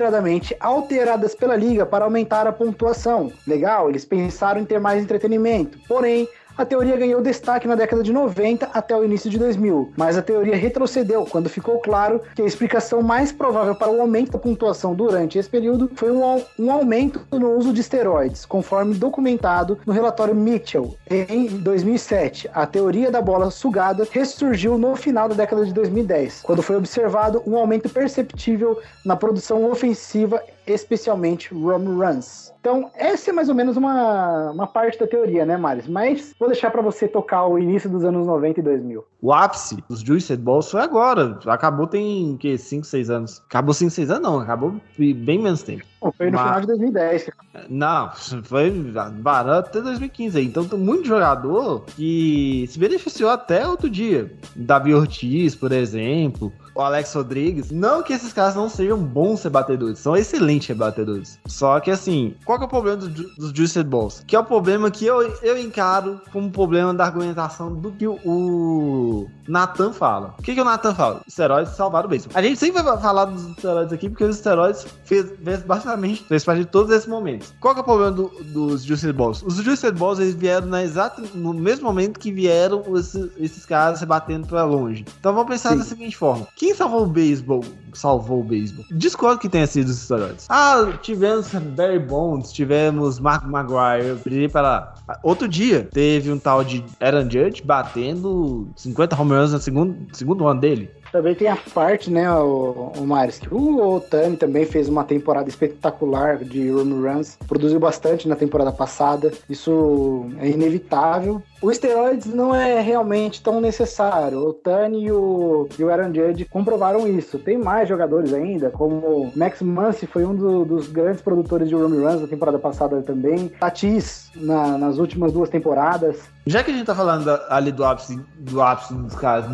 alteradas 0.59 1.35
pela 1.35 1.55
liga 1.55 1.85
para 1.85 2.05
aumentar 2.05 2.47
a 2.47 2.51
pontuação. 2.51 3.31
Legal, 3.47 3.89
eles 3.89 4.05
pensaram 4.05 4.61
em 4.61 4.65
ter 4.65 4.79
mais 4.79 5.01
entretenimento. 5.01 5.77
Porém, 5.87 6.27
a 6.57 6.65
teoria 6.65 6.95
ganhou 6.95 7.21
destaque 7.21 7.67
na 7.67 7.75
década 7.75 8.01
de 8.01 8.13
90 8.13 8.69
até 8.73 8.95
o 8.95 9.03
início 9.03 9.29
de 9.29 9.37
2000, 9.37 9.93
mas 9.97 10.17
a 10.17 10.21
teoria 10.21 10.55
retrocedeu 10.55 11.25
quando 11.25 11.49
ficou 11.49 11.79
claro 11.79 12.21
que 12.33 12.41
a 12.41 12.45
explicação 12.45 13.01
mais 13.01 13.31
provável 13.31 13.75
para 13.75 13.91
o 13.91 13.99
aumento 13.99 14.31
da 14.31 14.39
pontuação 14.39 14.95
durante 14.95 15.37
esse 15.37 15.49
período 15.49 15.91
foi 15.95 16.11
um, 16.11 16.41
um 16.57 16.71
aumento 16.71 17.21
no 17.31 17.55
uso 17.57 17.73
de 17.73 17.81
esteroides, 17.81 18.45
conforme 18.45 18.95
documentado 18.95 19.77
no 19.85 19.93
relatório 19.93 20.33
Mitchell. 20.33 20.95
Em 21.09 21.47
2007, 21.47 22.49
a 22.53 22.65
teoria 22.65 23.11
da 23.11 23.21
bola 23.21 23.51
sugada 23.51 24.07
ressurgiu 24.09 24.77
no 24.77 24.95
final 24.95 25.27
da 25.27 25.35
década 25.35 25.65
de 25.65 25.73
2010, 25.73 26.41
quando 26.43 26.61
foi 26.61 26.75
observado 26.77 27.43
um 27.45 27.57
aumento 27.57 27.89
perceptível 27.89 28.79
na 29.03 29.15
produção 29.15 29.69
ofensiva, 29.69 30.41
especialmente 30.67 31.53
home 31.53 31.87
runs. 31.87 32.53
Então, 32.59 32.89
essa 32.95 33.29
é 33.29 33.33
mais 33.33 33.47
ou 33.47 33.53
menos 33.53 33.77
uma, 33.77 34.49
uma 34.51 34.65
parte 34.65 34.99
da 34.99 35.05
teoria, 35.05 35.45
né, 35.45 35.55
Maris? 35.55 35.87
Mas 35.87 36.33
vou 36.39 36.49
deixar 36.49 36.71
para 36.71 36.81
você 36.81 37.07
tocar 37.07 37.45
o 37.45 37.59
início 37.59 37.87
dos 37.87 38.03
anos 38.03 38.25
90 38.25 38.59
e 38.59 38.63
2000. 38.63 39.05
O 39.21 39.31
ápice 39.31 39.77
dos 39.87 39.99
Juice 40.01 40.35
Balls 40.35 40.71
foi 40.71 40.81
agora. 40.81 41.39
Acabou 41.45 41.85
tem, 41.85 42.35
que, 42.37 42.57
5, 42.57 42.85
6 42.85 43.09
anos. 43.11 43.43
Acabou 43.47 43.73
5, 43.73 43.91
6 43.91 44.09
anos 44.09 44.23
não. 44.23 44.39
Acabou 44.39 44.75
bem 44.97 45.39
menos 45.39 45.61
tempo. 45.61 45.83
Bom, 46.01 46.11
Foi 46.17 46.27
no 46.31 46.37
Mas- 46.37 46.43
final 46.47 46.61
de 46.61 46.67
2010. 46.67 47.29
Não, 47.69 48.11
foi 48.43 48.71
barato 49.19 49.69
até 49.69 49.81
2015 49.81 50.37
aí. 50.37 50.45
Então 50.45 50.65
tem 50.67 50.79
muito 50.79 51.07
jogador 51.07 51.83
que 51.95 52.65
se 52.67 52.79
beneficiou 52.79 53.29
até 53.29 53.67
outro 53.67 53.89
dia. 53.89 54.31
Davi 54.55 54.93
Ortiz, 54.93 55.55
por 55.55 55.71
exemplo. 55.71 56.51
O 56.75 56.81
Alex 56.81 57.13
Rodrigues. 57.13 57.71
Não 57.71 58.03
que 58.03 58.11
esses 58.13 58.33
caras 58.33 58.53
não 58.55 58.69
sejam 58.69 58.97
bons 58.97 59.41
rebatedores, 59.43 59.97
são 59.99 60.15
excelentes 60.15 60.67
rebatedores. 60.67 61.39
Só 61.45 61.79
que 61.79 61.89
assim, 61.89 62.35
qual 62.43 62.57
que 62.57 62.65
é 62.65 62.67
o 62.67 62.69
problema 62.69 62.97
do 62.97 63.09
dos 63.09 63.51
Juiced 63.55 63.87
Balls? 63.87 64.23
Que 64.27 64.35
é 64.35 64.39
o 64.39 64.43
problema 64.43 64.91
que 64.91 65.05
eu, 65.05 65.21
eu 65.41 65.57
encaro 65.57 66.19
como 66.33 66.51
problema 66.51 66.93
da 66.93 67.05
argumentação 67.05 67.73
do 67.73 67.91
que 67.91 68.05
o, 68.07 68.19
o 68.25 69.27
Nathan 69.47 69.93
fala. 69.93 70.35
O 70.37 70.41
que, 70.41 70.53
que 70.53 70.61
o 70.61 70.65
Nathan 70.65 70.93
fala? 70.93 71.21
Esteroides 71.27 71.73
salvaram 71.75 72.07
o 72.07 72.09
beisebol. 72.09 72.37
A 72.37 72.41
gente 72.41 72.57
sempre 72.59 72.81
vai 72.81 72.99
falar 72.99 73.25
dos 73.25 73.45
esteroides 73.47 73.93
aqui 73.93 74.09
porque 74.09 74.23
os 74.23 74.35
esteroides 74.35 74.85
fez, 75.05 75.31
fez 75.43 75.61
basicamente 75.63 76.23
fez 76.27 76.43
parte 76.43 76.59
de 76.59 76.65
todos 76.65 76.91
esses 76.91 77.07
momentos. 77.07 77.53
Qual 77.59 77.73
que 77.73 77.79
é 77.79 77.83
o 77.83 77.85
problema 77.85 78.11
do- 78.11 78.31
dos 78.53 78.83
Juiced 78.83 79.13
Balls? 79.13 79.41
Os 79.43 79.55
Juiced 79.55 79.93
Balls 79.97 80.19
eles 80.19 80.33
vieram 80.35 80.67
na 80.67 80.83
exata, 80.83 81.23
no 81.33 81.53
mesmo 81.53 81.85
momento 81.85 82.19
que 82.19 82.31
vieram 82.31 82.83
esses, 82.97 83.29
esses 83.37 83.65
caras 83.65 83.99
se 83.99 84.05
batendo 84.05 84.47
pra 84.47 84.63
longe. 84.65 85.05
Então 85.19 85.33
vamos 85.33 85.47
pensar 85.49 85.71
Sim. 85.71 85.77
da 85.77 85.83
seguinte 85.83 86.17
forma: 86.17 86.47
quem 86.65 86.73
salvou 86.73 87.03
o 87.03 87.05
beisebol? 87.05 87.63
Salvou 87.93 88.39
o 88.39 88.43
beisebol. 88.43 88.83
Discordo 88.91 89.39
que 89.39 89.47
tenha 89.47 89.67
sido 89.67 89.87
os 89.87 90.01
esteroides. 90.01 90.47
Ah, 90.49 90.97
tivemos 90.99 91.53
Barry 91.53 91.99
Bonds, 91.99 92.51
tivemos 92.51 93.19
Mark 93.19 93.45
Maguire, 93.45 94.15
brilhei 94.23 94.49
para. 94.49 94.95
Outro 95.21 95.47
dia 95.47 95.87
teve 95.93 96.31
um 96.31 96.39
tal 96.39 96.63
de 96.63 96.83
Aaron 96.99 97.29
Judge 97.29 97.61
batendo 97.63 98.67
50 98.75 99.21
home 99.21 99.31
runs 99.33 99.53
no 99.53 99.59
segundo, 99.59 99.95
segundo 100.11 100.47
ano 100.47 100.59
dele. 100.59 100.89
Também 101.11 101.35
tem 101.35 101.47
a 101.47 101.55
parte, 101.55 102.11
né, 102.11 102.29
o, 102.29 102.91
o 102.97 103.07
Maris, 103.07 103.39
que 103.39 103.53
o 103.53 103.95
Otani 103.95 104.35
também 104.35 104.65
fez 104.65 104.89
uma 104.89 105.03
temporada 105.03 105.47
espetacular 105.47 106.39
de 106.39 106.69
home 106.71 107.07
runs, 107.07 107.37
produziu 107.47 107.79
bastante 107.79 108.27
na 108.27 108.35
temporada 108.35 108.71
passada. 108.71 109.31
Isso 109.49 110.25
é 110.39 110.49
inevitável. 110.49 111.41
O 111.61 111.71
esteroides 111.71 112.27
não 112.27 112.53
é 112.53 112.79
realmente 112.81 113.41
tão 113.41 113.59
necessário. 113.61 114.39
O 114.39 114.53
Tani 114.53 115.05
e 115.05 115.11
o, 115.11 115.67
e 115.79 115.83
o 115.83 115.89
Aaron 115.89 116.13
Judge 116.13 116.45
comprovaram 116.45 117.07
isso. 117.07 117.39
Tem 117.39 117.57
mais 117.57 117.89
jogadores 117.89 118.33
ainda, 118.33 118.69
como 118.69 119.31
Max 119.35 119.61
Muncy 119.61 120.05
foi 120.05 120.25
um 120.25 120.35
do- 120.35 120.65
dos 120.65 120.87
grandes 120.87 121.21
produtores 121.21 121.67
de 121.69 121.75
home 121.75 121.97
runs 122.03 122.21
na 122.21 122.27
temporada 122.27 122.59
passada 122.59 123.01
também. 123.01 123.47
Tatis 123.59 124.29
na- 124.35 124.77
nas 124.77 124.97
últimas 124.99 125.31
duas 125.31 125.49
temporadas. 125.49 126.17
Já 126.45 126.61
que 126.63 126.69
a 126.69 126.73
gente 126.73 126.85
tá 126.85 126.93
falando 126.93 127.27
ali 127.49 127.71
do 127.71 127.83
ápice, 127.83 128.19
do 128.37 128.61
ápice 128.61 128.93
dos 128.93 129.15
caras 129.15 129.45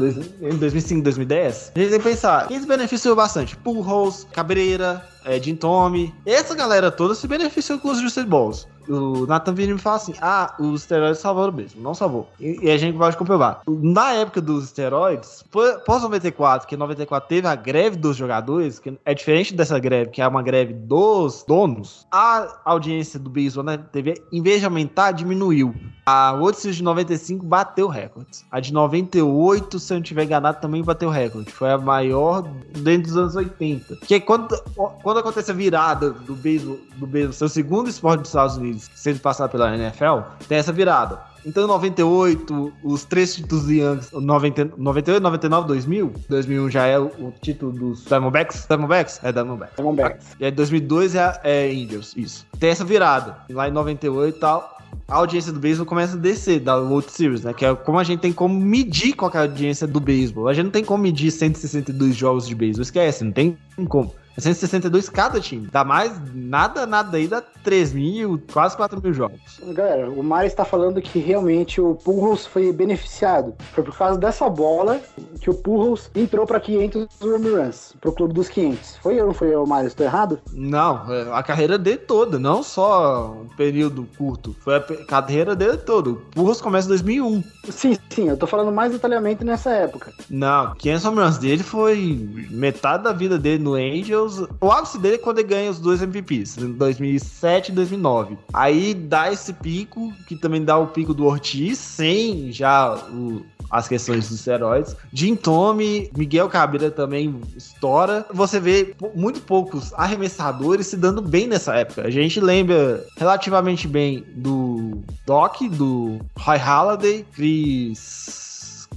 em 0.42 0.58
2005, 0.58 1.04
2010, 1.04 1.72
a 1.74 1.80
gente 1.80 1.90
tem 1.92 2.00
que 2.00 2.04
pensar, 2.10 2.48
quem 2.48 2.60
se 2.60 2.68
beneficiou 2.68 3.16
bastante? 3.16 3.56
Pujols, 3.56 4.28
Cabreira, 4.34 5.02
é, 5.24 5.40
Jim 5.40 5.56
Tommy, 5.56 6.14
essa 6.26 6.54
galera 6.56 6.92
toda 6.92 7.16
se 7.16 7.28
beneficiou 7.28 7.80
com 7.80 7.90
os 7.90 8.00
Juicy 8.02 8.24
Balls. 8.26 8.68
O 8.89 9.26
Nathan 9.26 9.54
Vini 9.54 9.74
me 9.74 9.80
fala 9.80 9.96
assim, 9.98 10.13
ah, 10.22 10.56
os 10.60 10.82
esteroides 10.82 11.20
salvaram 11.20 11.52
mesmo, 11.54 11.82
não 11.82 11.94
salvou. 11.94 12.30
E, 12.39 12.60
e 12.67 12.72
a 12.72 12.78
gente 12.78 12.98
pode 12.98 13.15
comprovar. 13.17 13.62
Na 13.67 14.13
época 14.13 14.41
dos 14.41 14.65
esteroides, 14.65 15.44
pô- 15.52 15.80
pós 15.86 16.02
94, 16.04 16.67
que 16.67 16.76
94 16.78 17.28
teve 17.30 17.48
a 17.48 17.56
greve 17.56 17.96
dos 17.98 18.17
jogadores, 18.17 18.80
que 18.80 18.98
é 19.06 19.13
diferente 19.13 19.54
dessa 19.54 19.78
greve, 19.80 20.12
que 20.12 20.22
é 20.22 20.28
uma 20.28 20.41
greve 20.41 20.74
dos 20.74 21.44
donos, 21.48 22.06
a 22.12 22.60
audiência 22.65 23.20
do 23.20 23.30
beisebol 23.30 23.63
na 23.63 23.78
TV, 23.78 24.15
em 24.32 24.41
vez 24.41 24.60
de 24.60 24.65
aumentar, 24.65 25.12
diminuiu. 25.12 25.74
A 26.06 26.32
World 26.32 26.58
Series 26.58 26.78
de 26.78 26.84
95 26.84 27.46
bateu 27.46 27.88
recordes. 27.88 28.44
A 28.52 28.60
de 28.60 28.74
98, 28.74 29.80
se 29.80 29.94
eu 29.94 29.96
não 29.96 30.02
tiver 30.02 30.24
enganado, 30.24 30.60
também 30.60 30.84
bateu 30.84 31.10
recorde. 31.10 31.52
Foi 31.52 31.72
a 31.72 31.78
maior 31.78 32.42
dentro 32.80 33.10
dos 33.10 33.18
anos 33.18 33.36
80. 33.36 33.98
Que 33.98 34.16
é 34.16 34.20
quando, 34.20 34.58
quando 35.04 35.20
acontece 35.20 35.52
a 35.52 35.54
virada 35.54 36.12
do 36.12 36.36
beisebol, 36.36 36.80
do 36.96 37.06
beisebol, 37.06 37.34
seu 37.34 37.50
segundo 37.50 37.90
esporte 37.90 38.22
dos 38.22 38.30
Estados 38.30 38.58
Unidos, 38.58 38.90
sendo 38.96 39.20
passado 39.20 39.52
pela 39.52 39.76
NFL, 39.76 40.22
tem 40.48 40.58
essa 40.58 40.72
virada. 40.72 41.32
Então, 41.46 41.64
em 41.64 41.68
98, 41.68 42.74
os 42.84 43.04
três 43.04 43.36
títulos 43.36 43.66
do 43.66 43.74
Yankees, 43.74 44.12
90, 44.12 44.72
98, 44.78 45.24
99, 45.24 45.68
2000. 45.68 46.14
2001 46.30 46.70
já 46.70 46.86
é 46.86 47.00
o, 47.00 47.06
o 47.06 47.34
título 47.42 47.72
dos 47.72 48.06
Diamondbacks. 48.06 48.66
Diamondbacks? 48.68 49.20
É 49.24 49.32
Diamondbacks. 49.32 49.76
Diamondbacks. 49.76 50.28
E 50.40 50.46
aí 50.46 50.52
2002 50.52 51.16
é, 51.16 51.40
é 51.44 51.72
Angels, 51.72 52.14
isso. 52.16 52.46
Tem 52.60 52.70
essa 52.70 52.86
virada. 52.86 53.38
E 53.50 53.54
lá 53.54 53.68
em 53.68 53.72
98 53.72 54.36
e 54.36 54.40
tal, 54.40 54.78
a 55.08 55.16
audiência 55.16 55.52
do 55.52 55.60
beisebol 55.60 55.86
começa 55.86 56.16
a 56.16 56.20
descer 56.20 56.60
da 56.60 56.78
World 56.78 57.12
Series, 57.12 57.44
né? 57.44 57.54
Que 57.54 57.66
é 57.66 57.76
como 57.76 58.00
a 58.00 58.04
gente 58.04 58.20
tem 58.20 58.32
como 58.32 58.60
medir 58.60 59.14
qual 59.14 59.32
é 59.34 59.38
a 59.38 59.42
audiência 59.42 59.86
do 59.86 60.00
beisebol. 60.00 60.48
A 60.48 60.54
gente 60.54 60.66
não 60.66 60.72
tem 60.72 60.84
como 60.84 61.04
medir 61.04 61.32
162 61.32 62.16
jogos 62.16 62.48
de 62.48 62.56
beisebol, 62.56 62.84
esquece, 62.84 63.24
não 63.24 63.32
tem 63.32 63.58
como. 63.88 64.14
É 64.38 64.42
162 64.42 65.10
cada 65.10 65.40
time. 65.42 65.68
Dá 65.72 65.84
mais, 65.84 66.14
nada, 66.34 66.86
nada 66.86 67.18
aí, 67.18 67.28
dá 67.28 67.42
3 67.42 67.94
mil, 67.94 68.42
quase 68.52 68.78
4 68.78 69.02
mil 69.02 69.14
jogos. 69.14 69.40
Galera, 69.74 70.10
o 70.10 70.24
Mari 70.24 70.48
está 70.48 70.64
falando 70.64 71.02
que 71.02 71.20
realmente 71.20 71.82
o 71.82 71.96
Pujols 71.96 72.46
foi 72.46 72.72
beneficiado. 72.72 73.54
Foi 73.74 73.84
por 73.84 73.96
causa 73.96 74.18
dessa 74.18 74.50
bola 74.50 75.02
que 75.42 75.50
o 75.50 75.54
Pujols 75.54 76.10
entrou 76.16 76.46
para 76.46 76.60
500 76.60 77.08
home 77.22 77.50
runs, 77.50 77.94
pro 78.00 78.14
clube 78.14 78.34
dos 78.34 78.48
500. 78.48 78.98
Foi 78.98 79.20
eu, 79.20 79.28
não 79.28 79.34
foi 79.34 79.54
eu, 79.54 79.66
Mari? 79.66 79.88
Estou 79.88 80.06
errado? 80.06 80.40
Não, 80.54 81.12
é 81.12 81.34
a 81.34 81.44
carreira 81.44 81.78
dele 81.78 81.98
toda, 81.98 82.40
não 82.40 82.64
só 82.64 83.32
um 83.34 83.48
período 83.56 84.08
curto. 84.18 84.56
Foi 84.62 84.76
a 84.76 84.82
carreira 85.06 85.56
dele 85.56 85.78
toda. 85.78 86.12
O 86.12 86.16
Purros 86.16 86.62
começa 86.62 86.88
em 86.88 86.90
2001. 86.90 87.44
Sim, 87.72 87.98
sim, 88.10 88.28
eu 88.30 88.38
tô 88.38 88.46
falando 88.46 88.72
mais 88.72 88.92
detalhadamente 88.92 89.44
nessa 89.44 89.70
época. 89.72 90.14
Não, 90.30 90.74
500 90.76 91.06
home 91.06 91.22
runs 91.22 91.38
dele 91.38 91.64
foi 91.64 92.30
metade 92.50 93.04
da 93.04 93.14
vida 93.14 93.38
dele 93.38 93.64
no 93.64 93.74
Angels. 93.76 94.46
O 94.60 94.72
ápice 94.72 94.98
dele 95.00 95.16
é 95.16 95.18
quando 95.18 95.40
ele 95.40 95.48
ganha 95.48 95.72
os 95.72 95.80
dois 95.80 96.02
MVPs, 96.02 96.58
em 96.58 96.72
2007 96.74 97.70
e 97.72 97.76
2009. 97.76 98.38
Aí 98.54 98.94
dá 98.94 99.32
esse 99.32 99.54
pico, 99.54 100.12
que 100.28 100.36
também 100.36 100.64
dá 100.64 100.78
o 100.78 100.88
pico 100.88 101.14
do 101.14 101.26
Ortiz, 101.26 101.78
sem 101.78 102.52
já 102.52 102.96
o- 103.12 103.42
as 103.72 103.88
questões 103.88 104.28
dos 104.28 104.40
esteroides. 104.40 104.96
Jim 105.14 105.36
Tommy, 105.36 106.12
Miguel 106.16 106.50
Cabreira 106.50 106.92
também 106.92 107.40
estoura. 107.56 108.26
Você 108.34 108.60
vê 108.60 108.94
muito 109.16 109.42
poucos 109.42 109.94
arremessadores 109.94 110.88
se 110.88 110.98
dando 110.98 111.22
bem 111.22 111.48
nessa 111.48 111.76
época. 111.76 112.06
A 112.06 112.10
gente 112.10 112.40
lembra 112.40 113.06
relativamente 113.18 113.88
bem 113.88 114.26
do 114.36 115.02
Doc, 115.26 115.62
do 115.72 116.20
Roy 116.38 116.58
Halladay, 116.58 117.26
Chris 117.34 118.51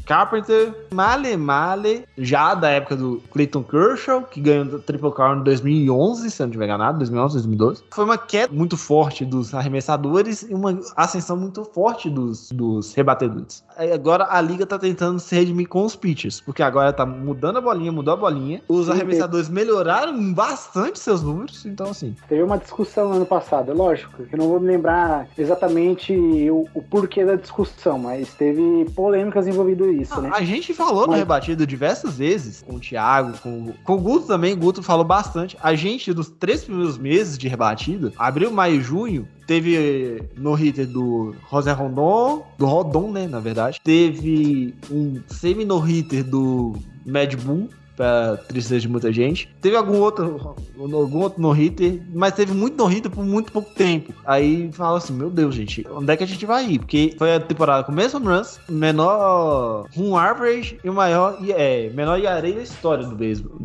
Carpenter, 0.05 0.75
Male 0.93 1.37
Male, 1.37 2.05
já 2.17 2.55
da 2.55 2.71
época 2.71 2.97
do 2.97 3.23
Clayton 3.31 3.63
Kershaw, 3.63 4.23
que 4.23 4.41
ganhou 4.41 4.67
o 4.67 4.79
Triple 4.79 5.13
Crown 5.13 5.41
em 5.41 5.45
2011, 5.45 6.31
se 6.31 6.43
eu 6.43 6.47
não 6.47 6.53
tiver 6.53 6.65
enganado, 6.67 6.99
2011, 6.99 7.35
2012. 7.35 7.85
Foi 7.91 8.05
uma 8.05 8.19
queda 8.19 8.53
muito 8.53 8.77
forte 8.77 9.25
dos 9.25 9.55
arremessadores 9.55 10.43
e 10.43 10.55
uma 10.55 10.79
ascensão 10.97 11.37
muito 11.37 11.65
forte 11.65 12.11
dos, 12.11 12.51
dos 12.53 12.95
rebatedores. 12.95 13.65
Agora 13.93 14.27
a 14.31 14.41
liga 14.41 14.65
tá 14.67 14.79
tentando 14.79 15.19
se 15.19 15.35
redimir 15.35 15.69
com 15.69 15.85
os 15.85 15.97
pitchers, 15.97 16.41
porque 16.41 16.63
agora 16.63 16.93
tá 16.93 17.05
mudando 17.05 17.59
a 17.59 17.61
bolinha, 17.61 17.91
mudou 17.91 18.15
a 18.15 18.17
bolinha. 18.17 18.63
Os 18.69 18.87
Sim, 18.87 18.93
arremessadores 18.93 19.49
melhoraram 19.49 20.33
bastante 20.33 20.99
seus 20.99 21.23
números, 21.23 21.65
então 21.67 21.91
assim, 21.91 22.15
Teve 22.29 22.43
uma 22.43 22.59
discussão 22.59 23.13
ano 23.13 23.27
passado, 23.27 23.71
é 23.71 23.75
lógico, 23.75 24.23
que 24.25 24.35
eu 24.35 24.39
não 24.39 24.49
vou 24.49 24.61
me 24.61 24.67
lembrar 24.67 25.29
exatamente 25.37 26.15
o, 26.51 26.67
o 26.75 26.83
porquê 26.83 27.25
da 27.25 27.35
discussão, 27.37 27.99
mas 27.99 28.33
teve 28.35 28.85
polêmicas 28.95 29.47
envolvido 29.47 29.91
isso, 30.03 30.21
né? 30.21 30.31
A 30.33 30.43
gente 30.43 30.75
falou 30.75 31.07
no 31.07 31.15
rebatido 31.15 31.67
diversas 31.67 32.19
vezes, 32.19 32.63
com 32.67 32.77
o 32.77 32.81
Thiago, 32.81 33.39
com, 33.39 33.73
com 33.85 33.95
o 33.95 34.01
Guto 34.01 34.27
também, 34.27 34.53
o 34.53 34.57
Guto 34.57 34.83
falou 34.83 35.05
bastante. 35.05 35.57
A 35.63 35.75
gente, 35.75 36.13
nos 36.13 36.29
três 36.29 36.65
primeiros 36.65 36.99
meses 36.99 37.39
de 37.39 37.49
rebatida, 37.49 38.13
abril, 38.19 38.51
maio 38.51 38.77
e 38.77 38.81
junho, 38.81 39.29
teve 39.47 40.23
no 40.37 40.55
hitter 40.55 40.87
do 40.87 41.35
José 41.51 41.73
Rondon, 41.73 42.45
do 42.59 42.67
Rodon, 42.67 43.11
né, 43.11 43.27
na 43.27 43.41
verdade. 43.41 43.81
Teve 43.83 44.75
um 44.91 45.21
semi-no-hitter 45.29 46.25
do 46.25 46.75
Mad 47.05 47.35
Bull, 47.37 47.69
pra 47.97 48.37
tristeza 48.37 48.81
de 48.81 48.89
muita 48.89 49.13
gente. 49.13 49.49
Teve 49.61 49.77
algum 49.77 49.99
outro, 49.99 50.55
algum 50.79 51.19
outro 51.19 51.41
no-hitter, 51.41 52.01
mas 52.13 52.35
teve 52.35 52.53
muito 52.53 52.77
no-hitter 52.77 53.11
por 53.11 53.25
muito 53.25 53.53
pouco 53.53 53.71
tempo. 53.75 54.13
Aí 54.25 54.71
fala 54.73 54.99
assim, 54.99 55.13
meu 55.13 55.31
Deus, 55.31 55.55
gente, 55.55 55.87
onde 55.91 56.13
é 56.13 56.17
que 56.17 56.25
a 56.25 56.27
gente 56.27 56.45
vai 56.47 56.67
ir? 56.67 56.79
Porque 56.79 57.15
foi 57.19 57.35
a 57.35 57.41
temporada 57.41 57.85
com 57.85 57.93
menos 57.93 58.13
runs, 58.13 58.61
menor 58.69 59.87
run 59.95 60.17
average 60.17 60.79
e 60.83 60.91
maior, 60.91 61.39
é, 61.49 61.91
menor 61.91 62.19
IARE 62.19 62.53
da 62.53 62.63
história 62.63 63.07
do 63.07 63.15
beisebol. 63.15 63.59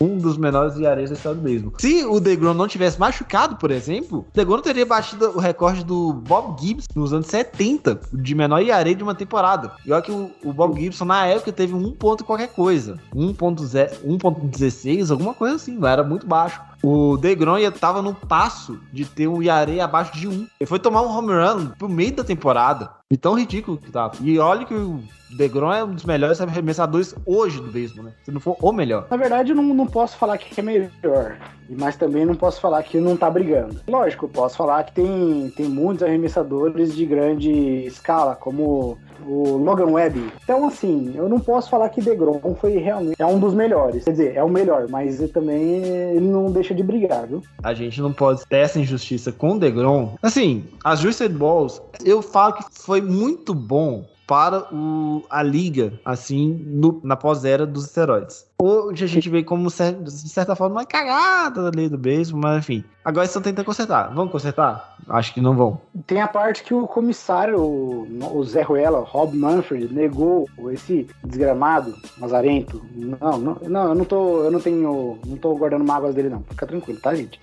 Um 0.00 0.18
dos 0.18 0.36
menores 0.36 0.76
IAREs 0.76 1.10
da 1.10 1.16
história 1.16 1.40
beisebol. 1.40 1.72
Se 1.78 2.04
o 2.04 2.18
DeGrom 2.20 2.54
não 2.54 2.68
tivesse 2.68 2.98
machucado, 2.98 3.56
por 3.56 3.70
exemplo, 3.70 4.20
o 4.20 4.34
DeGrom 4.34 4.60
teria 4.60 4.84
batido 4.86 5.30
o 5.34 5.38
recorde 5.38 5.84
do 5.84 6.12
Bob 6.12 6.60
Gibbs 6.60 6.86
nos 6.94 7.12
anos 7.12 7.26
70, 7.26 8.00
de 8.12 8.34
menor 8.34 8.60
IARE 8.60 8.94
de 8.94 9.02
uma 9.02 9.14
temporada. 9.14 9.72
E 9.84 9.92
olha 9.92 10.02
que 10.02 10.12
o, 10.12 10.30
o 10.44 10.52
Bob 10.52 10.80
Gibson, 10.80 11.04
na 11.04 11.26
época, 11.26 11.52
teve 11.52 11.74
um 11.74 11.92
ponto 11.92 12.24
qualquer 12.24 12.48
coisa. 12.48 12.98
1.0 13.14 13.90
1.16, 14.04 15.10
alguma 15.10 15.34
coisa 15.34 15.56
assim, 15.56 15.78
era 15.84 16.02
muito 16.02 16.26
baixo. 16.26 16.60
O 16.82 17.16
DeGrom 17.16 17.56
ia- 17.58 17.72
tava 17.72 18.02
no 18.02 18.14
passo 18.14 18.78
de 18.92 19.04
ter 19.06 19.26
um 19.26 19.42
IARE 19.42 19.80
abaixo 19.80 20.12
de 20.12 20.28
1. 20.28 20.32
Ele 20.60 20.66
foi 20.66 20.78
tomar 20.78 21.00
um 21.02 21.10
home 21.16 21.32
run 21.32 21.66
pro 21.78 21.88
meio 21.88 22.14
da 22.14 22.24
temporada. 22.24 22.90
E 23.12 23.16
tão 23.16 23.38
ridículo 23.38 23.76
que 23.76 23.90
tava. 23.90 24.14
E 24.22 24.38
olha 24.38 24.64
que 24.64 24.74
o 24.74 25.00
DeGrom 25.36 25.72
é 25.72 25.84
um 25.84 25.92
dos 25.92 26.04
melhores 26.04 26.40
arremessadores 26.40 27.14
hoje 27.26 27.60
do 27.60 27.70
beisebol, 27.70 28.04
né? 28.04 28.12
Se 28.24 28.30
não 28.30 28.40
for 28.40 28.56
o 28.60 28.72
melhor. 28.72 29.06
Na 29.10 29.16
verdade, 29.16 29.50
eu 29.50 29.56
não, 29.56 29.62
não 29.74 29.86
posso 29.86 30.16
falar 30.16 30.38
que 30.38 30.58
é 30.58 30.62
melhor, 30.62 31.36
mas 31.68 31.96
também 31.96 32.24
não 32.24 32.34
posso 32.34 32.60
falar 32.60 32.82
que 32.82 32.98
não 32.98 33.16
tá 33.16 33.30
brigando. 33.30 33.80
Lógico, 33.88 34.24
eu 34.24 34.30
posso 34.30 34.56
falar 34.56 34.84
que 34.84 34.92
tem, 34.92 35.52
tem 35.56 35.68
muitos 35.68 36.02
arremessadores 36.02 36.94
de 36.94 37.04
grande 37.04 37.50
escala, 37.86 38.34
como 38.34 38.98
o 39.26 39.56
Logan 39.56 39.90
Webb. 39.90 40.32
Então, 40.42 40.66
assim, 40.66 41.12
eu 41.14 41.28
não 41.28 41.40
posso 41.40 41.70
falar 41.70 41.88
que 41.88 42.00
DeGrom 42.00 42.54
foi 42.60 42.76
realmente 42.76 43.20
é 43.20 43.26
um 43.26 43.38
dos 43.38 43.54
melhores. 43.54 44.04
Quer 44.04 44.10
dizer, 44.10 44.36
é 44.36 44.42
o 44.42 44.48
melhor, 44.48 44.86
mas 44.88 45.20
ele 45.20 45.32
também 45.32 45.84
ele 45.84 46.26
não 46.26 46.50
deixa 46.50 46.74
de 46.74 46.82
brigar, 46.82 47.26
viu? 47.26 47.42
A 47.62 47.74
gente 47.74 48.00
não 48.00 48.12
pode 48.12 48.46
ter 48.46 48.58
essa 48.58 48.78
injustiça 48.78 49.32
com 49.32 49.52
o 49.52 49.58
DeGrom. 49.58 50.14
Assim, 50.22 50.64
as 50.82 51.00
Twisted 51.00 51.32
Balls, 51.32 51.80
eu 52.04 52.22
falo 52.22 52.54
que 52.54 52.64
foi 52.70 52.93
muito 53.00 53.54
bom 53.54 54.06
para 54.26 54.74
o, 54.74 55.22
a 55.28 55.42
liga, 55.42 56.00
assim, 56.02 56.48
no- 56.66 56.98
na 57.04 57.14
pós-era 57.14 57.66
dos 57.66 57.84
esteroides. 57.84 58.46
Hoje 58.58 59.04
a 59.04 59.06
gente 59.06 59.28
vê 59.28 59.42
como, 59.42 59.68
de 59.68 60.28
certa 60.30 60.56
forma, 60.56 60.76
uma 60.76 60.86
cagada 60.86 61.62
da 61.70 61.76
lei 61.76 61.90
do 61.90 61.98
beisebol, 61.98 62.40
mas 62.40 62.58
enfim. 62.60 62.82
Agora 63.04 63.26
estão 63.26 63.42
tentando 63.42 63.66
consertar. 63.66 64.14
Vão 64.14 64.26
consertar? 64.26 64.96
Acho 65.10 65.34
que 65.34 65.42
não 65.42 65.54
vão. 65.54 65.78
Tem 66.06 66.22
a 66.22 66.26
parte 66.26 66.64
que 66.64 66.72
o 66.72 66.86
comissário, 66.86 67.60
o 67.60 68.44
Zé 68.44 68.62
Ruela, 68.62 69.00
Rob 69.00 69.36
Manfred, 69.36 69.92
negou 69.92 70.48
esse 70.72 71.06
desgramado, 71.22 71.94
lazarento. 72.18 72.80
Não, 72.94 73.36
não, 73.36 73.58
não, 73.68 73.88
eu 73.90 73.94
não 73.94 74.04
tô, 74.06 74.44
eu 74.44 74.50
não 74.50 74.58
tenho, 74.60 75.18
não 75.26 75.36
tô 75.36 75.54
guardando 75.54 75.84
mágoas 75.84 76.14
dele 76.14 76.30
não. 76.30 76.42
Fica 76.48 76.66
tranquilo, 76.66 76.98
tá, 76.98 77.14
gente? 77.14 77.38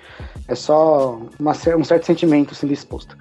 É 0.48 0.56
só 0.56 1.20
uma 1.40 1.52
um 1.78 1.84
certo 1.84 2.08
sentimento 2.08 2.56
sendo 2.56 2.74
exposto. 2.74 3.16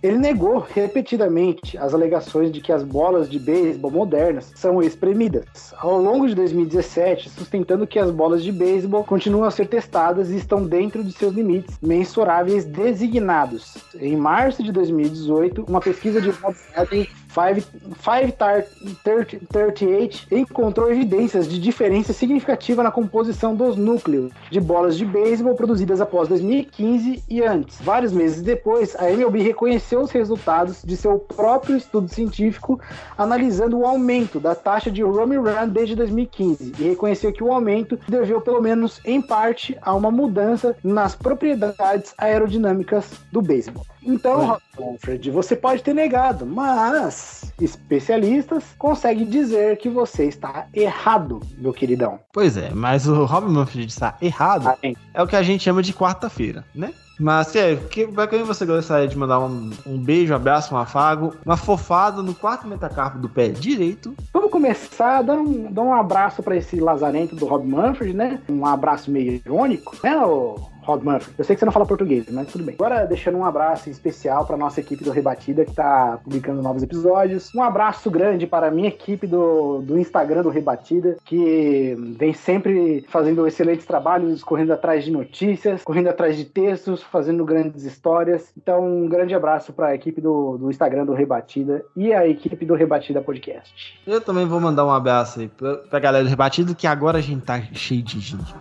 Ele 0.00 0.16
negou 0.16 0.58
repetidamente 0.58 1.76
as 1.76 1.92
alegações 1.92 2.52
de 2.52 2.60
que 2.60 2.72
as 2.72 2.84
bolas 2.84 3.28
de 3.28 3.38
beisebol 3.38 3.90
modernas 3.90 4.52
são 4.54 4.80
espremidas. 4.80 5.74
Ao 5.76 6.00
longo 6.00 6.28
de 6.28 6.36
2017, 6.36 7.28
sustentando 7.30 7.86
que 7.86 7.98
as 7.98 8.10
bolas 8.10 8.44
de 8.44 8.52
beisebol 8.52 9.02
continuam 9.02 9.44
a 9.44 9.50
ser 9.50 9.66
testadas 9.66 10.30
e 10.30 10.36
estão 10.36 10.64
dentro 10.64 11.02
de 11.02 11.12
seus 11.12 11.34
limites 11.34 11.78
mensuráveis 11.82 12.64
designados. 12.64 13.76
Em 14.00 14.16
março 14.16 14.62
de 14.62 14.70
2018, 14.70 15.64
uma 15.68 15.80
pesquisa 15.80 16.20
de 16.20 16.30
Rob 16.30 16.54
Hadley 16.76 17.08
538 17.28 20.26
encontrou 20.30 20.90
evidências 20.90 21.46
de 21.48 21.60
diferença 21.60 22.12
significativa 22.12 22.82
na 22.82 22.90
composição 22.90 23.54
dos 23.54 23.76
núcleos 23.76 24.32
de 24.50 24.60
bolas 24.60 24.96
de 24.96 25.04
beisebol 25.04 25.54
produzidas 25.54 26.00
após 26.00 26.26
2015 26.28 27.22
e 27.28 27.42
antes. 27.42 27.80
Vários 27.80 28.12
meses 28.12 28.42
depois, 28.42 28.96
a 28.96 29.08
MLB 29.10 29.42
reconheceu 29.42 30.00
os 30.00 30.10
resultados 30.10 30.82
de 30.82 30.96
seu 30.96 31.18
próprio 31.18 31.76
estudo 31.76 32.08
científico, 32.08 32.80
analisando 33.16 33.78
o 33.78 33.86
aumento 33.86 34.40
da 34.40 34.54
taxa 34.54 34.90
de 34.90 35.04
home 35.04 35.36
run 35.36 35.68
desde 35.68 35.94
2015 35.94 36.72
e 36.78 36.84
reconheceu 36.84 37.30
que 37.32 37.44
o 37.44 37.52
aumento 37.52 37.98
deveu, 38.08 38.40
pelo 38.40 38.62
menos 38.62 39.00
em 39.04 39.20
parte, 39.20 39.76
a 39.82 39.94
uma 39.94 40.10
mudança 40.10 40.74
nas 40.82 41.14
propriedades 41.14 42.14
aerodinâmicas 42.16 43.12
do 43.30 43.42
beisebol. 43.42 43.84
Então, 44.08 44.58
Alfred, 44.78 45.30
você 45.30 45.54
pode 45.54 45.82
ter 45.82 45.94
negado, 45.94 46.46
mas 46.46 47.52
especialistas 47.60 48.64
conseguem 48.78 49.26
dizer 49.26 49.76
que 49.76 49.88
você 49.88 50.24
está 50.24 50.66
errado, 50.72 51.40
meu 51.58 51.74
queridão. 51.74 52.18
Pois 52.32 52.56
é, 52.56 52.70
mas 52.70 53.06
o 53.06 53.26
Robin 53.26 53.52
Manfred 53.52 53.86
está 53.86 54.16
errado 54.22 54.66
Amém. 54.66 54.96
é 55.12 55.22
o 55.22 55.26
que 55.26 55.36
a 55.36 55.42
gente 55.42 55.62
chama 55.62 55.82
de 55.82 55.92
quarta-feira, 55.92 56.64
né? 56.74 56.90
Mas, 57.20 57.48
Sério, 57.48 57.80
que, 57.88 58.06
pra 58.06 58.28
quem 58.28 58.44
você 58.44 58.64
gostaria 58.64 59.08
de 59.08 59.18
mandar 59.18 59.40
um, 59.40 59.70
um 59.84 59.98
beijo, 59.98 60.32
um 60.32 60.36
abraço, 60.36 60.72
um 60.72 60.78
afago, 60.78 61.34
uma 61.44 61.56
fofada 61.56 62.22
no 62.22 62.32
quarto 62.32 62.66
metacarpo 62.66 63.18
do 63.18 63.28
pé 63.28 63.48
direito? 63.48 64.14
Vamos 64.32 64.52
começar 64.52 65.22
dando 65.22 65.42
um, 65.42 65.62
dando 65.64 65.88
um 65.88 65.94
abraço 65.94 66.42
para 66.44 66.56
esse 66.56 66.78
lazarento 66.78 67.34
do 67.34 67.44
Rob 67.44 67.66
Manfred, 67.66 68.14
né? 68.14 68.40
Um 68.48 68.64
abraço 68.64 69.10
meio 69.10 69.32
irônico, 69.32 69.96
né, 70.02 70.16
ô 70.24 70.60
Rob 70.88 71.04
Manfred? 71.04 71.34
Eu 71.36 71.44
sei 71.44 71.54
que 71.54 71.60
você 71.60 71.66
não 71.66 71.72
fala 71.72 71.84
português, 71.84 72.24
mas 72.30 72.48
tudo 72.48 72.64
bem. 72.64 72.74
Agora, 72.74 73.04
deixando 73.04 73.36
um 73.36 73.44
abraço 73.44 73.90
especial 73.90 74.46
para 74.46 74.56
nossa 74.56 74.80
equipe 74.80 75.04
do 75.04 75.10
Rebatida, 75.10 75.64
que 75.66 75.74
tá 75.74 76.18
publicando 76.24 76.62
novos 76.62 76.82
episódios. 76.82 77.54
Um 77.54 77.62
abraço 77.62 78.10
grande 78.10 78.46
para 78.46 78.68
a 78.68 78.70
minha 78.70 78.88
equipe 78.88 79.26
do, 79.26 79.82
do 79.82 79.98
Instagram 79.98 80.42
do 80.42 80.48
Rebatida, 80.48 81.18
que 81.26 81.94
vem 82.18 82.32
sempre 82.32 83.04
fazendo 83.08 83.46
excelentes 83.46 83.84
trabalhos, 83.84 84.42
correndo 84.42 84.72
atrás 84.72 85.04
de 85.04 85.10
notícias, 85.10 85.82
correndo 85.82 86.08
atrás 86.08 86.38
de 86.38 86.46
textos, 86.46 87.02
fazendo 87.02 87.44
grandes 87.44 87.84
histórias. 87.84 88.50
Então, 88.56 89.04
um 89.04 89.08
grande 89.08 89.34
abraço 89.34 89.74
para 89.74 89.88
a 89.88 89.94
equipe 89.94 90.22
do, 90.22 90.56
do 90.56 90.70
Instagram 90.70 91.04
do 91.04 91.12
Rebatida 91.12 91.84
e 91.94 92.14
a 92.14 92.26
equipe 92.26 92.64
do 92.64 92.74
Rebatida 92.74 93.20
Podcast. 93.20 94.00
Eu 94.06 94.22
também 94.22 94.46
vou 94.46 94.58
mandar 94.58 94.86
um 94.86 94.90
abraço 94.90 95.40
aí 95.40 95.48
pra, 95.48 95.76
pra 95.76 95.98
galera 95.98 96.24
do 96.24 96.30
Rebatido, 96.30 96.74
que 96.74 96.86
agora 96.86 97.18
a 97.18 97.22
gente 97.22 97.42
tá 97.42 97.60
cheio 97.72 98.02
de 98.02 98.18
gente. 98.20 98.54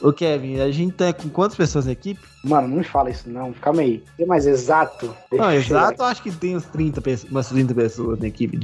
Ô, 0.00 0.10
Kevin, 0.10 0.60
a 0.60 0.70
gente 0.70 0.92
tá 0.92 1.12
com 1.12 1.28
quantas 1.28 1.54
pessoas 1.54 1.65
na 1.74 1.92
equipe? 1.92 2.20
Mano, 2.48 2.68
não 2.68 2.76
me 2.78 2.84
fala 2.84 3.10
isso 3.10 3.28
não. 3.28 3.52
Calma 3.54 3.82
aí. 3.82 4.02
Ser 4.16 4.26
mais 4.26 4.46
exato. 4.46 5.14
Deixa 5.30 5.44
Não, 5.44 5.52
exato, 5.52 6.02
eu 6.02 6.06
acho 6.06 6.22
que 6.22 6.30
tem 6.30 6.56
uns 6.56 6.64
30, 6.66 7.00
pe- 7.00 7.26
umas 7.30 7.48
30 7.48 7.74
pessoas 7.74 8.18
na 8.18 8.28
equipe. 8.28 8.56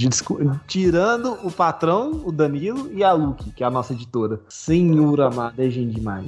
Tirando 0.67 1.37
o 1.43 1.51
patrão, 1.51 2.23
o 2.25 2.33
Danilo 2.33 2.91
e 2.93 3.03
a 3.03 3.13
Luke, 3.13 3.51
que 3.53 3.63
é 3.63 3.67
a 3.67 3.71
nossa 3.71 3.93
editora. 3.93 4.41
Senhor 4.49 5.21
amado, 5.21 5.61
é 5.61 5.69
gente 5.69 5.95
demais. 5.95 6.27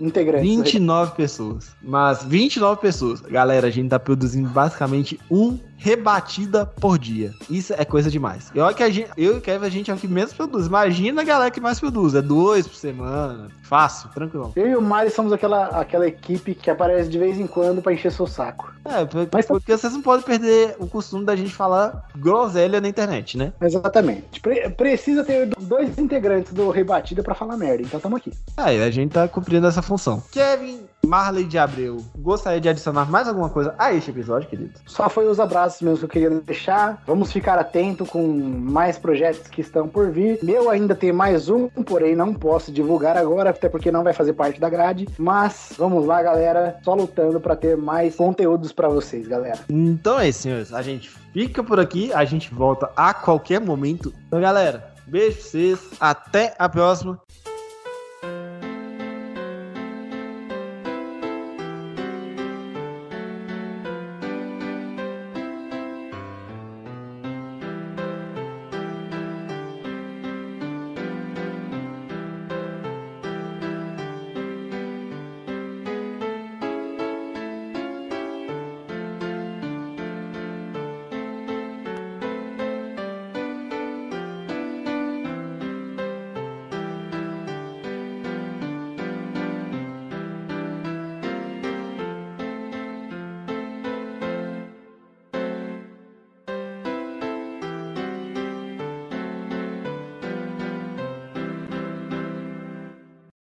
Integrantes. 0.00 0.48
29 0.48 1.12
pessoas. 1.14 1.70
Mas 1.82 2.22
29 2.24 2.80
pessoas. 2.80 3.20
Galera, 3.20 3.66
a 3.66 3.70
gente 3.70 3.88
tá 3.90 3.98
produzindo 3.98 4.48
basicamente 4.48 5.18
um 5.30 5.58
rebatida 5.76 6.66
por 6.66 6.98
dia. 6.98 7.32
Isso 7.48 7.72
é 7.72 7.84
coisa 7.84 8.10
demais. 8.10 8.50
Eu, 8.52 8.66
que 8.74 8.82
a 8.82 8.90
gente, 8.90 9.10
eu 9.16 9.34
e 9.34 9.38
o 9.38 9.40
Kevin, 9.40 9.64
a 9.64 9.68
gente 9.68 9.90
é 9.90 9.94
o 9.94 9.96
que 9.96 10.08
menos 10.08 10.32
produz. 10.32 10.66
Imagina 10.66 11.22
a 11.22 11.24
galera 11.24 11.50
que 11.52 11.60
mais 11.60 11.78
produz. 11.78 12.14
É 12.16 12.22
dois 12.22 12.66
por 12.66 12.74
semana. 12.74 13.48
Fácil, 13.62 14.08
tranquilo. 14.10 14.52
Eu 14.56 14.68
e 14.68 14.76
o 14.76 14.82
Mari 14.82 15.10
somos 15.10 15.32
aquela, 15.32 15.66
aquela 15.66 16.08
equipe 16.08 16.54
que 16.54 16.68
aparece 16.70 16.87
de 17.08 17.18
vez 17.18 17.38
em 17.38 17.46
quando 17.46 17.82
pra 17.82 17.92
encher 17.92 18.10
seu 18.12 18.26
saco. 18.26 18.72
É, 18.84 19.04
por- 19.04 19.28
Mas 19.32 19.46
tá- 19.46 19.54
porque 19.54 19.76
vocês 19.76 19.92
não 19.92 20.00
podem 20.02 20.24
perder 20.24 20.76
o 20.78 20.86
costume 20.86 21.24
da 21.24 21.36
gente 21.36 21.54
falar 21.54 22.08
groselha 22.16 22.80
na 22.80 22.88
internet, 22.88 23.36
né? 23.36 23.52
Exatamente. 23.60 24.40
Pre- 24.40 24.70
precisa 24.70 25.22
ter 25.24 25.50
dois 25.60 25.98
integrantes 25.98 26.52
do 26.52 26.70
Rebatida 26.70 27.22
pra 27.22 27.34
falar 27.34 27.56
merda, 27.56 27.82
então 27.82 28.00
tamo 28.00 28.16
aqui. 28.16 28.32
Aí, 28.56 28.82
a 28.82 28.90
gente 28.90 29.12
tá 29.12 29.28
cumprindo 29.28 29.66
essa 29.66 29.82
função. 29.82 30.22
Kevin 30.32 30.80
Marley 31.06 31.44
de 31.44 31.58
Abreu, 31.58 32.04
gostaria 32.18 32.60
de 32.60 32.68
adicionar 32.68 33.10
mais 33.10 33.26
alguma 33.26 33.48
coisa 33.48 33.74
a 33.78 33.92
este 33.92 34.10
episódio, 34.10 34.48
querido? 34.48 34.72
Só 34.86 35.08
foi 35.08 35.26
os 35.26 35.40
abraços 35.40 35.80
mesmo 35.80 35.98
que 35.98 36.04
eu 36.04 36.08
queria 36.08 36.30
deixar. 36.40 37.02
Vamos 37.06 37.32
ficar 37.32 37.58
atento 37.58 38.04
com 38.04 38.22
mais 38.22 38.98
projetos 38.98 39.48
que 39.48 39.60
estão 39.60 39.88
por 39.88 40.10
vir. 40.10 40.38
Meu 40.42 40.68
ainda 40.68 40.94
tem 40.94 41.12
mais 41.12 41.48
um, 41.48 41.68
porém 41.68 42.14
não 42.14 42.34
posso 42.34 42.70
divulgar 42.70 43.16
agora, 43.16 43.50
até 43.50 43.68
porque 43.68 43.90
não 43.90 44.04
vai 44.04 44.12
fazer 44.12 44.34
parte 44.34 44.60
da 44.60 44.68
grade. 44.68 45.08
Mas 45.18 45.72
vamos 45.78 46.04
lá, 46.04 46.22
galera. 46.22 46.78
Só 46.82 46.94
lutando 46.94 47.40
pra 47.40 47.56
ter 47.56 47.76
mais 47.76 48.16
conteúdos 48.16 48.72
pra 48.72 48.88
vocês, 48.88 49.26
galera. 49.26 49.60
Então 49.68 50.18
é 50.18 50.28
isso, 50.28 50.42
senhores. 50.42 50.72
A 50.72 50.82
gente 50.82 51.10
fica 51.32 51.62
por 51.62 51.80
aqui, 51.80 52.12
a 52.12 52.24
gente 52.24 52.52
volta 52.52 52.90
a 52.94 53.14
qualquer 53.14 53.60
momento. 53.60 54.12
Então, 54.26 54.40
galera, 54.40 54.92
beijo 55.06 55.36
pra 55.38 55.46
vocês, 55.46 55.80
até 56.00 56.54
a 56.58 56.68
próxima. 56.68 57.18